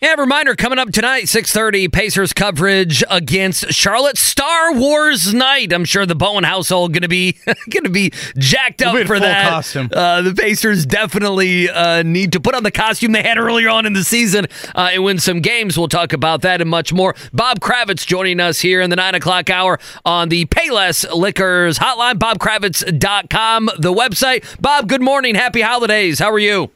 Yeah, 0.00 0.14
reminder 0.14 0.54
coming 0.54 0.78
up 0.78 0.92
tonight, 0.92 1.24
6:30, 1.24 1.88
Pacers 1.88 2.32
coverage 2.32 3.02
against 3.10 3.72
Charlotte 3.72 4.16
Star 4.16 4.72
Wars 4.72 5.34
night. 5.34 5.72
I'm 5.72 5.84
sure 5.84 6.06
the 6.06 6.14
Bowen 6.14 6.44
household 6.44 6.92
gonna 6.92 7.08
be 7.08 7.36
gonna 7.70 7.88
be 7.88 8.12
jacked 8.36 8.80
up 8.80 8.96
for 9.08 9.18
that. 9.18 9.48
Costume. 9.48 9.88
Uh, 9.92 10.22
the 10.22 10.36
Pacers 10.36 10.86
definitely 10.86 11.68
uh, 11.68 12.04
need 12.04 12.30
to 12.30 12.38
put 12.40 12.54
on 12.54 12.62
the 12.62 12.70
costume 12.70 13.10
they 13.10 13.24
had 13.24 13.38
earlier 13.38 13.70
on 13.70 13.86
in 13.86 13.92
the 13.92 14.04
season 14.04 14.46
uh, 14.76 14.90
and 14.92 15.02
win 15.02 15.18
some 15.18 15.40
games. 15.40 15.76
We'll 15.76 15.88
talk 15.88 16.12
about 16.12 16.42
that 16.42 16.60
and 16.60 16.70
much 16.70 16.92
more. 16.92 17.16
Bob 17.32 17.58
Kravitz 17.58 18.06
joining 18.06 18.38
us 18.38 18.60
here 18.60 18.80
in 18.80 18.90
the 18.90 18.96
nine 18.96 19.16
o'clock 19.16 19.50
hour 19.50 19.80
on 20.04 20.28
the 20.28 20.44
Payless 20.44 21.12
Liquors 21.12 21.80
hotline. 21.80 22.20
BobKravitz.com, 22.20 23.70
the 23.80 23.92
website. 23.92 24.62
Bob, 24.62 24.88
good 24.88 25.02
morning. 25.02 25.34
Happy 25.34 25.60
holidays. 25.60 26.20
How 26.20 26.30
are 26.30 26.38
you? 26.38 26.70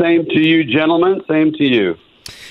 Same 0.00 0.24
to 0.24 0.40
you, 0.40 0.64
gentlemen. 0.64 1.22
Same 1.28 1.52
to 1.52 1.62
you. 1.62 1.94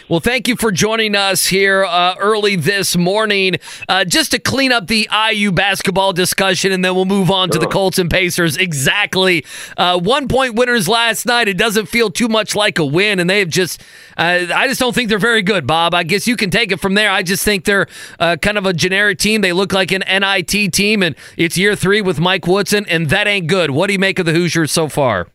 Well, 0.09 0.21
thank 0.21 0.47
you 0.47 0.55
for 0.55 0.71
joining 0.71 1.15
us 1.15 1.47
here 1.47 1.83
uh, 1.83 2.15
early 2.17 2.55
this 2.55 2.95
morning. 2.95 3.55
Uh, 3.89 4.05
just 4.05 4.31
to 4.31 4.39
clean 4.39 4.71
up 4.71 4.87
the 4.87 5.09
IU 5.11 5.51
basketball 5.51 6.13
discussion, 6.13 6.71
and 6.71 6.83
then 6.85 6.95
we'll 6.95 7.03
move 7.03 7.29
on 7.29 7.49
to 7.49 7.59
the 7.59 7.67
Colts 7.67 7.99
and 7.99 8.09
Pacers. 8.09 8.55
Exactly. 8.55 9.43
Uh, 9.75 9.99
one 9.99 10.29
point 10.29 10.55
winners 10.55 10.87
last 10.87 11.25
night. 11.25 11.49
It 11.49 11.57
doesn't 11.57 11.87
feel 11.87 12.09
too 12.09 12.29
much 12.29 12.55
like 12.55 12.79
a 12.79 12.85
win, 12.85 13.19
and 13.19 13.29
they've 13.29 13.49
just, 13.49 13.81
uh, 14.15 14.45
I 14.55 14.69
just 14.69 14.79
don't 14.79 14.95
think 14.95 15.09
they're 15.09 15.19
very 15.19 15.41
good, 15.41 15.67
Bob. 15.67 15.93
I 15.93 16.03
guess 16.03 16.25
you 16.25 16.37
can 16.37 16.51
take 16.51 16.71
it 16.71 16.79
from 16.79 16.93
there. 16.93 17.11
I 17.11 17.21
just 17.21 17.43
think 17.43 17.65
they're 17.65 17.87
uh, 18.17 18.37
kind 18.41 18.57
of 18.57 18.65
a 18.65 18.71
generic 18.71 19.19
team. 19.19 19.41
They 19.41 19.51
look 19.51 19.73
like 19.73 19.91
an 19.91 20.03
NIT 20.07 20.71
team, 20.71 21.03
and 21.03 21.17
it's 21.35 21.57
year 21.57 21.75
three 21.75 21.99
with 21.99 22.17
Mike 22.17 22.47
Woodson, 22.47 22.85
and 22.87 23.09
that 23.09 23.27
ain't 23.27 23.47
good. 23.47 23.71
What 23.71 23.87
do 23.87 23.93
you 23.93 23.99
make 23.99 24.19
of 24.19 24.25
the 24.25 24.33
Hoosiers 24.33 24.71
so 24.71 24.87
far? 24.87 25.27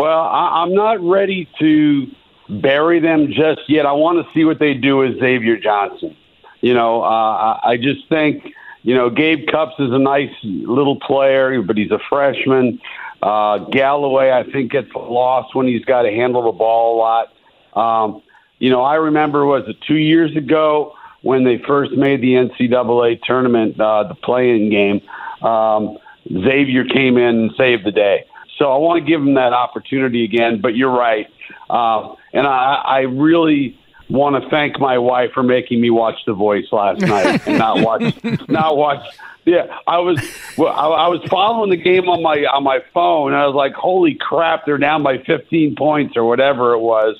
Well, 0.00 0.18
I- 0.18 0.62
I'm 0.64 0.74
not 0.74 1.00
ready 1.00 1.48
to 1.60 2.06
bury 2.48 3.00
them 3.00 3.28
just 3.28 3.68
yet. 3.68 3.86
I 3.86 3.92
want 3.92 4.24
to 4.24 4.32
see 4.32 4.44
what 4.44 4.58
they 4.58 4.74
do 4.74 4.98
with 4.98 5.18
Xavier 5.18 5.56
Johnson. 5.58 6.16
You 6.60 6.74
know, 6.74 7.02
uh, 7.02 7.60
I 7.62 7.76
just 7.76 8.08
think, 8.08 8.44
you 8.82 8.94
know, 8.94 9.10
Gabe 9.10 9.46
Cupps 9.48 9.78
is 9.78 9.92
a 9.92 9.98
nice 9.98 10.30
little 10.42 10.98
player, 11.00 11.60
but 11.62 11.76
he's 11.76 11.90
a 11.90 11.98
freshman. 12.08 12.80
Uh, 13.22 13.58
Galloway, 13.70 14.30
I 14.30 14.50
think, 14.50 14.72
gets 14.72 14.88
lost 14.94 15.54
when 15.54 15.66
he's 15.66 15.84
got 15.84 16.02
to 16.02 16.10
handle 16.10 16.44
the 16.44 16.52
ball 16.52 16.96
a 16.96 16.98
lot. 16.98 17.32
Um, 17.74 18.22
you 18.58 18.70
know, 18.70 18.82
I 18.82 18.94
remember, 18.94 19.44
was 19.44 19.64
it 19.68 19.76
two 19.86 19.96
years 19.96 20.34
ago 20.36 20.94
when 21.22 21.44
they 21.44 21.58
first 21.66 21.92
made 21.92 22.20
the 22.20 22.34
NCAA 22.34 23.20
tournament, 23.22 23.78
uh, 23.80 24.04
the 24.04 24.14
play-in 24.14 24.70
game, 24.70 25.02
um, 25.46 25.98
Xavier 26.28 26.84
came 26.84 27.16
in 27.16 27.36
and 27.36 27.50
saved 27.56 27.84
the 27.84 27.90
day. 27.90 28.24
So 28.58 28.72
I 28.72 28.78
want 28.78 29.04
to 29.04 29.10
give 29.10 29.20
him 29.20 29.34
that 29.34 29.52
opportunity 29.52 30.24
again. 30.24 30.60
But 30.60 30.76
you're 30.76 30.90
right, 30.90 31.26
uh, 31.70 32.14
and 32.32 32.46
I, 32.46 32.82
I 32.84 33.00
really 33.00 33.78
want 34.08 34.42
to 34.42 34.48
thank 34.50 34.78
my 34.78 34.98
wife 34.98 35.32
for 35.32 35.42
making 35.42 35.80
me 35.80 35.90
watch 35.90 36.16
The 36.26 36.32
Voice 36.32 36.66
last 36.70 37.00
night 37.00 37.46
and 37.46 37.58
not 37.58 37.80
watch 37.80 38.14
not 38.48 38.76
watch. 38.76 39.04
Yeah, 39.44 39.78
I 39.86 39.98
was 39.98 40.18
well, 40.56 40.72
I, 40.72 41.04
I 41.04 41.08
was 41.08 41.20
following 41.28 41.70
the 41.70 41.76
game 41.76 42.08
on 42.08 42.22
my 42.22 42.44
on 42.46 42.64
my 42.64 42.80
phone. 42.92 43.32
And 43.32 43.40
I 43.40 43.46
was 43.46 43.54
like, 43.54 43.74
"Holy 43.74 44.14
crap! 44.14 44.66
They're 44.66 44.78
down 44.78 45.02
by 45.02 45.18
15 45.18 45.76
points 45.76 46.16
or 46.16 46.24
whatever 46.24 46.72
it 46.72 46.80
was," 46.80 47.16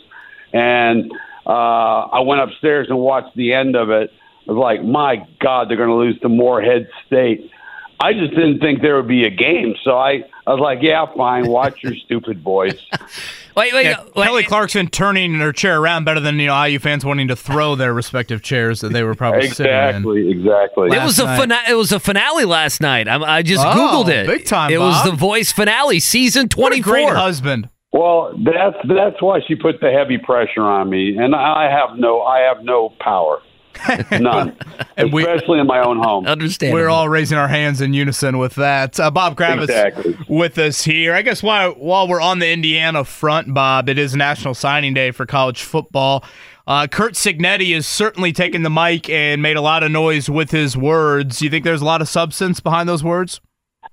and 0.53 1.12
uh, 1.47 1.51
I 1.51 2.20
went 2.20 2.40
upstairs 2.40 2.88
and 2.88 2.99
watched 2.99 3.36
the 3.36 3.53
end 3.53 3.76
of 3.76 3.90
it. 3.90 4.12
I 4.49 4.53
was 4.53 4.59
like, 4.59 4.82
"My 4.82 5.26
God, 5.40 5.68
they're 5.68 5.76
going 5.76 5.88
to 5.88 5.94
lose 5.94 6.18
to 6.20 6.28
Morehead 6.28 6.88
State." 7.07 7.51
I 7.99 8.12
just 8.12 8.30
didn't 8.34 8.59
think 8.59 8.82
there 8.82 8.97
would 8.97 9.09
be 9.09 9.24
a 9.24 9.30
game, 9.30 9.74
so 9.82 9.97
I, 9.97 10.24
I 10.47 10.53
was 10.53 10.61
like, 10.61 10.80
"Yeah, 10.82 11.07
fine, 11.16 11.47
watch 11.47 11.82
your 11.82 11.94
stupid 11.94 12.42
boys." 12.42 12.78
Wait, 13.57 13.72
wait, 13.72 13.86
Yeah, 13.86 14.04
Kelly 14.14 14.42
Clarkson 14.44 14.88
turning 14.88 15.34
her 15.36 15.50
chair 15.52 15.80
around 15.80 16.04
better 16.04 16.20
than 16.20 16.38
you 16.38 16.48
know 16.48 16.62
IU 16.64 16.78
fans 16.78 17.04
wanting 17.04 17.28
to 17.28 17.36
throw 17.36 17.74
their 17.74 17.94
respective 17.94 18.42
chairs 18.42 18.80
that 18.82 18.92
they 18.92 19.02
were 19.02 19.14
probably 19.14 19.48
sitting 19.48 19.72
in. 19.72 19.78
exactly, 19.78 20.30
exactly. 20.30 20.96
It 20.96 21.02
was 21.02 21.18
a 21.18 21.24
night. 21.24 21.40
fina- 21.40 21.62
it 21.70 21.74
was 21.74 21.90
a 21.92 21.98
finale 21.98 22.44
last 22.44 22.80
night. 22.82 23.09
I, 23.09 23.16
I 23.38 23.42
just 23.42 23.64
Oh, 23.64 23.70
googled 24.04 24.09
it. 24.11 24.26
big 24.26 24.44
time, 24.44 24.70
It 24.72 24.78
was 24.80 25.02
the 25.04 25.12
Voice 25.12 25.52
finale, 25.52 26.00
season 26.00 26.42
What 26.42 26.52
a 26.52 26.76
twenty 26.76 26.80
great 26.80 27.09
husband. 27.09 27.70
Well, 27.92 28.34
that's 28.44 28.76
that's 28.86 29.22
why 29.22 29.40
she 29.48 29.54
put 29.54 29.80
the 29.80 29.90
heavy 29.90 30.18
pressure 30.18 30.61
on 30.62 30.90
me, 30.90 31.16
and 31.16 31.34
I 31.34 31.70
have 31.70 31.96
no 31.98 32.20
I 32.20 32.40
have 32.40 32.62
no 32.62 32.90
power, 33.00 33.38
none, 34.20 34.56
And 34.96 35.12
we- 35.12 35.22
especially 35.22 35.58
in 35.60 35.66
my 35.66 35.80
own 35.80 35.98
home. 35.98 36.26
Understand? 36.26 36.72
We're 36.74 36.88
all 36.88 37.08
raising 37.08 37.38
our 37.38 37.48
hands 37.48 37.80
in 37.80 37.92
unison 37.94 38.38
with 38.38 38.54
that. 38.56 38.98
Uh, 39.00 39.10
Bob 39.10 39.36
Kravitz 39.36 39.64
Exactly. 39.64 40.16
with 40.28 40.58
us 40.58 40.82
here. 40.82 41.14
I 41.14 41.22
guess 41.22 41.42
while 41.42 41.72
while 41.72 42.08
we're 42.08 42.20
on 42.20 42.38
the 42.38 42.48
Indiana 42.50 43.04
front, 43.04 43.52
Bob, 43.54 43.88
it 43.88 43.98
is 43.98 44.14
National 44.16 44.54
Signing 44.54 44.94
Day 44.94 45.10
for 45.10 45.26
college 45.26 45.62
football. 45.62 46.24
Uh, 46.66 46.86
Curt 46.88 47.12
Cignetti 47.14 47.72
has 47.74 47.86
certainly 47.86 48.32
taken 48.32 48.62
the 48.62 48.70
mic 48.70 49.08
and 49.08 49.40
made 49.40 49.56
a 49.56 49.60
lot 49.60 49.82
of 49.84 49.90
noise 49.92 50.28
with 50.28 50.50
his 50.50 50.76
words. 50.76 51.40
You 51.40 51.48
think 51.48 51.64
there's 51.64 51.80
a 51.82 51.84
lot 51.84 52.00
of 52.00 52.08
substance 52.08 52.58
behind 52.58 52.88
those 52.88 53.04
words? 53.04 53.40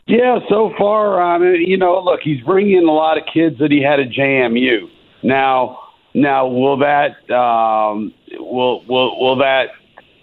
Yeah, 0.07 0.39
so 0.49 0.73
far, 0.77 1.21
um, 1.21 1.43
you 1.43 1.77
know, 1.77 2.01
look, 2.03 2.21
he's 2.23 2.41
bringing 2.43 2.77
in 2.77 2.87
a 2.87 2.91
lot 2.91 3.17
of 3.17 3.23
kids 3.31 3.57
that 3.59 3.71
he 3.71 3.81
had 3.81 3.99
at 3.99 4.09
JMU. 4.09 4.89
Now, 5.21 5.79
now, 6.15 6.47
will 6.47 6.77
that 6.79 7.29
um, 7.33 8.11
will 8.39 8.83
will 8.85 9.19
will 9.19 9.35
that 9.37 9.69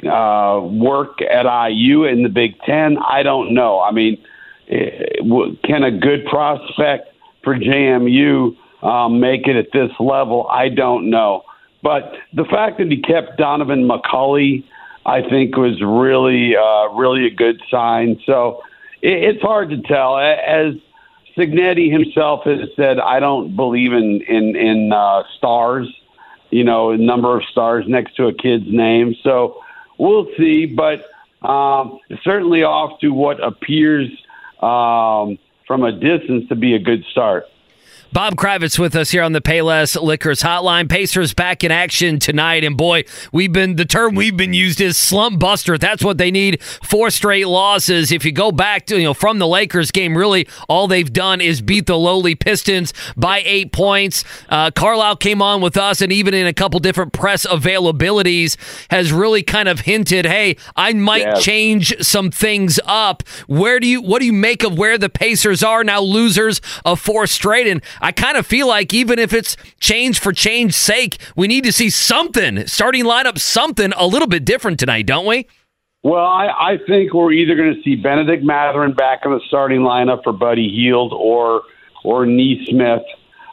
uh, 0.06 0.60
work 0.60 1.20
at 1.22 1.44
IU 1.70 2.04
in 2.04 2.22
the 2.22 2.28
Big 2.28 2.58
Ten? 2.60 2.98
I 2.98 3.22
don't 3.22 3.54
know. 3.54 3.80
I 3.80 3.90
mean, 3.90 4.22
eh, 4.68 5.04
can 5.64 5.84
a 5.84 5.90
good 5.90 6.24
prospect 6.26 7.14
for 7.42 7.56
JMU 7.56 8.56
um, 8.82 9.20
make 9.20 9.46
it 9.46 9.56
at 9.56 9.72
this 9.72 9.90
level? 9.98 10.46
I 10.48 10.68
don't 10.68 11.10
know. 11.10 11.44
But 11.82 12.12
the 12.34 12.44
fact 12.44 12.78
that 12.78 12.90
he 12.90 13.00
kept 13.00 13.38
Donaven 13.38 13.88
McCulley, 13.88 14.64
I 15.06 15.22
think, 15.22 15.56
was 15.56 15.80
really, 15.80 16.54
uh, 16.54 16.92
really 16.94 17.26
a 17.26 17.34
good 17.34 17.60
sign. 17.70 18.20
So 18.26 18.62
it, 19.02 19.34
it's 19.34 19.42
hard 19.42 19.70
to 19.70 19.80
tell. 19.82 20.18
As 20.18 20.74
Cignetti 21.36 21.90
himself 21.90 22.44
has 22.44 22.68
said, 22.76 22.98
I 22.98 23.20
don't 23.20 23.56
believe 23.56 23.92
in 23.92 24.20
in 24.28 24.56
in 24.56 24.92
uh, 24.92 25.22
stars. 25.38 25.88
You 26.50 26.64
know, 26.64 26.90
a 26.90 26.98
number 26.98 27.36
of 27.36 27.44
stars 27.44 27.84
next 27.88 28.16
to 28.16 28.26
a 28.26 28.34
kid's 28.34 28.66
name. 28.68 29.14
So 29.22 29.62
we'll 29.98 30.26
see. 30.36 30.66
But 30.66 31.06
um, 31.46 31.98
certainly 32.22 32.62
off 32.62 33.00
to 33.00 33.10
what 33.10 33.42
appears 33.42 34.10
um, 34.60 35.38
from 35.66 35.84
a 35.84 35.92
distance 35.92 36.48
to 36.48 36.56
be 36.56 36.74
a 36.74 36.78
good 36.78 37.04
start. 37.10 37.44
Bob 38.12 38.34
Kravitz 38.34 38.76
with 38.76 38.96
us 38.96 39.10
here 39.10 39.22
on 39.22 39.32
the 39.34 39.40
Payless 39.40 40.00
Liquors 40.00 40.42
Hotline. 40.42 40.88
Pacers 40.88 41.32
back 41.32 41.62
in 41.62 41.70
action 41.70 42.18
tonight, 42.18 42.64
and 42.64 42.76
boy, 42.76 43.04
we've 43.32 43.52
been 43.52 43.76
the 43.76 43.84
term 43.84 44.16
we've 44.16 44.36
been 44.36 44.52
used 44.52 44.80
is 44.80 44.98
slump 44.98 45.38
buster. 45.38 45.78
That's 45.78 46.02
what 46.02 46.18
they 46.18 46.32
need. 46.32 46.60
Four 46.62 47.10
straight 47.10 47.46
losses. 47.46 48.10
If 48.10 48.24
you 48.24 48.32
go 48.32 48.50
back 48.50 48.86
to 48.86 48.98
you 48.98 49.04
know 49.04 49.14
from 49.14 49.38
the 49.38 49.46
Lakers 49.46 49.92
game, 49.92 50.18
really 50.18 50.48
all 50.68 50.88
they've 50.88 51.12
done 51.12 51.40
is 51.40 51.60
beat 51.62 51.86
the 51.86 51.96
lowly 51.96 52.34
Pistons 52.34 52.92
by 53.16 53.42
eight 53.44 53.70
points. 53.72 54.24
Uh, 54.48 54.72
Carlisle 54.72 55.16
came 55.16 55.40
on 55.40 55.60
with 55.60 55.76
us, 55.76 56.00
and 56.00 56.12
even 56.12 56.34
in 56.34 56.48
a 56.48 56.52
couple 56.52 56.80
different 56.80 57.12
press 57.12 57.46
availabilities, 57.46 58.56
has 58.90 59.12
really 59.12 59.44
kind 59.44 59.68
of 59.68 59.80
hinted, 59.80 60.26
"Hey, 60.26 60.56
I 60.74 60.92
might 60.94 61.20
Yeah. 61.22 61.34
change 61.34 61.94
some 62.00 62.32
things 62.32 62.80
up." 62.86 63.22
Where 63.46 63.78
do 63.78 63.86
you 63.86 64.02
what 64.02 64.18
do 64.18 64.26
you 64.26 64.32
make 64.32 64.64
of 64.64 64.76
where 64.76 64.98
the 64.98 65.08
Pacers 65.08 65.62
are 65.62 65.84
now, 65.84 66.00
losers 66.00 66.60
of 66.84 66.98
four 66.98 67.28
straight? 67.28 67.68
And 67.68 67.80
I 68.00 68.12
kind 68.12 68.36
of 68.36 68.46
feel 68.46 68.66
like 68.66 68.94
even 68.94 69.18
if 69.18 69.32
it's 69.32 69.56
change 69.78 70.18
for 70.18 70.32
change's 70.32 70.76
sake, 70.76 71.18
we 71.36 71.46
need 71.46 71.64
to 71.64 71.72
see 71.72 71.90
something 71.90 72.66
starting 72.66 73.04
lineup, 73.04 73.38
something 73.38 73.92
a 73.96 74.06
little 74.06 74.28
bit 74.28 74.44
different 74.44 74.80
tonight, 74.80 75.06
don't 75.06 75.26
we? 75.26 75.46
Well, 76.02 76.24
I, 76.24 76.46
I 76.46 76.78
think 76.86 77.12
we're 77.12 77.32
either 77.32 77.54
going 77.54 77.74
to 77.74 77.82
see 77.82 77.96
Bennedict 77.96 78.42
Mathurin 78.42 78.94
back 78.94 79.20
in 79.24 79.32
the 79.32 79.40
starting 79.48 79.80
lineup 79.80 80.22
for 80.24 80.32
Buddy 80.32 80.68
Hield 80.68 81.12
or 81.12 81.62
or 82.02 82.24
Nesmith, 82.24 83.02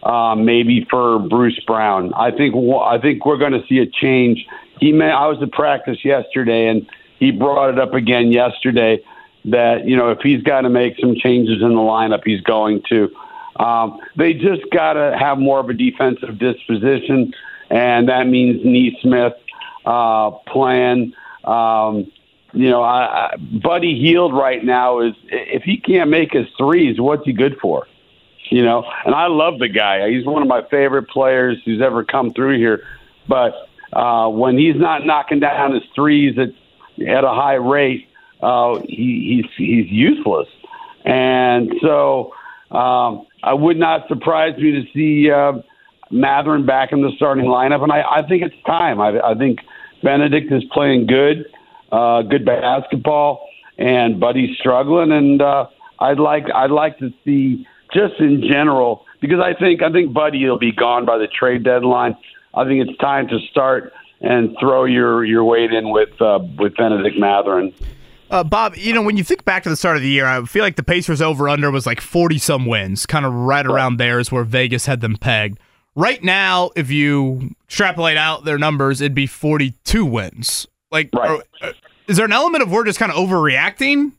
uh, 0.03 0.33
maybe 0.35 0.87
for 0.89 1.19
Bruce 1.19 1.59
Brown. 1.67 2.13
I 2.13 2.31
think 2.31 2.55
I 2.55 2.97
think 2.99 3.25
we're 3.25 3.37
going 3.37 3.51
to 3.51 3.65
see 3.67 3.79
a 3.79 3.85
change. 3.85 4.45
He 4.79 4.93
may, 4.93 5.11
I 5.11 5.27
was 5.27 5.41
at 5.41 5.51
practice 5.51 6.05
yesterday, 6.05 6.67
and 6.67 6.89
he 7.19 7.31
brought 7.31 7.69
it 7.69 7.79
up 7.79 7.93
again 7.93 8.31
yesterday 8.31 9.03
that 9.45 9.85
you 9.85 9.97
know 9.97 10.11
if 10.11 10.19
he's 10.23 10.41
got 10.41 10.61
to 10.61 10.69
make 10.69 10.97
some 11.01 11.15
changes 11.15 11.61
in 11.61 11.69
the 11.69 11.81
lineup, 11.81 12.21
he's 12.23 12.41
going 12.41 12.81
to. 12.89 13.09
Um, 13.59 13.99
they 14.15 14.33
just 14.33 14.69
got 14.71 14.93
to 14.93 15.17
have 15.17 15.39
more 15.39 15.59
of 15.59 15.69
a 15.69 15.73
defensive 15.73 16.37
disposition, 16.37 17.33
and 17.69 18.07
that 18.09 18.27
means 18.27 18.61
Nesmith 18.63 19.33
uh, 19.85 20.31
playing. 20.47 21.13
Um, 21.43 22.11
you 22.53 22.69
know, 22.69 22.81
I, 22.81 23.33
I, 23.33 23.35
Buddy 23.37 23.99
Hield 23.99 24.33
right 24.33 24.63
now 24.63 24.99
is 24.99 25.13
if 25.29 25.63
he 25.63 25.77
can't 25.77 26.09
make 26.09 26.33
his 26.33 26.47
threes, 26.57 26.99
what's 26.99 27.25
he 27.25 27.33
good 27.33 27.57
for? 27.61 27.87
You 28.49 28.63
know, 28.63 28.85
and 29.05 29.13
I 29.13 29.27
love 29.27 29.59
the 29.59 29.67
guy. 29.67 30.09
He's 30.09 30.25
one 30.25 30.41
of 30.41 30.47
my 30.47 30.61
favorite 30.69 31.09
players 31.09 31.57
who's 31.65 31.81
ever 31.81 32.03
come 32.03 32.33
through 32.33 32.57
here. 32.57 32.83
But 33.27 33.67
uh, 33.91 34.29
when 34.29 34.57
he's 34.57 34.77
not 34.77 35.05
knocking 35.05 35.39
down 35.39 35.73
his 35.73 35.83
threes 35.93 36.37
at 36.37 36.49
at 37.05 37.23
a 37.23 37.29
high 37.29 37.55
rate, 37.55 38.07
uh, 38.41 38.79
he, 38.87 39.43
he's 39.43 39.51
he's 39.57 39.91
useless. 39.91 40.47
And 41.03 41.73
so 41.81 42.33
um, 42.71 43.26
I 43.43 43.53
would 43.53 43.77
not 43.77 44.07
surprise 44.07 44.57
me 44.57 44.71
to 44.71 44.83
see 44.93 45.31
uh, 45.31 45.53
Mathurin 46.11 46.65
back 46.65 46.91
in 46.91 47.01
the 47.01 47.11
starting 47.15 47.45
lineup, 47.45 47.83
and 47.83 47.91
I, 47.91 48.01
I 48.01 48.27
think 48.27 48.43
it's 48.43 48.55
time. 48.65 48.99
I, 48.99 49.19
I 49.19 49.35
think 49.35 49.59
Bennedict 50.03 50.51
is 50.51 50.63
playing 50.71 51.07
good, 51.07 51.45
uh, 51.91 52.23
good 52.23 52.45
basketball, 52.45 53.47
and 53.77 54.19
Buddy's 54.19 54.57
struggling, 54.57 55.11
and 55.11 55.41
uh, 55.41 55.67
I'd 55.99 56.19
like 56.19 56.45
I'd 56.53 56.71
like 56.71 56.97
to 56.99 57.13
see 57.23 57.67
just 57.93 58.19
in 58.19 58.41
general 58.41 59.05
because 59.21 59.39
I 59.39 59.53
think 59.53 59.81
I 59.81 59.91
think 59.91 60.13
Buddy 60.13 60.45
will 60.45 60.57
be 60.57 60.71
gone 60.71 61.05
by 61.05 61.17
the 61.17 61.27
trade 61.27 61.63
deadline. 61.63 62.15
I 62.53 62.65
think 62.65 62.87
it's 62.87 62.97
time 62.99 63.27
to 63.27 63.39
start 63.51 63.93
and 64.21 64.55
throw 64.59 64.85
your 64.85 65.23
your 65.23 65.43
weight 65.43 65.71
in 65.71 65.89
with 65.89 66.19
uh, 66.21 66.39
with 66.57 66.75
Bennedict 66.75 67.17
Mathurin. 67.17 67.73
Uh, 68.29 68.43
Bob, 68.43 68.75
you 68.75 68.93
know, 68.93 69.01
when 69.01 69.15
you 69.15 69.23
think 69.23 69.45
back 69.45 69.63
to 69.63 69.69
the 69.69 69.75
start 69.77 69.95
of 69.95 70.01
the 70.03 70.09
year, 70.09 70.25
I 70.25 70.43
feel 70.43 70.63
like 70.63 70.75
the 70.75 70.83
Pacers 70.83 71.21
over 71.21 71.47
under 71.47 71.71
was 71.71 71.85
like 71.85 72.01
40 72.01 72.37
some 72.39 72.65
wins, 72.65 73.05
kind 73.05 73.25
of 73.25 73.33
right 73.33 73.65
around 73.65 73.97
there 73.97 74.19
is 74.19 74.31
where 74.31 74.43
Vegas 74.43 74.85
had 74.85 74.99
them 75.01 75.15
pegged. 75.15 75.59
Right 75.95 76.21
now, 76.23 76.71
if 76.75 76.91
you 76.91 77.55
extrapolate 77.65 78.17
out 78.17 78.43
their 78.43 78.57
numbers, 78.57 78.99
it'd 79.01 79.15
be 79.15 79.27
42 79.27 80.05
wins. 80.05 80.67
Like, 80.91 81.09
are- 81.13 81.43
uh, 81.61 81.71
is 82.07 82.17
there 82.17 82.25
an 82.25 82.33
element 82.33 82.63
of 82.63 82.71
we're 82.71 82.83
just 82.85 82.99
kind 82.99 83.11
of 83.11 83.17
overreacting 83.17 84.11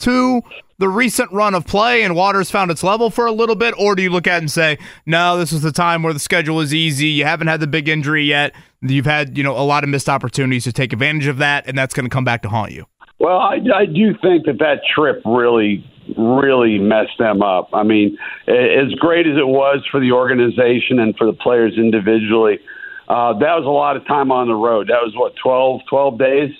to 0.00 0.40
the 0.78 0.88
recent 0.88 1.30
run 1.30 1.54
of 1.54 1.66
play 1.66 2.02
and 2.02 2.16
Waters 2.16 2.50
found 2.50 2.70
its 2.70 2.82
level 2.82 3.10
for 3.10 3.26
a 3.26 3.32
little 3.32 3.54
bit? 3.56 3.74
Or 3.78 3.94
do 3.94 4.02
you 4.02 4.10
look 4.10 4.26
at 4.26 4.36
it 4.36 4.38
and 4.38 4.50
say, 4.50 4.78
no, 5.04 5.36
this 5.38 5.52
was 5.52 5.60
the 5.62 5.72
time 5.72 6.02
where 6.02 6.12
the 6.14 6.18
schedule 6.18 6.60
is 6.60 6.72
easy. 6.74 7.08
You 7.08 7.24
haven't 7.26 7.48
had 7.48 7.60
the 7.60 7.66
big 7.66 7.88
injury 7.88 8.24
yet. 8.24 8.54
You've 8.80 9.04
had, 9.06 9.36
you 9.36 9.44
know, 9.44 9.56
a 9.56 9.60
lot 9.60 9.84
of 9.84 9.90
missed 9.90 10.08
opportunities 10.08 10.64
to 10.64 10.72
take 10.72 10.92
advantage 10.94 11.26
of 11.26 11.36
that, 11.38 11.66
and 11.66 11.76
that's 11.76 11.92
going 11.92 12.06
to 12.06 12.10
come 12.10 12.24
back 12.24 12.40
to 12.42 12.48
haunt 12.48 12.72
you. 12.72 12.86
Well, 13.20 13.38
I, 13.38 13.58
I 13.74 13.84
do 13.84 14.14
think 14.22 14.46
that 14.46 14.58
that 14.60 14.80
trip 14.94 15.20
really, 15.26 15.84
really 16.16 16.78
messed 16.78 17.18
them 17.18 17.42
up. 17.42 17.68
I 17.74 17.82
mean, 17.82 18.16
as 18.48 18.90
great 18.98 19.26
as 19.26 19.36
it 19.36 19.46
was 19.46 19.84
for 19.90 20.00
the 20.00 20.12
organization 20.12 20.98
and 20.98 21.14
for 21.16 21.26
the 21.26 21.34
players 21.34 21.74
individually, 21.76 22.58
uh, 23.08 23.34
that 23.34 23.54
was 23.56 23.66
a 23.66 23.70
lot 23.70 23.96
of 23.96 24.06
time 24.06 24.32
on 24.32 24.48
the 24.48 24.54
road. 24.54 24.88
That 24.88 25.02
was 25.02 25.12
what 25.14 25.34
12, 25.36 25.82
12 25.86 26.18
days, 26.18 26.50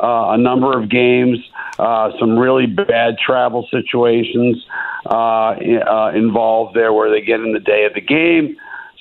uh, 0.00 0.30
a 0.30 0.38
number 0.38 0.76
of 0.76 0.90
games, 0.90 1.38
uh, 1.78 2.10
some 2.18 2.36
really 2.36 2.66
bad 2.66 3.16
travel 3.24 3.68
situations 3.70 4.66
uh, 5.06 5.54
uh, 5.54 6.10
involved 6.12 6.74
there 6.74 6.92
where 6.92 7.08
they 7.08 7.24
get 7.24 7.38
in 7.38 7.52
the 7.52 7.60
day 7.60 7.84
of 7.84 7.94
the 7.94 8.00
game. 8.00 8.56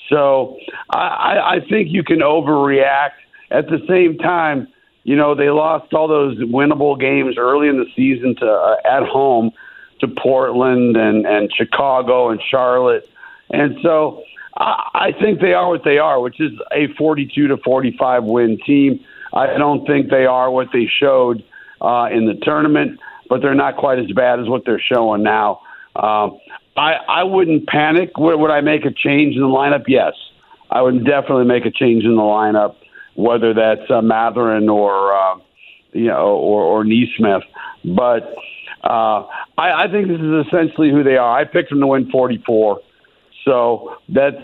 So 0.10 0.58
I, 0.92 1.58
I 1.58 1.60
think 1.70 1.90
you 1.90 2.04
can 2.04 2.20
overreact. 2.20 3.18
At 3.52 3.66
the 3.68 3.80
same 3.88 4.20
time, 4.20 4.68
you 5.04 5.16
know 5.16 5.36
they 5.36 5.50
lost 5.50 5.94
all 5.94 6.08
those 6.08 6.38
winnable 6.40 7.00
games 7.00 7.36
early 7.38 7.68
in 7.68 7.78
the 7.78 7.86
season 7.96 8.36
to 8.38 8.46
uh, 8.46 8.76
at 8.86 9.04
home 9.04 9.52
to 10.00 10.08
Portland 10.08 10.98
and 10.98 11.26
and 11.26 11.52
Chicago 11.56 12.30
and 12.30 12.42
Charlotte, 12.50 13.08
and 13.50 13.78
so 13.82 14.24
I, 14.58 14.90
I 14.94 15.12
think 15.20 15.40
they 15.40 15.54
are 15.54 15.70
what 15.70 15.84
they 15.84 15.98
are, 15.98 16.20
which 16.20 16.40
is 16.40 16.52
a 16.72 16.88
42 16.98 17.48
to 17.48 17.58
45 17.58 18.24
win 18.24 18.60
team. 18.66 19.00
I 19.34 19.58
don't 19.58 19.86
think 19.86 20.10
they 20.10 20.26
are 20.26 20.50
what 20.50 20.68
they 20.74 20.90
showed 21.00 21.44
uh, 21.82 22.10
in 22.12 22.26
the 22.26 22.36
tournament, 22.42 23.00
but 23.30 23.42
they're 23.42 23.56
not 23.56 23.78
quite 23.78 24.00
as 24.00 24.12
bad 24.12 24.40
as 24.40 24.48
what 24.48 24.66
they're 24.66 24.82
showing 24.82 25.24
now. 25.24 25.62
Uh, 25.96 26.30
I 26.78 26.94
I 27.08 27.24
wouldn't 27.24 27.68
panic. 27.68 28.18
Would, 28.18 28.40
would 28.40 28.52
I 28.52 28.62
make 28.62 28.86
a 28.86 28.92
change 28.92 29.36
in 29.36 29.42
the 29.42 29.48
lineup? 29.48 29.86
Yes, 29.88 30.14
I 30.70 30.82
would 30.82 31.06
definitely 31.06 31.46
make 31.46 31.66
a 31.66 31.72
change 31.72 32.04
in 32.04 32.16
the 32.16 32.22
lineup, 32.22 32.76
whether 33.20 33.54
that's 33.54 33.90
uh, 33.90 34.02
Mathurin 34.02 34.70
or 34.70 35.14
uh, 35.14 35.36
you 35.92 36.08
know 36.08 36.38
or 36.38 36.64
or 36.64 36.84
Nesmith. 36.86 37.44
But 37.84 38.34
uh, 38.84 39.26
I, 39.58 39.84
I 39.84 39.88
think 39.92 40.08
this 40.08 40.20
is 40.20 40.46
essentially 40.48 40.90
who 40.90 41.04
they 41.04 41.18
are. 41.18 41.38
I 41.38 41.44
picked 41.44 41.70
them 41.70 41.82
to 41.82 41.88
win 41.88 42.10
44, 42.10 42.80
so 43.44 43.96
that's 44.08 44.38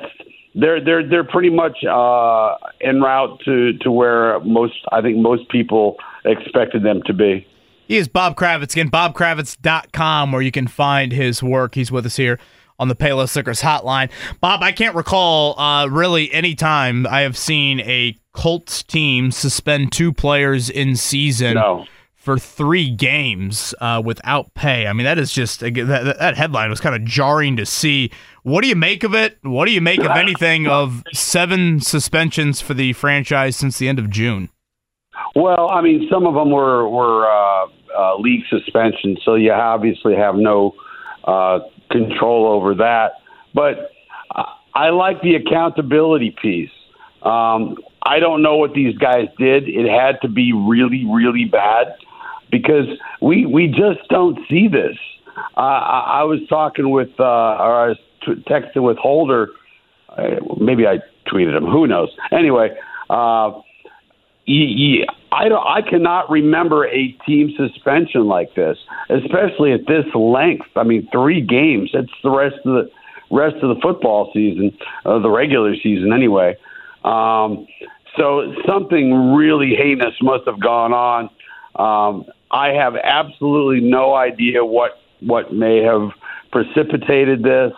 they're 0.55 0.83
they're 0.83 1.07
they're 1.07 1.23
pretty 1.23 1.49
much 1.49 1.77
uh, 1.89 2.55
en 2.81 2.99
route 3.01 3.39
to 3.45 3.77
to 3.79 3.91
where 3.91 4.39
most 4.41 4.75
I 4.91 5.01
think 5.01 5.17
most 5.17 5.49
people 5.49 5.95
expected 6.25 6.83
them 6.83 7.01
to 7.05 7.13
be. 7.13 7.47
He 7.87 7.97
is 7.97 8.07
Bob 8.07 8.35
Kravitz 8.35 8.73
again, 8.73 8.89
bobkravitz.com, 8.89 10.31
where 10.31 10.41
you 10.41 10.51
can 10.51 10.67
find 10.67 11.11
his 11.11 11.41
work. 11.41 11.75
He's 11.75 11.91
with 11.91 12.05
us 12.05 12.17
here 12.17 12.39
on 12.77 12.89
the 12.89 12.95
Payless 12.95 13.35
Liquors 13.35 13.61
hotline. 13.61 14.09
Bob, 14.41 14.63
I 14.63 14.71
can't 14.71 14.95
recall 14.95 15.57
uh, 15.57 15.87
really 15.87 16.33
any 16.33 16.55
time 16.55 17.05
I 17.07 17.21
have 17.21 17.37
seen 17.37 17.79
a 17.81 18.17
Colts 18.35 18.83
team 18.83 19.31
suspend 19.31 19.91
two 19.91 20.13
players 20.13 20.69
in 20.69 20.95
season. 20.95 21.55
No 21.55 21.85
for 22.25 22.39
three 22.39 22.89
games 22.89 23.75
uh, 23.79 24.01
without 24.03 24.51
pay. 24.55 24.87
I 24.87 24.93
mean, 24.93 25.03
that 25.03 25.19
is 25.19 25.31
just 25.31 25.59
that, 25.59 26.15
that 26.19 26.35
headline 26.35 26.71
was 26.71 26.81
kind 26.81 26.95
of 26.95 27.05
jarring 27.05 27.55
to 27.57 27.67
see. 27.67 28.09
What 28.41 28.63
do 28.63 28.67
you 28.67 28.75
make 28.75 29.03
of 29.03 29.13
it? 29.13 29.37
What 29.43 29.65
do 29.65 29.71
you 29.71 29.79
make 29.79 29.99
of 29.99 30.09
anything 30.15 30.65
of 30.65 31.03
seven 31.13 31.79
suspensions 31.81 32.61
for 32.61 32.73
the 32.73 32.93
franchise 32.93 33.55
since 33.55 33.77
the 33.77 33.87
end 33.87 33.99
of 33.99 34.09
June? 34.09 34.49
Well, 35.35 35.69
I 35.69 35.81
mean, 35.81 36.07
some 36.11 36.25
of 36.25 36.33
them 36.33 36.49
were 36.49 36.89
were 36.89 37.29
uh, 37.29 37.67
uh, 37.95 38.17
league 38.17 38.43
suspensions, 38.49 39.19
so 39.23 39.35
you 39.35 39.51
obviously 39.51 40.15
have 40.15 40.33
no 40.33 40.73
uh, 41.25 41.59
control 41.91 42.47
over 42.47 42.73
that. 42.73 43.11
But 43.53 43.91
I 44.73 44.89
like 44.89 45.21
the 45.21 45.35
accountability 45.35 46.35
piece. 46.41 46.71
Um, 47.21 47.77
I 48.05 48.19
don't 48.19 48.41
know 48.41 48.55
what 48.55 48.73
these 48.73 48.95
guys 48.97 49.27
did. 49.37 49.67
It 49.67 49.89
had 49.89 50.21
to 50.21 50.29
be 50.29 50.53
really, 50.53 51.05
really 51.11 51.45
bad 51.45 51.95
because 52.51 52.85
we 53.21 53.45
we 53.45 53.67
just 53.67 54.07
don't 54.09 54.37
see 54.49 54.67
this. 54.67 54.97
Uh, 55.57 55.59
I, 55.59 56.19
I 56.19 56.23
was 56.23 56.39
talking 56.47 56.91
with, 56.91 57.09
uh, 57.19 57.23
or 57.23 57.85
I 57.85 57.87
was 57.89 57.97
t- 58.25 58.43
texting 58.47 58.83
with 58.83 58.97
Holder. 58.97 59.49
Uh, 60.09 60.35
maybe 60.59 60.87
I 60.87 60.99
tweeted 61.27 61.57
him. 61.57 61.65
Who 61.65 61.87
knows? 61.87 62.09
Anyway, 62.31 62.69
uh, 63.09 63.51
he, 64.45 65.03
I 65.31 65.49
don't. 65.49 65.65
I 65.65 65.81
cannot 65.81 66.29
remember 66.29 66.85
a 66.87 67.11
team 67.25 67.53
suspension 67.57 68.27
like 68.27 68.53
this, 68.55 68.77
especially 69.09 69.73
at 69.73 69.87
this 69.87 70.05
length. 70.13 70.67
I 70.75 70.83
mean, 70.83 71.09
three 71.11 71.41
games. 71.41 71.89
It's 71.93 72.11
the 72.23 72.29
rest 72.29 72.55
of 72.65 72.73
the 72.75 72.91
rest 73.31 73.55
of 73.63 73.75
the 73.75 73.81
football 73.81 74.29
season, 74.33 74.77
uh, 75.05 75.19
the 75.19 75.29
regular 75.29 75.73
season, 75.75 76.13
anyway. 76.13 76.55
Um, 77.03 77.67
so 78.17 78.53
something 78.67 79.33
really 79.33 79.75
heinous 79.75 80.13
must 80.21 80.45
have 80.45 80.59
gone 80.59 80.93
on. 80.93 81.29
Um, 81.75 82.25
I 82.51 82.69
have 82.69 82.95
absolutely 82.95 83.81
no 83.81 84.13
idea 84.13 84.63
what 84.63 85.01
what 85.21 85.53
may 85.53 85.81
have 85.83 86.11
precipitated 86.51 87.43
this, 87.43 87.73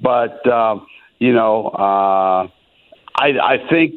but 0.00 0.46
uh, 0.46 0.78
you 1.18 1.32
know, 1.32 1.68
uh, 1.68 2.48
I, 3.16 3.28
I 3.42 3.56
think 3.70 3.96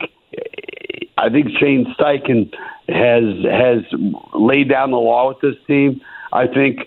I 1.17 1.29
think 1.29 1.49
Shane 1.59 1.93
Steichen 1.97 2.53
has 2.87 3.45
has 3.45 3.83
laid 4.33 4.69
down 4.69 4.91
the 4.91 4.97
law 4.97 5.29
with 5.29 5.41
this 5.41 5.55
team. 5.67 6.01
I 6.31 6.47
think 6.47 6.79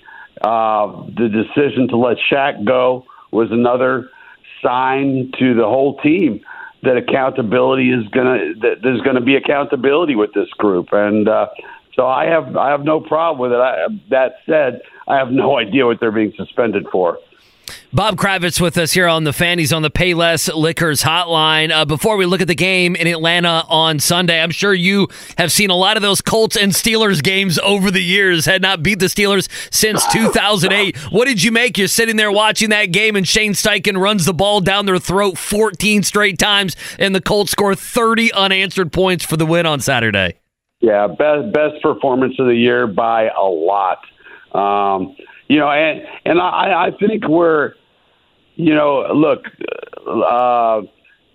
uh, 0.43 0.87
the 1.17 1.29
decision 1.29 1.89
to 1.89 1.97
let 1.97 2.17
Shaq 2.31 2.65
go 2.65 3.05
was 3.31 3.51
another 3.51 4.09
sign 4.63 5.33
to 5.39 5.55
the 5.55 5.65
whole 5.65 5.99
team 5.99 6.41
that 6.83 6.97
accountability 6.97 7.91
is 7.91 8.07
gonna 8.09 8.55
that 8.61 8.77
there's 8.83 9.01
gonna 9.03 9.21
be 9.21 9.37
accountability 9.37 10.17
with 10.17 10.33
this 10.35 10.49
group, 10.59 10.89
and 10.93 11.29
uh, 11.29 11.47
so 11.95 12.07
I 12.07 12.27
have 12.27 12.57
I 12.57 12.71
have 12.71 12.85
no 12.85 13.01
problem 13.01 13.41
with 13.41 13.53
it. 13.53 13.63
I, 13.63 13.87
that 14.11 14.37
said, 14.47 14.81
I 15.09 15.17
have 15.17 15.31
no 15.31 15.59
idea 15.65 15.87
what 15.87 16.01
they're 16.01 16.13
being 16.13 16.33
suspended 16.37 16.87
for. 16.91 17.19
Bob 17.93 18.15
Kravitz 18.15 18.61
with 18.61 18.79
us 18.79 18.93
here 18.93 19.09
on 19.09 19.25
the 19.25 19.33
Fannies 19.33 19.73
on 19.73 19.83
the 19.83 19.91
Payless 19.91 20.49
Liquors 20.55 21.03
hotline. 21.03 21.73
Uh, 21.73 21.85
before 21.85 22.17
we 22.17 22.25
look 22.25 22.41
at 22.41 22.47
the 22.47 22.55
game 22.55 22.95
in 22.95 23.09
Atlanta 23.09 23.65
on 23.69 23.99
Sunday, 23.99 24.41
I'm 24.41 24.53
sure 24.53 24.73
you 24.73 25.09
have 25.39 25.51
seen 25.51 25.71
a 25.71 25.75
lot 25.75 25.97
of 25.97 26.03
those 26.03 26.21
Colts 26.21 26.57
and 26.57 26.71
Steelers 26.71 27.21
games 27.21 27.59
over 27.59 27.91
the 27.91 28.01
years. 28.01 28.47
Had 28.47 28.63
not 28.63 28.85
beat 28.85 29.01
the 29.01 29.07
Steelers 29.07 29.49
since 29.75 30.07
2008. 30.13 30.97
What 31.11 31.25
did 31.25 31.43
you 31.43 31.51
make? 31.51 31.77
You're 31.77 31.89
sitting 31.89 32.15
there 32.15 32.31
watching 32.31 32.71
that 32.71 32.93
game, 32.93 33.17
and 33.17 33.27
Shane 33.27 33.55
Steichen 33.55 34.01
runs 34.01 34.25
the 34.25 34.35
ball 34.35 34.61
down 34.61 34.87
their 34.87 35.01
throat 35.01 35.37
14 35.37 36.05
straight 36.05 36.39
times, 36.39 36.77
and 36.97 37.13
the 37.13 37.21
Colts 37.21 37.51
score 37.51 37.75
30 37.75 38.33
unanswered 38.35 38.93
points 38.93 39.25
for 39.25 39.37
the 39.37 39.47
win 39.47 39.67
on 39.67 39.81
Saturday. 39.81 40.39
Yeah, 40.79 41.09
best 41.09 41.53
best 41.53 41.83
performance 41.83 42.39
of 42.39 42.47
the 42.47 42.55
year 42.55 42.87
by 42.87 43.31
a 43.31 43.43
lot. 43.43 43.99
Um, 44.53 45.17
you 45.49 45.59
know, 45.59 45.69
and 45.69 46.03
and 46.25 46.41
I, 46.41 46.87
I 46.87 46.91
think 47.01 47.27
we're, 47.27 47.75
you 48.67 48.75
know, 48.75 49.13
look, 49.13 49.47
uh, 50.07 50.83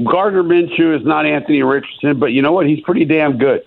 Gardner 0.04 0.44
Minshew 0.44 0.98
is 1.00 1.06
not 1.06 1.26
Anthony 1.26 1.64
Richardson, 1.64 2.20
but 2.20 2.28
you 2.28 2.42
know 2.42 2.52
what? 2.52 2.68
He's 2.68 2.82
pretty 2.82 3.06
damn 3.06 3.38
good. 3.38 3.64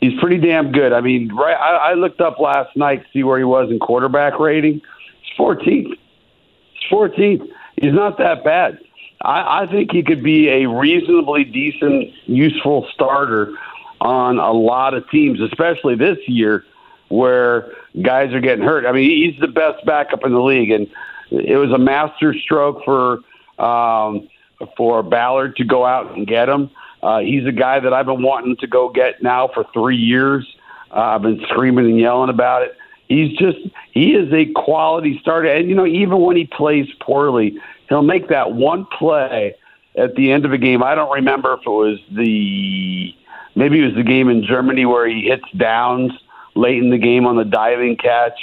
He's 0.00 0.18
pretty 0.18 0.38
damn 0.38 0.72
good. 0.72 0.92
I 0.92 1.00
mean, 1.00 1.34
right? 1.34 1.56
I, 1.56 1.90
I 1.90 1.94
looked 1.94 2.20
up 2.20 2.38
last 2.38 2.74
night 2.76 3.02
to 3.02 3.08
see 3.12 3.22
where 3.22 3.38
he 3.38 3.44
was 3.44 3.70
in 3.70 3.78
quarterback 3.78 4.38
rating. 4.38 4.80
He's 5.22 5.38
14th. 5.38 5.64
He's 5.66 6.90
14th. 6.90 7.46
He's 7.76 7.92
not 7.92 8.16
that 8.18 8.42
bad. 8.44 8.78
I, 9.22 9.62
I 9.62 9.66
think 9.66 9.92
he 9.92 10.02
could 10.02 10.22
be 10.22 10.48
a 10.48 10.66
reasonably 10.66 11.44
decent, 11.44 12.10
useful 12.26 12.88
starter 12.94 13.54
on 14.00 14.38
a 14.38 14.52
lot 14.52 14.94
of 14.94 15.08
teams, 15.10 15.40
especially 15.40 15.96
this 15.96 16.16
year 16.26 16.64
where 17.08 17.72
guys 18.00 18.32
are 18.32 18.40
getting 18.40 18.64
hurt. 18.64 18.86
I 18.86 18.92
mean, 18.92 19.10
he's 19.10 19.38
the 19.40 19.48
best 19.48 19.84
backup 19.84 20.24
in 20.24 20.32
the 20.32 20.40
league, 20.40 20.70
and 20.70 20.86
it 21.30 21.56
was 21.56 21.70
a 21.72 21.78
master 21.78 22.34
stroke 22.34 22.84
for 22.84 23.20
um, 23.58 24.28
for 24.76 25.02
Ballard 25.02 25.56
to 25.56 25.64
go 25.64 25.84
out 25.84 26.16
and 26.16 26.26
get 26.26 26.48
him. 26.48 26.70
Uh, 27.02 27.20
he's 27.20 27.46
a 27.46 27.52
guy 27.52 27.80
that 27.80 27.92
I've 27.92 28.06
been 28.06 28.22
wanting 28.22 28.56
to 28.56 28.66
go 28.66 28.90
get 28.90 29.22
now 29.22 29.48
for 29.52 29.64
three 29.72 29.96
years. 29.96 30.46
Uh, 30.90 31.00
I've 31.00 31.22
been 31.22 31.40
screaming 31.48 31.86
and 31.86 31.98
yelling 31.98 32.30
about 32.30 32.62
it. 32.62 32.76
He's 33.08 33.36
just 33.38 33.58
he 33.92 34.12
is 34.12 34.32
a 34.32 34.46
quality 34.52 35.18
starter, 35.20 35.48
and 35.48 35.68
you 35.68 35.74
know 35.74 35.86
even 35.86 36.20
when 36.20 36.36
he 36.36 36.46
plays 36.46 36.86
poorly, 37.00 37.58
he'll 37.88 38.02
make 38.02 38.28
that 38.28 38.52
one 38.52 38.86
play 38.98 39.54
at 39.96 40.14
the 40.14 40.30
end 40.30 40.44
of 40.44 40.52
a 40.52 40.58
game. 40.58 40.82
I 40.82 40.94
don't 40.94 41.12
remember 41.12 41.54
if 41.54 41.60
it 41.60 41.70
was 41.70 41.98
the 42.12 43.14
maybe 43.56 43.80
it 43.80 43.86
was 43.86 43.94
the 43.94 44.04
game 44.04 44.28
in 44.28 44.44
Germany 44.44 44.86
where 44.86 45.08
he 45.08 45.22
hits 45.22 45.44
downs 45.56 46.12
late 46.54 46.78
in 46.78 46.90
the 46.90 46.98
game 46.98 47.26
on 47.26 47.36
the 47.36 47.44
diving 47.44 47.96
catch. 47.96 48.38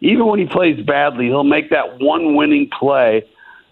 Even 0.00 0.26
when 0.26 0.38
he 0.38 0.46
plays 0.46 0.84
badly, 0.84 1.26
he'll 1.26 1.44
make 1.44 1.70
that 1.70 2.00
one 2.00 2.34
winning 2.34 2.68
play 2.70 3.24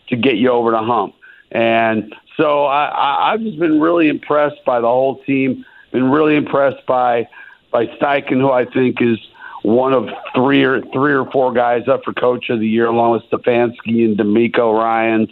to 0.09 0.17
get 0.17 0.37
you 0.37 0.51
over 0.51 0.71
the 0.71 0.83
hump. 0.83 1.15
And 1.51 2.15
so 2.37 2.65
I, 2.65 2.87
I, 2.87 3.33
I've 3.33 3.41
just 3.41 3.59
been 3.59 3.81
really 3.81 4.09
impressed 4.09 4.65
by 4.65 4.81
the 4.81 4.87
whole 4.87 5.23
team. 5.25 5.65
Been 5.93 6.11
really 6.11 6.37
impressed 6.37 6.85
by 6.87 7.29
by 7.71 7.87
Steichen, 7.87 8.41
who 8.41 8.51
I 8.51 8.65
think 8.65 9.01
is 9.01 9.19
one 9.63 9.93
of 9.93 10.09
three 10.35 10.65
or 10.65 10.81
three 10.93 11.13
or 11.13 11.31
four 11.31 11.53
guys 11.53 11.89
up 11.89 12.05
for 12.05 12.13
Coach 12.13 12.51
of 12.51 12.61
the 12.61 12.69
Year, 12.69 12.87
along 12.87 13.13
with 13.13 13.23
Stefanski 13.31 14.05
and 14.05 14.17
DeMeco 14.17 14.79
Ryans 14.79 15.31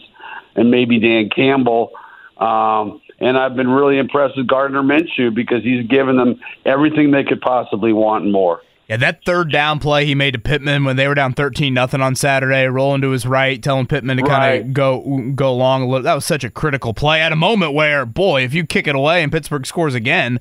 and 0.55 0.70
maybe 0.70 0.99
Dan 0.99 1.28
Campbell. 1.28 1.92
Um, 2.38 3.01
and 3.18 3.38
I've 3.38 3.57
been 3.57 3.70
really 3.70 3.99
impressed 3.99 4.36
with 4.36 4.47
Gardner 4.47 4.82
Minshew 4.82 5.34
because 5.34 5.62
he's 5.62 5.86
given 5.86 6.16
them 6.16 6.40
everything 6.64 7.11
they 7.11 7.24
could 7.24 7.40
possibly 7.40 7.92
want 7.92 8.24
and 8.24 8.32
more. 8.32 8.61
Yeah, 8.89 8.99
that 8.99 9.24
third 9.24 9.51
down 9.51 9.80
play 9.80 10.07
he 10.07 10.14
made 10.14 10.30
to 10.34 10.39
Pittman 10.39 10.84
when 10.84 10.95
they 10.95 11.09
were 11.09 11.14
down 11.16 11.32
thirteen 11.32 11.74
nothing 11.74 12.01
on 12.01 12.14
Saturday, 12.14 12.66
rolling 12.66 13.01
to 13.03 13.11
his 13.11 13.26
right, 13.26 13.61
telling 13.61 13.87
Pittman 13.87 14.16
to 14.18 14.22
kind 14.22 14.61
of 14.62 14.72
go 14.72 15.32
go 15.34 15.51
along 15.51 15.82
a 15.82 15.87
little. 15.87 16.03
That 16.05 16.14
was 16.14 16.24
such 16.24 16.45
a 16.45 16.51
critical 16.51 16.95
play 16.95 17.20
at 17.20 17.32
a 17.32 17.37
moment 17.37 17.72
where, 17.72 18.07
boy, 18.07 18.45
if 18.45 18.55
you 18.55 18.64
kick 18.64 18.87
it 18.87 18.95
away 18.95 19.24
and 19.24 19.32
Pittsburgh 19.32 19.66
scores 19.66 19.95
again, 19.97 20.39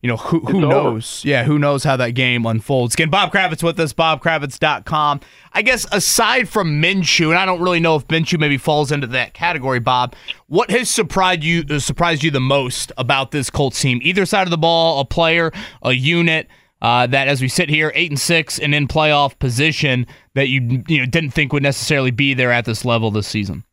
you 0.00 0.08
know 0.08 0.16
who 0.16 0.38
who 0.40 0.46
It's 0.46 0.54
over. 0.54 0.66
knows? 0.68 1.22
Yeah, 1.24 1.42
who 1.42 1.58
knows 1.58 1.82
how 1.82 1.96
that 1.96 2.10
game 2.10 2.46
unfolds? 2.46 2.94
Again, 2.94 3.10
Bob 3.10 3.32
Kravitz 3.32 3.64
with 3.64 3.80
us, 3.80 3.92
BobKravitz.com. 3.92 5.20
I 5.52 5.62
guess 5.62 5.84
aside 5.90 6.48
from 6.48 6.80
Minshew, 6.80 7.30
and 7.30 7.38
I 7.38 7.44
don't 7.46 7.60
really 7.60 7.80
know 7.80 7.96
if 7.96 8.06
Minshew 8.06 8.38
maybe 8.38 8.58
falls 8.58 8.92
into 8.92 9.08
that 9.08 9.34
category, 9.34 9.80
Bob. 9.80 10.14
What 10.46 10.70
has 10.70 10.88
surprised 10.88 11.42
you 11.42 11.64
uh, 11.68 11.78
surprised 11.80 12.22
you 12.22 12.30
the 12.30 12.38
most 12.40 12.92
about 12.96 13.32
this 13.32 13.50
Colts 13.50 13.80
team? 13.80 13.98
Either 14.02 14.24
side 14.24 14.46
of 14.46 14.50
the 14.50 14.58
ball, 14.58 15.00
a 15.00 15.04
player, 15.04 15.50
a 15.82 15.92
unit. 15.92 16.46
Uh, 16.80 17.06
that 17.08 17.26
as 17.26 17.40
we 17.40 17.48
sit 17.48 17.68
here, 17.68 17.90
eight 17.94 18.10
and 18.10 18.20
six 18.20 18.58
and 18.58 18.74
in 18.74 18.86
playoff 18.86 19.38
position, 19.38 20.06
that 20.34 20.48
you 20.48 20.84
you 20.86 20.98
know 20.98 21.06
didn't 21.06 21.30
think 21.30 21.52
would 21.52 21.62
necessarily 21.62 22.12
be 22.12 22.34
there 22.34 22.52
at 22.52 22.64
this 22.64 22.84
level 22.84 23.10
this 23.10 23.26
season? 23.26 23.64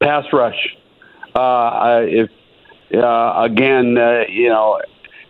Pass 0.00 0.24
rush. 0.32 0.76
Uh, 1.34 2.02
if 2.04 2.30
uh, 2.94 3.42
again, 3.42 3.98
uh, 3.98 4.22
you 4.28 4.48
know, 4.48 4.80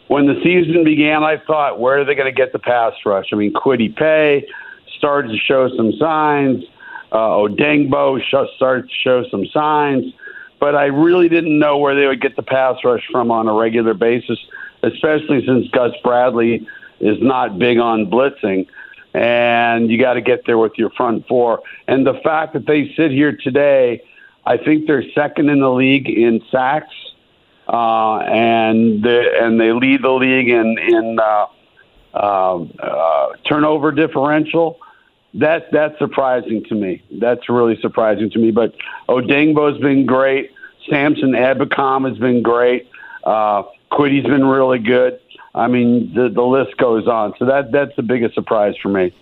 when 0.08 0.26
the 0.26 0.34
season 0.44 0.84
began, 0.84 1.24
I 1.24 1.38
thought, 1.46 1.80
where 1.80 2.00
are 2.00 2.04
they 2.04 2.14
going 2.14 2.32
to 2.32 2.36
get 2.36 2.52
the 2.52 2.58
pass 2.58 2.92
rush? 3.04 3.26
I 3.32 3.36
mean, 3.36 3.52
Kwity 3.52 3.94
Paye 3.96 4.46
started 4.98 5.28
to 5.28 5.38
show 5.38 5.68
some 5.76 5.92
signs. 5.98 6.64
Uh, 7.12 7.16
Odeyingbo 7.16 8.20
started 8.56 8.88
to 8.88 8.94
show 9.02 9.24
some 9.30 9.46
signs, 9.52 10.04
but 10.60 10.74
I 10.74 10.86
really 10.86 11.28
didn't 11.28 11.58
know 11.58 11.78
where 11.78 11.94
they 11.94 12.06
would 12.06 12.20
get 12.20 12.36
the 12.36 12.42
pass 12.42 12.76
rush 12.84 13.02
from 13.10 13.30
on 13.30 13.48
a 13.48 13.54
regular 13.54 13.94
basis, 13.94 14.38
especially 14.82 15.44
since 15.46 15.68
Gus 15.68 15.92
Bradley 16.02 16.66
is 17.00 17.18
not 17.20 17.58
big 17.58 17.78
on 17.78 18.06
blitzing. 18.06 18.66
And 19.14 19.90
you 19.90 19.98
got 19.98 20.14
to 20.14 20.20
get 20.20 20.44
there 20.44 20.58
with 20.58 20.72
your 20.76 20.90
front 20.90 21.26
four. 21.26 21.62
And 21.88 22.06
the 22.06 22.20
fact 22.22 22.52
that 22.52 22.66
they 22.66 22.92
sit 22.96 23.10
here 23.10 23.36
today, 23.36 24.02
I 24.44 24.58
think 24.58 24.86
they're 24.86 25.04
second 25.14 25.48
in 25.48 25.60
the 25.60 25.70
league 25.70 26.08
in 26.08 26.42
sacks 26.50 26.94
uh, 27.68 28.18
and 28.18 29.02
they, 29.02 29.26
and 29.40 29.60
they 29.60 29.72
lead 29.72 30.02
the 30.02 30.10
league 30.10 30.48
in 30.48 30.78
in 30.78 31.18
uh, 31.18 31.46
uh, 32.14 32.62
uh, 32.62 33.28
turnover 33.48 33.92
differential. 33.92 34.78
That 35.34 35.70
that's 35.72 35.98
surprising 35.98 36.64
to 36.68 36.74
me. 36.74 37.02
That's 37.10 37.48
really 37.48 37.78
surprising 37.80 38.30
to 38.30 38.38
me. 38.38 38.50
But 38.52 38.74
Odeyingbo's 39.08 39.80
been 39.80 40.06
great. 40.06 40.52
Samson 40.88 41.32
Ebukam 41.32 42.08
has 42.08 42.18
been 42.18 42.42
great. 42.42 42.88
Uh, 43.24 43.64
Kwity's 43.90 44.24
been 44.24 44.46
really 44.46 44.78
good. 44.78 45.20
I 45.56 45.68
mean, 45.68 46.12
the, 46.14 46.28
the 46.28 46.42
list 46.42 46.76
goes 46.76 47.08
on. 47.08 47.32
So 47.38 47.46
that 47.46 47.72
that's 47.72 47.96
the 47.96 48.02
biggest 48.02 48.34
surprise 48.34 48.74
for 48.82 48.90
me. 48.90 49.14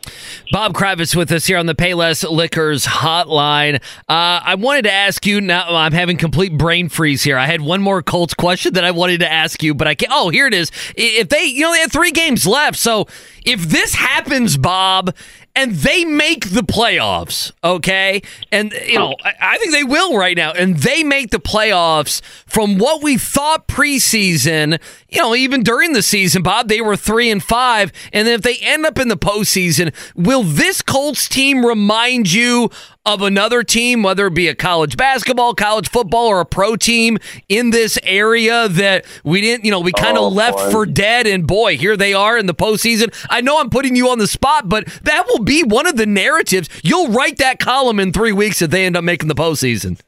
Bob 0.50 0.74
Kravitz 0.74 1.14
with 1.14 1.30
us 1.30 1.46
here 1.46 1.58
on 1.58 1.66
the 1.66 1.76
Payless 1.76 2.28
Liquors 2.28 2.84
hotline. 2.84 3.76
Uh, 4.08 4.42
I 4.44 4.56
wanted 4.56 4.82
to 4.82 4.92
ask 4.92 5.24
you. 5.24 5.40
Now 5.40 5.74
I'm 5.74 5.92
having 5.92 6.16
complete 6.16 6.58
brain 6.58 6.88
freeze 6.88 7.22
here. 7.22 7.38
I 7.38 7.46
had 7.46 7.60
one 7.60 7.80
more 7.80 8.02
Colts 8.02 8.34
question 8.34 8.74
that 8.74 8.84
I 8.84 8.90
wanted 8.90 9.20
to 9.20 9.30
ask 9.30 9.62
you, 9.62 9.74
but 9.74 9.86
I 9.86 9.94
can't. 9.94 10.10
Oh, 10.12 10.30
here 10.30 10.48
it 10.48 10.54
is. 10.54 10.72
If 10.96 11.28
they, 11.28 11.44
you 11.44 11.60
know, 11.60 11.72
they 11.72 11.78
had 11.78 11.92
three 11.92 12.10
games 12.10 12.46
left. 12.46 12.78
So 12.78 13.06
if 13.44 13.62
this 13.68 13.94
happens, 13.94 14.56
Bob, 14.56 15.14
and 15.56 15.72
they 15.72 16.04
make 16.04 16.50
the 16.50 16.62
playoffs, 16.62 17.52
okay? 17.62 18.22
And, 18.50 18.72
you 18.72 18.98
know, 18.98 19.12
oh. 19.12 19.24
I, 19.24 19.34
I, 19.40 19.58
think 19.58 19.72
they 19.72 19.84
will 19.84 20.16
right 20.16 20.36
now. 20.36 20.50
And 20.50 20.76
they 20.78 21.04
make 21.04 21.30
the 21.30 21.38
playoffs 21.38 22.20
from 22.46 22.78
what 22.78 23.02
we 23.02 23.16
thought 23.16 23.68
preseason, 23.68 24.80
you 25.08 25.20
know, 25.20 25.34
even 25.34 25.62
during 25.62 25.92
the 25.92 26.02
season, 26.02 26.42
Bob, 26.42 26.68
they 26.68 26.80
were 26.80 26.96
three 26.96 27.30
and 27.30 27.42
five. 27.42 27.92
And 28.12 28.26
then 28.26 28.34
if 28.34 28.42
they 28.42 28.56
end 28.56 28.84
up 28.84 28.98
in 28.98 29.08
the 29.08 29.16
postseason, 29.16 29.94
will 30.16 30.42
this 30.42 30.82
Colts 30.82 31.28
team 31.28 31.64
remind 31.64 32.32
you 32.32 32.70
of 33.06 33.20
another 33.20 33.62
team, 33.62 34.02
whether 34.02 34.26
it 34.26 34.34
be 34.34 34.48
a 34.48 34.54
college 34.54 34.96
basketball, 34.96 35.54
college 35.54 35.88
football, 35.88 36.26
or 36.26 36.40
a 36.40 36.46
pro 36.46 36.76
team 36.76 37.18
in 37.48 37.70
this 37.70 37.98
area 38.02 38.68
that 38.68 39.04
we 39.24 39.40
didn't, 39.40 39.64
you 39.64 39.70
know, 39.70 39.80
we 39.80 39.92
kind 39.92 40.16
of 40.16 40.24
oh, 40.24 40.28
left 40.28 40.56
boy. 40.56 40.70
for 40.70 40.86
dead. 40.86 41.26
And 41.26 41.46
boy, 41.46 41.76
here 41.76 41.96
they 41.96 42.14
are 42.14 42.38
in 42.38 42.46
the 42.46 42.54
postseason. 42.54 43.14
I 43.28 43.40
know 43.40 43.60
I'm 43.60 43.70
putting 43.70 43.94
you 43.94 44.08
on 44.08 44.18
the 44.18 44.26
spot, 44.26 44.68
but 44.68 44.86
that 45.02 45.26
will 45.28 45.44
be 45.44 45.62
one 45.62 45.86
of 45.86 45.96
the 45.96 46.06
narratives. 46.06 46.68
You'll 46.82 47.08
write 47.08 47.38
that 47.38 47.58
column 47.58 48.00
in 48.00 48.12
three 48.12 48.32
weeks 48.32 48.62
if 48.62 48.70
they 48.70 48.86
end 48.86 48.96
up 48.96 49.04
making 49.04 49.28
the 49.28 49.34
postseason. 49.34 50.00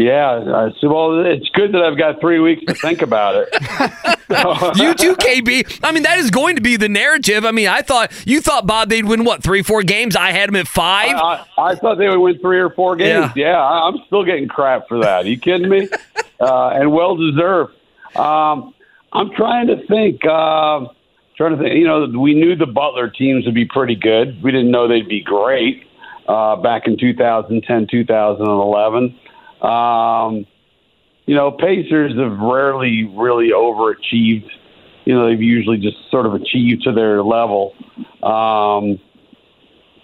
Yeah, 0.00 0.30
uh, 0.30 0.70
so, 0.80 0.88
well, 0.88 1.26
it's 1.26 1.50
good 1.50 1.72
that 1.72 1.82
I've 1.82 1.98
got 1.98 2.22
three 2.22 2.40
weeks 2.40 2.64
to 2.64 2.72
think 2.72 3.02
about 3.02 3.34
it. 3.34 3.48
you 4.78 4.94
too, 4.94 5.14
KB. 5.14 5.80
I 5.84 5.92
mean, 5.92 6.04
that 6.04 6.16
is 6.16 6.30
going 6.30 6.56
to 6.56 6.62
be 6.62 6.78
the 6.78 6.88
narrative. 6.88 7.44
I 7.44 7.50
mean, 7.50 7.68
I 7.68 7.82
thought 7.82 8.10
you 8.26 8.40
thought 8.40 8.66
Bob 8.66 8.88
they'd 8.88 9.04
win 9.04 9.24
what 9.24 9.42
three, 9.42 9.62
four 9.62 9.82
games. 9.82 10.16
I 10.16 10.32
had 10.32 10.48
them 10.48 10.56
at 10.56 10.66
five. 10.66 11.10
I, 11.10 11.44
I, 11.58 11.72
I 11.72 11.74
thought 11.74 11.98
they 11.98 12.08
would 12.08 12.18
win 12.18 12.38
three 12.38 12.58
or 12.60 12.70
four 12.70 12.96
games. 12.96 13.30
Yeah, 13.36 13.52
yeah 13.52 13.62
I'm 13.62 13.98
still 14.06 14.24
getting 14.24 14.48
crap 14.48 14.88
for 14.88 15.00
that. 15.00 15.26
Are 15.26 15.28
you 15.28 15.38
kidding 15.38 15.68
me? 15.68 15.86
uh, 16.40 16.68
and 16.68 16.90
well 16.92 17.16
deserved. 17.16 17.74
Um, 18.16 18.72
I'm 19.12 19.30
trying 19.32 19.66
to 19.66 19.86
think. 19.86 20.24
Uh, 20.24 20.86
trying 21.36 21.58
to 21.58 21.62
think. 21.62 21.74
You 21.74 21.86
know, 21.86 22.06
we 22.18 22.32
knew 22.32 22.56
the 22.56 22.64
Butler 22.64 23.10
teams 23.10 23.44
would 23.44 23.54
be 23.54 23.66
pretty 23.66 23.96
good. 23.96 24.42
We 24.42 24.50
didn't 24.50 24.70
know 24.70 24.88
they'd 24.88 25.06
be 25.06 25.20
great 25.20 25.86
uh, 26.26 26.56
back 26.56 26.86
in 26.86 26.96
2010, 26.96 27.86
2011. 27.90 29.20
Um, 29.62 30.46
you 31.26 31.34
know, 31.34 31.52
Pacers 31.52 32.12
have 32.18 32.38
rarely 32.38 33.04
really 33.04 33.50
overachieved. 33.50 34.48
You 35.04 35.14
know, 35.14 35.28
they've 35.28 35.40
usually 35.40 35.78
just 35.78 35.96
sort 36.10 36.26
of 36.26 36.34
achieved 36.34 36.82
to 36.84 36.92
their 36.92 37.22
level. 37.22 37.74
Um, 38.22 38.98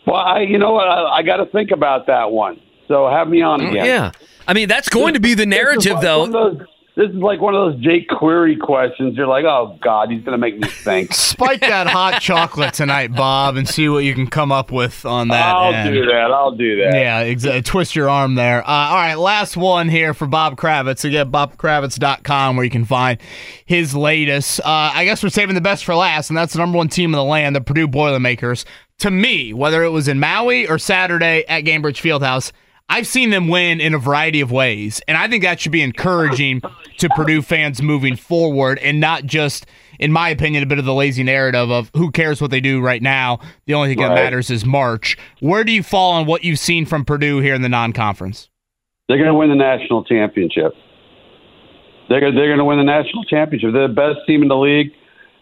well, 0.06 0.16
I, 0.16 0.40
you 0.48 0.58
know 0.58 0.72
what? 0.72 0.88
I, 0.88 1.18
I 1.18 1.22
got 1.22 1.38
to 1.38 1.46
think 1.46 1.70
about 1.70 2.06
that 2.06 2.30
one. 2.30 2.60
So 2.88 3.08
have 3.08 3.28
me 3.28 3.42
on 3.42 3.60
again. 3.60 3.84
Yeah. 3.84 4.12
I 4.46 4.54
mean, 4.54 4.68
that's 4.68 4.88
going 4.88 5.14
to 5.14 5.20
be 5.20 5.34
the 5.34 5.46
narrative, 5.46 6.00
though 6.00 6.66
this 6.96 7.10
is 7.10 7.16
like 7.16 7.42
one 7.42 7.54
of 7.54 7.72
those 7.72 7.84
Jake 7.84 8.08
Query 8.08 8.56
questions. 8.56 9.18
You're 9.18 9.26
like, 9.26 9.44
oh 9.44 9.78
God, 9.82 10.10
he's 10.10 10.24
gonna 10.24 10.38
make 10.38 10.58
me 10.58 10.66
think. 10.66 11.12
Spike 11.36 11.60
that 11.60 11.86
hot 11.86 12.20
chocolate 12.22 12.72
tonight, 12.72 13.14
Bob, 13.14 13.56
and 13.56 13.68
see 13.68 13.86
what 13.90 13.98
you 13.98 14.14
can 14.14 14.26
come 14.26 14.50
up 14.50 14.72
with 14.72 15.04
on 15.04 15.28
that. 15.28 15.54
I'll 15.54 15.74
end. 15.74 15.92
do 15.92 16.06
that. 16.06 16.30
I'll 16.30 16.56
do 16.56 16.82
that. 16.82 16.94
Yeah, 16.94 17.20
exactly. 17.20 17.60
Twist 17.60 17.94
your 17.94 18.08
arm 18.08 18.34
there. 18.34 18.62
Uh, 18.62 18.72
all 18.72 18.94
right, 18.94 19.14
last 19.14 19.58
one 19.58 19.90
here 19.90 20.14
for 20.14 20.26
Bob 20.26 20.56
Kravitz. 20.56 21.04
Again, 21.04 21.30
bobkravitz.com 21.30 22.56
where 22.56 22.64
you 22.64 22.70
can 22.70 22.86
find 22.86 23.20
his 23.66 23.94
latest. 23.94 24.60
Uh, 24.60 24.90
I 24.94 25.04
guess 25.04 25.22
we're 25.22 25.28
saving 25.28 25.54
the 25.54 25.60
best 25.60 25.84
for 25.84 25.94
last, 25.94 26.30
and 26.30 26.36
that's 26.36 26.54
the 26.54 26.60
number 26.60 26.78
one 26.78 26.88
team 26.88 27.12
in 27.12 27.18
the 27.18 27.24
land, 27.24 27.54
the 27.54 27.60
Purdue 27.60 27.88
Boilermakers. 27.88 28.64
To 29.00 29.10
me, 29.10 29.52
whether 29.52 29.84
it 29.84 29.90
was 29.90 30.08
in 30.08 30.18
Maui 30.18 30.66
or 30.66 30.78
Saturday 30.78 31.44
at 31.46 31.64
Gainbridge 31.64 32.00
Fieldhouse 32.00 32.52
I've 32.88 33.06
seen 33.06 33.30
them 33.30 33.48
win 33.48 33.80
in 33.80 33.94
a 33.94 33.98
variety 33.98 34.40
of 34.40 34.52
ways, 34.52 35.02
and 35.08 35.18
I 35.18 35.26
think 35.28 35.42
that 35.42 35.60
should 35.60 35.72
be 35.72 35.82
encouraging 35.82 36.62
to 36.98 37.08
Purdue 37.10 37.42
fans 37.42 37.82
moving 37.82 38.16
forward, 38.16 38.78
and 38.78 39.00
not 39.00 39.24
just, 39.24 39.66
in 39.98 40.12
my 40.12 40.28
opinion, 40.28 40.62
a 40.62 40.66
bit 40.66 40.78
of 40.78 40.84
the 40.84 40.94
lazy 40.94 41.24
narrative 41.24 41.70
of 41.70 41.90
who 41.96 42.12
cares 42.12 42.40
what 42.40 42.52
they 42.52 42.60
do 42.60 42.80
right 42.80 43.02
now. 43.02 43.40
The 43.66 43.74
only 43.74 43.88
thing 43.88 43.98
right. 43.98 44.08
that 44.08 44.14
matters 44.14 44.50
is 44.50 44.64
March. 44.64 45.18
Where 45.40 45.64
do 45.64 45.72
you 45.72 45.82
fall 45.82 46.12
on 46.12 46.26
what 46.26 46.44
you've 46.44 46.60
seen 46.60 46.86
from 46.86 47.04
Purdue 47.04 47.40
here 47.40 47.54
in 47.54 47.62
the 47.62 47.68
non-conference? 47.68 48.48
They're 49.08 49.18
going 49.18 49.28
to 49.28 49.34
win 49.34 49.50
the 49.50 49.56
national 49.56 50.04
championship. 50.04 50.72
They're 52.08 52.20
going 52.20 52.36
they're 52.36 52.46
going 52.46 52.58
to 52.58 52.64
win 52.64 52.78
the 52.78 52.84
national 52.84 53.24
championship. 53.24 53.72
They're 53.72 53.88
the 53.88 53.94
best 53.94 54.26
team 54.26 54.42
in 54.42 54.48
the 54.48 54.56
league 54.56 54.92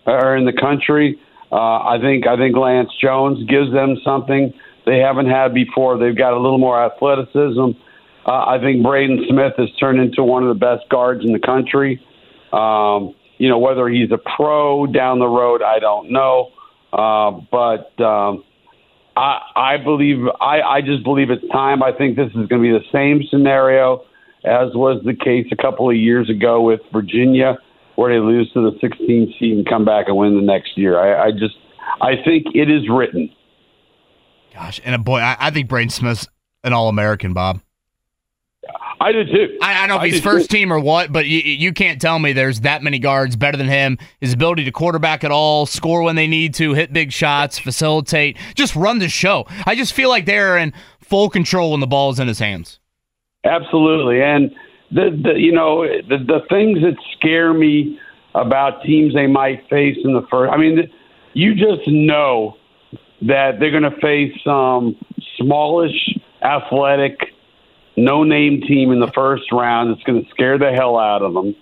or 0.06 0.36
in 0.36 0.46
the 0.46 0.52
country. 0.52 1.20
Uh, 1.52 1.56
I 1.56 1.98
think 2.00 2.26
I 2.26 2.36
think 2.36 2.56
Lance 2.56 2.90
Jones 3.00 3.44
gives 3.48 3.70
them 3.72 3.96
something 4.02 4.52
they 4.86 4.98
haven't 4.98 5.26
had 5.26 5.54
before. 5.54 5.98
They've 5.98 6.16
got 6.16 6.32
a 6.32 6.40
little 6.40 6.58
more 6.58 6.82
athleticism. 6.82 7.78
Uh, 8.26 8.30
I 8.30 8.58
think 8.60 8.82
Braden 8.82 9.26
Smith 9.28 9.52
has 9.58 9.68
turned 9.78 10.00
into 10.00 10.22
one 10.22 10.42
of 10.42 10.48
the 10.48 10.58
best 10.58 10.88
guards 10.90 11.24
in 11.24 11.32
the 11.32 11.38
country. 11.38 12.00
Um, 12.52 13.14
you 13.38 13.48
know, 13.48 13.58
whether 13.58 13.88
he's 13.88 14.10
a 14.12 14.18
pro 14.36 14.86
down 14.86 15.18
the 15.18 15.28
road, 15.28 15.62
I 15.62 15.78
don't 15.78 16.10
know. 16.10 16.50
Uh, 16.92 17.40
but 17.50 18.00
um, 18.02 18.44
I, 19.16 19.40
I 19.56 19.76
believe, 19.82 20.26
I, 20.40 20.60
I 20.60 20.80
just 20.80 21.02
believe 21.04 21.30
it's 21.30 21.46
time. 21.52 21.82
I 21.82 21.92
think 21.92 22.16
this 22.16 22.28
is 22.28 22.46
going 22.48 22.48
to 22.48 22.60
be 22.60 22.70
the 22.70 22.84
same 22.92 23.22
scenario 23.30 24.04
as 24.44 24.74
was 24.74 25.02
the 25.04 25.14
case 25.14 25.46
a 25.50 25.56
couple 25.56 25.88
of 25.88 25.96
years 25.96 26.28
ago 26.28 26.60
with 26.60 26.80
Virginia, 26.92 27.56
where 27.96 28.12
they 28.12 28.24
lose 28.24 28.50
to 28.52 28.70
the 28.70 28.76
16th 28.86 29.38
seed 29.38 29.56
and 29.56 29.66
come 29.66 29.84
back 29.84 30.06
and 30.08 30.16
win 30.16 30.36
the 30.36 30.42
next 30.42 30.76
year. 30.76 30.98
I, 30.98 31.28
I 31.28 31.30
just, 31.30 31.56
I 32.00 32.12
think 32.24 32.48
it 32.54 32.70
is 32.70 32.88
written. 32.90 33.30
Gosh, 34.54 34.80
and 34.84 34.94
a 34.94 34.98
boy, 34.98 35.18
I, 35.18 35.36
I 35.38 35.50
think 35.50 35.68
Braden 35.68 35.90
Smith's 35.90 36.28
an 36.62 36.72
All 36.72 36.88
American, 36.88 37.32
Bob. 37.34 37.60
I 39.00 39.12
do 39.12 39.24
too. 39.24 39.58
I, 39.60 39.74
I 39.74 39.86
don't 39.86 39.88
know 39.88 39.96
if 39.96 40.02
I 40.02 40.08
he's 40.08 40.20
first 40.20 40.48
too. 40.48 40.58
team 40.58 40.72
or 40.72 40.78
what, 40.78 41.12
but 41.12 41.26
you, 41.26 41.40
you 41.40 41.72
can't 41.72 42.00
tell 42.00 42.18
me 42.18 42.32
there's 42.32 42.60
that 42.60 42.82
many 42.82 42.98
guards 42.98 43.36
better 43.36 43.56
than 43.56 43.68
him. 43.68 43.98
His 44.20 44.32
ability 44.32 44.64
to 44.64 44.70
quarterback 44.70 45.24
at 45.24 45.32
all, 45.32 45.66
score 45.66 46.02
when 46.02 46.16
they 46.16 46.28
need 46.28 46.54
to, 46.54 46.72
hit 46.72 46.92
big 46.92 47.12
shots, 47.12 47.58
facilitate, 47.58 48.38
just 48.54 48.76
run 48.76 49.00
the 49.00 49.08
show. 49.08 49.46
I 49.66 49.74
just 49.74 49.92
feel 49.92 50.08
like 50.08 50.24
they're 50.24 50.56
in 50.56 50.72
full 51.00 51.28
control 51.28 51.72
when 51.72 51.80
the 51.80 51.86
ball 51.86 52.10
is 52.10 52.20
in 52.20 52.28
his 52.28 52.38
hands. 52.38 52.78
Absolutely, 53.44 54.22
and 54.22 54.50
the, 54.90 55.20
the 55.22 55.38
you 55.38 55.52
know 55.52 55.82
the 55.82 56.18
the 56.18 56.40
things 56.48 56.78
that 56.80 56.96
scare 57.18 57.52
me 57.52 57.98
about 58.34 58.82
teams 58.84 59.12
they 59.12 59.26
might 59.26 59.68
face 59.68 59.98
in 60.02 60.14
the 60.14 60.26
first. 60.30 60.52
I 60.52 60.56
mean, 60.56 60.88
you 61.34 61.54
just 61.54 61.86
know 61.86 62.56
that 63.26 63.58
they're 63.58 63.70
going 63.70 63.82
to 63.84 64.00
face 64.00 64.32
some 64.44 64.96
smallish, 65.36 66.18
athletic, 66.42 67.18
no-name 67.96 68.60
team 68.62 68.90
in 68.90 69.00
the 69.00 69.10
first 69.14 69.50
round 69.52 69.90
that's 69.90 70.02
going 70.04 70.22
to 70.22 70.30
scare 70.30 70.58
the 70.58 70.72
hell 70.72 70.98
out 70.98 71.22
of 71.22 71.32
them, 71.32 71.54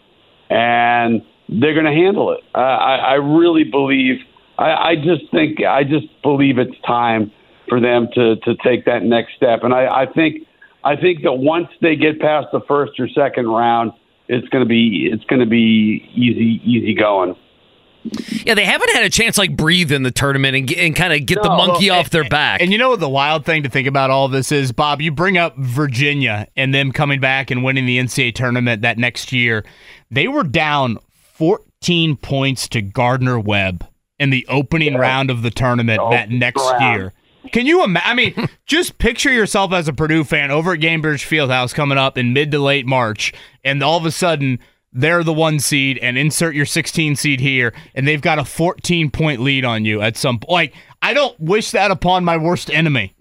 and 0.50 1.22
they're 1.48 1.74
going 1.74 1.86
to 1.86 1.92
handle 1.92 2.32
it. 2.32 2.40
Uh, 2.54 2.58
I, 2.58 2.96
I 2.96 3.14
really 3.14 3.64
believe. 3.64 4.20
I, 4.58 4.90
I 4.90 4.96
just 4.96 5.30
think. 5.30 5.64
I 5.64 5.84
just 5.84 6.06
believe 6.22 6.58
it's 6.58 6.78
time 6.86 7.30
for 7.68 7.80
them 7.80 8.08
to 8.14 8.36
to 8.36 8.54
take 8.64 8.84
that 8.86 9.02
next 9.02 9.34
step, 9.36 9.60
and 9.62 9.72
I, 9.74 10.02
I 10.02 10.06
think. 10.06 10.46
I 10.84 10.96
think 10.96 11.22
that 11.22 11.34
once 11.34 11.68
they 11.80 11.94
get 11.94 12.18
past 12.18 12.48
the 12.50 12.60
first 12.66 12.98
or 12.98 13.06
second 13.08 13.46
round, 13.46 13.92
it's 14.26 14.48
going 14.48 14.64
to 14.64 14.68
be 14.68 15.08
it's 15.12 15.22
going 15.26 15.38
to 15.38 15.46
be 15.46 16.02
easy 16.12 16.60
easy 16.64 16.94
going. 16.94 17.36
Yeah, 18.44 18.54
they 18.54 18.64
haven't 18.64 18.90
had 18.90 19.04
a 19.04 19.10
chance 19.10 19.38
like 19.38 19.56
breathe 19.56 19.92
in 19.92 20.02
the 20.02 20.10
tournament 20.10 20.56
and, 20.56 20.72
and 20.72 20.96
kind 20.96 21.12
of 21.12 21.24
get 21.24 21.42
the 21.42 21.48
monkey 21.48 21.90
well, 21.90 22.00
off 22.00 22.10
their 22.10 22.28
back. 22.28 22.60
And 22.60 22.72
you 22.72 22.78
know 22.78 22.90
what 22.90 23.00
the 23.00 23.08
wild 23.08 23.44
thing 23.44 23.62
to 23.62 23.68
think 23.68 23.86
about 23.86 24.10
all 24.10 24.28
this 24.28 24.50
is, 24.50 24.72
Bob? 24.72 25.00
You 25.00 25.12
bring 25.12 25.38
up 25.38 25.56
Virginia 25.56 26.48
and 26.56 26.74
them 26.74 26.92
coming 26.92 27.20
back 27.20 27.50
and 27.50 27.62
winning 27.62 27.86
the 27.86 27.98
NCAA 27.98 28.34
tournament 28.34 28.82
that 28.82 28.98
next 28.98 29.32
year. 29.32 29.64
They 30.10 30.26
were 30.28 30.42
down 30.42 30.98
14 31.10 32.16
points 32.16 32.68
to 32.68 32.82
Gardner 32.82 33.38
Webb 33.38 33.86
in 34.18 34.30
the 34.30 34.46
opening 34.48 34.94
round 34.94 35.30
of 35.30 35.42
the 35.42 35.50
tournament 35.50 36.00
oh, 36.00 36.10
that 36.10 36.30
next 36.30 36.62
round. 36.62 37.00
year. 37.00 37.12
Can 37.50 37.66
you 37.66 37.82
imagine? 37.82 38.10
I 38.10 38.14
mean, 38.14 38.48
just 38.66 38.98
picture 38.98 39.32
yourself 39.32 39.72
as 39.72 39.88
a 39.88 39.92
Purdue 39.92 40.24
fan 40.24 40.50
over 40.50 40.72
at 40.72 40.80
Gainbridge 40.80 41.26
Fieldhouse 41.26 41.74
coming 41.74 41.98
up 41.98 42.16
in 42.16 42.32
mid 42.32 42.50
to 42.52 42.58
late 42.58 42.86
March, 42.86 43.32
and 43.64 43.82
all 43.82 43.98
of 43.98 44.06
a 44.06 44.12
sudden 44.12 44.58
they're 44.92 45.24
the 45.24 45.32
one 45.32 45.58
seed, 45.58 45.98
and 45.98 46.18
insert 46.18 46.54
your 46.54 46.66
16 46.66 47.16
seed 47.16 47.40
here, 47.40 47.72
and 47.94 48.06
they've 48.06 48.20
got 48.20 48.38
a 48.38 48.44
14 48.44 49.10
point 49.10 49.40
lead 49.40 49.64
on 49.64 49.84
you 49.84 50.00
at 50.02 50.16
some 50.16 50.38
point. 50.38 50.50
Like, 50.50 50.74
I 51.00 51.14
don't 51.14 51.38
wish 51.40 51.70
that 51.72 51.90
upon 51.90 52.24
my 52.24 52.36
worst 52.36 52.70
enemy. 52.70 53.14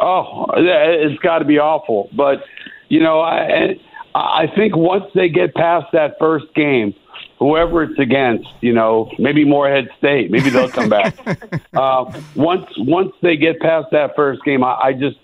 Oh, 0.00 0.46
it's 0.56 1.20
got 1.22 1.40
to 1.40 1.44
be 1.44 1.58
awful. 1.58 2.08
But 2.12 2.44
you 2.88 3.00
know, 3.00 3.20
I 3.20 3.78
I 4.14 4.46
think 4.54 4.76
once 4.76 5.04
they 5.14 5.28
get 5.28 5.54
past 5.54 5.86
that 5.92 6.18
first 6.18 6.46
game, 6.54 6.94
whoever 7.38 7.82
it's 7.82 7.98
against, 7.98 8.48
you 8.60 8.72
know, 8.72 9.10
maybe 9.18 9.44
Morehead 9.44 9.88
State, 9.98 10.30
maybe 10.30 10.50
they'll 10.50 10.70
come 10.70 10.88
back. 10.88 11.16
uh, 11.74 12.20
once 12.34 12.66
once 12.78 13.12
they 13.22 13.36
get 13.36 13.60
past 13.60 13.88
that 13.92 14.16
first 14.16 14.42
game, 14.44 14.64
I, 14.64 14.78
I 14.82 14.92
just 14.92 15.18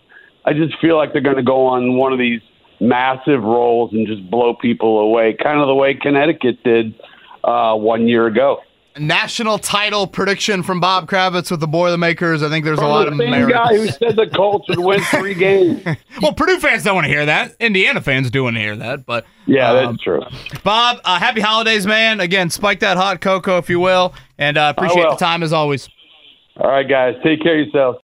I 0.45 0.53
just 0.53 0.79
feel 0.81 0.97
like 0.97 1.12
they're 1.12 1.23
going 1.23 1.37
to 1.37 1.43
go 1.43 1.66
on 1.66 1.97
one 1.97 2.12
of 2.12 2.19
these 2.19 2.41
massive 2.81 3.43
rolls 3.43 3.93
and 3.93 4.07
just 4.07 4.31
blow 4.31 4.55
people 4.55 4.99
away, 5.01 5.37
kind 5.43 5.61
of 5.61 5.66
the 5.66 5.74
way 5.74 5.95
Connecticut 5.95 6.62
did 6.64 6.95
uh, 7.45 7.74
one 7.74 8.07
year 8.09 8.26
ago. 8.26 8.61
National 8.99 9.59
title 9.59 10.09
prediction 10.09 10.64
from 10.64 10.81
Bob 10.81 11.09
Kravitz 11.09 11.53
with 11.53 11.61
the 11.61 11.68
Boilermakers. 11.68 12.43
I 12.43 12.49
think 12.49 12.64
there's 12.64 12.81
a 12.81 12.85
lot 12.87 13.05
the 13.05 13.12
of 13.12 13.18
same 13.18 13.31
merit. 13.31 13.53
guy 13.53 13.76
who 13.76 13.87
said 13.87 14.16
the 14.16 14.26
Colts 14.35 14.68
would 14.68 14.81
win 14.81 15.01
three 15.12 15.35
games. 15.35 15.85
well, 16.20 16.33
Purdue 16.33 16.59
fans 16.59 16.83
don't 16.83 16.97
want 16.97 17.05
to 17.05 17.09
hear 17.09 17.24
that. 17.26 17.55
Indiana 17.61 18.01
fans 18.01 18.29
do 18.29 18.43
want 18.43 18.57
to 18.57 18.61
hear 18.61 18.74
that. 18.74 19.07
But 19.07 19.24
Yeah, 19.47 19.70
um, 19.70 19.93
that's 19.93 20.03
true. 20.03 20.22
Bob, 20.64 20.99
uh, 21.05 21.20
happy 21.20 21.41
holidays, 21.41 21.87
man. 21.87 22.18
Again, 22.18 22.51
spike 22.51 22.81
that 22.81 22.97
hot 22.97 23.20
cocoa 23.20 23.59
if 23.59 23.70
you 23.70 23.79
will, 23.79 24.14
and 24.37 24.59
uh, 24.59 24.72
appreciate 24.76 25.05
will. 25.05 25.11
the 25.11 25.16
time 25.16 25.45
as 25.45 25.53
always. 25.53 25.89
All 26.57 26.68
right, 26.68 26.89
guys, 26.89 27.14
take 27.22 27.41
care 27.41 27.57
of 27.61 27.66
yourselves. 27.68 27.97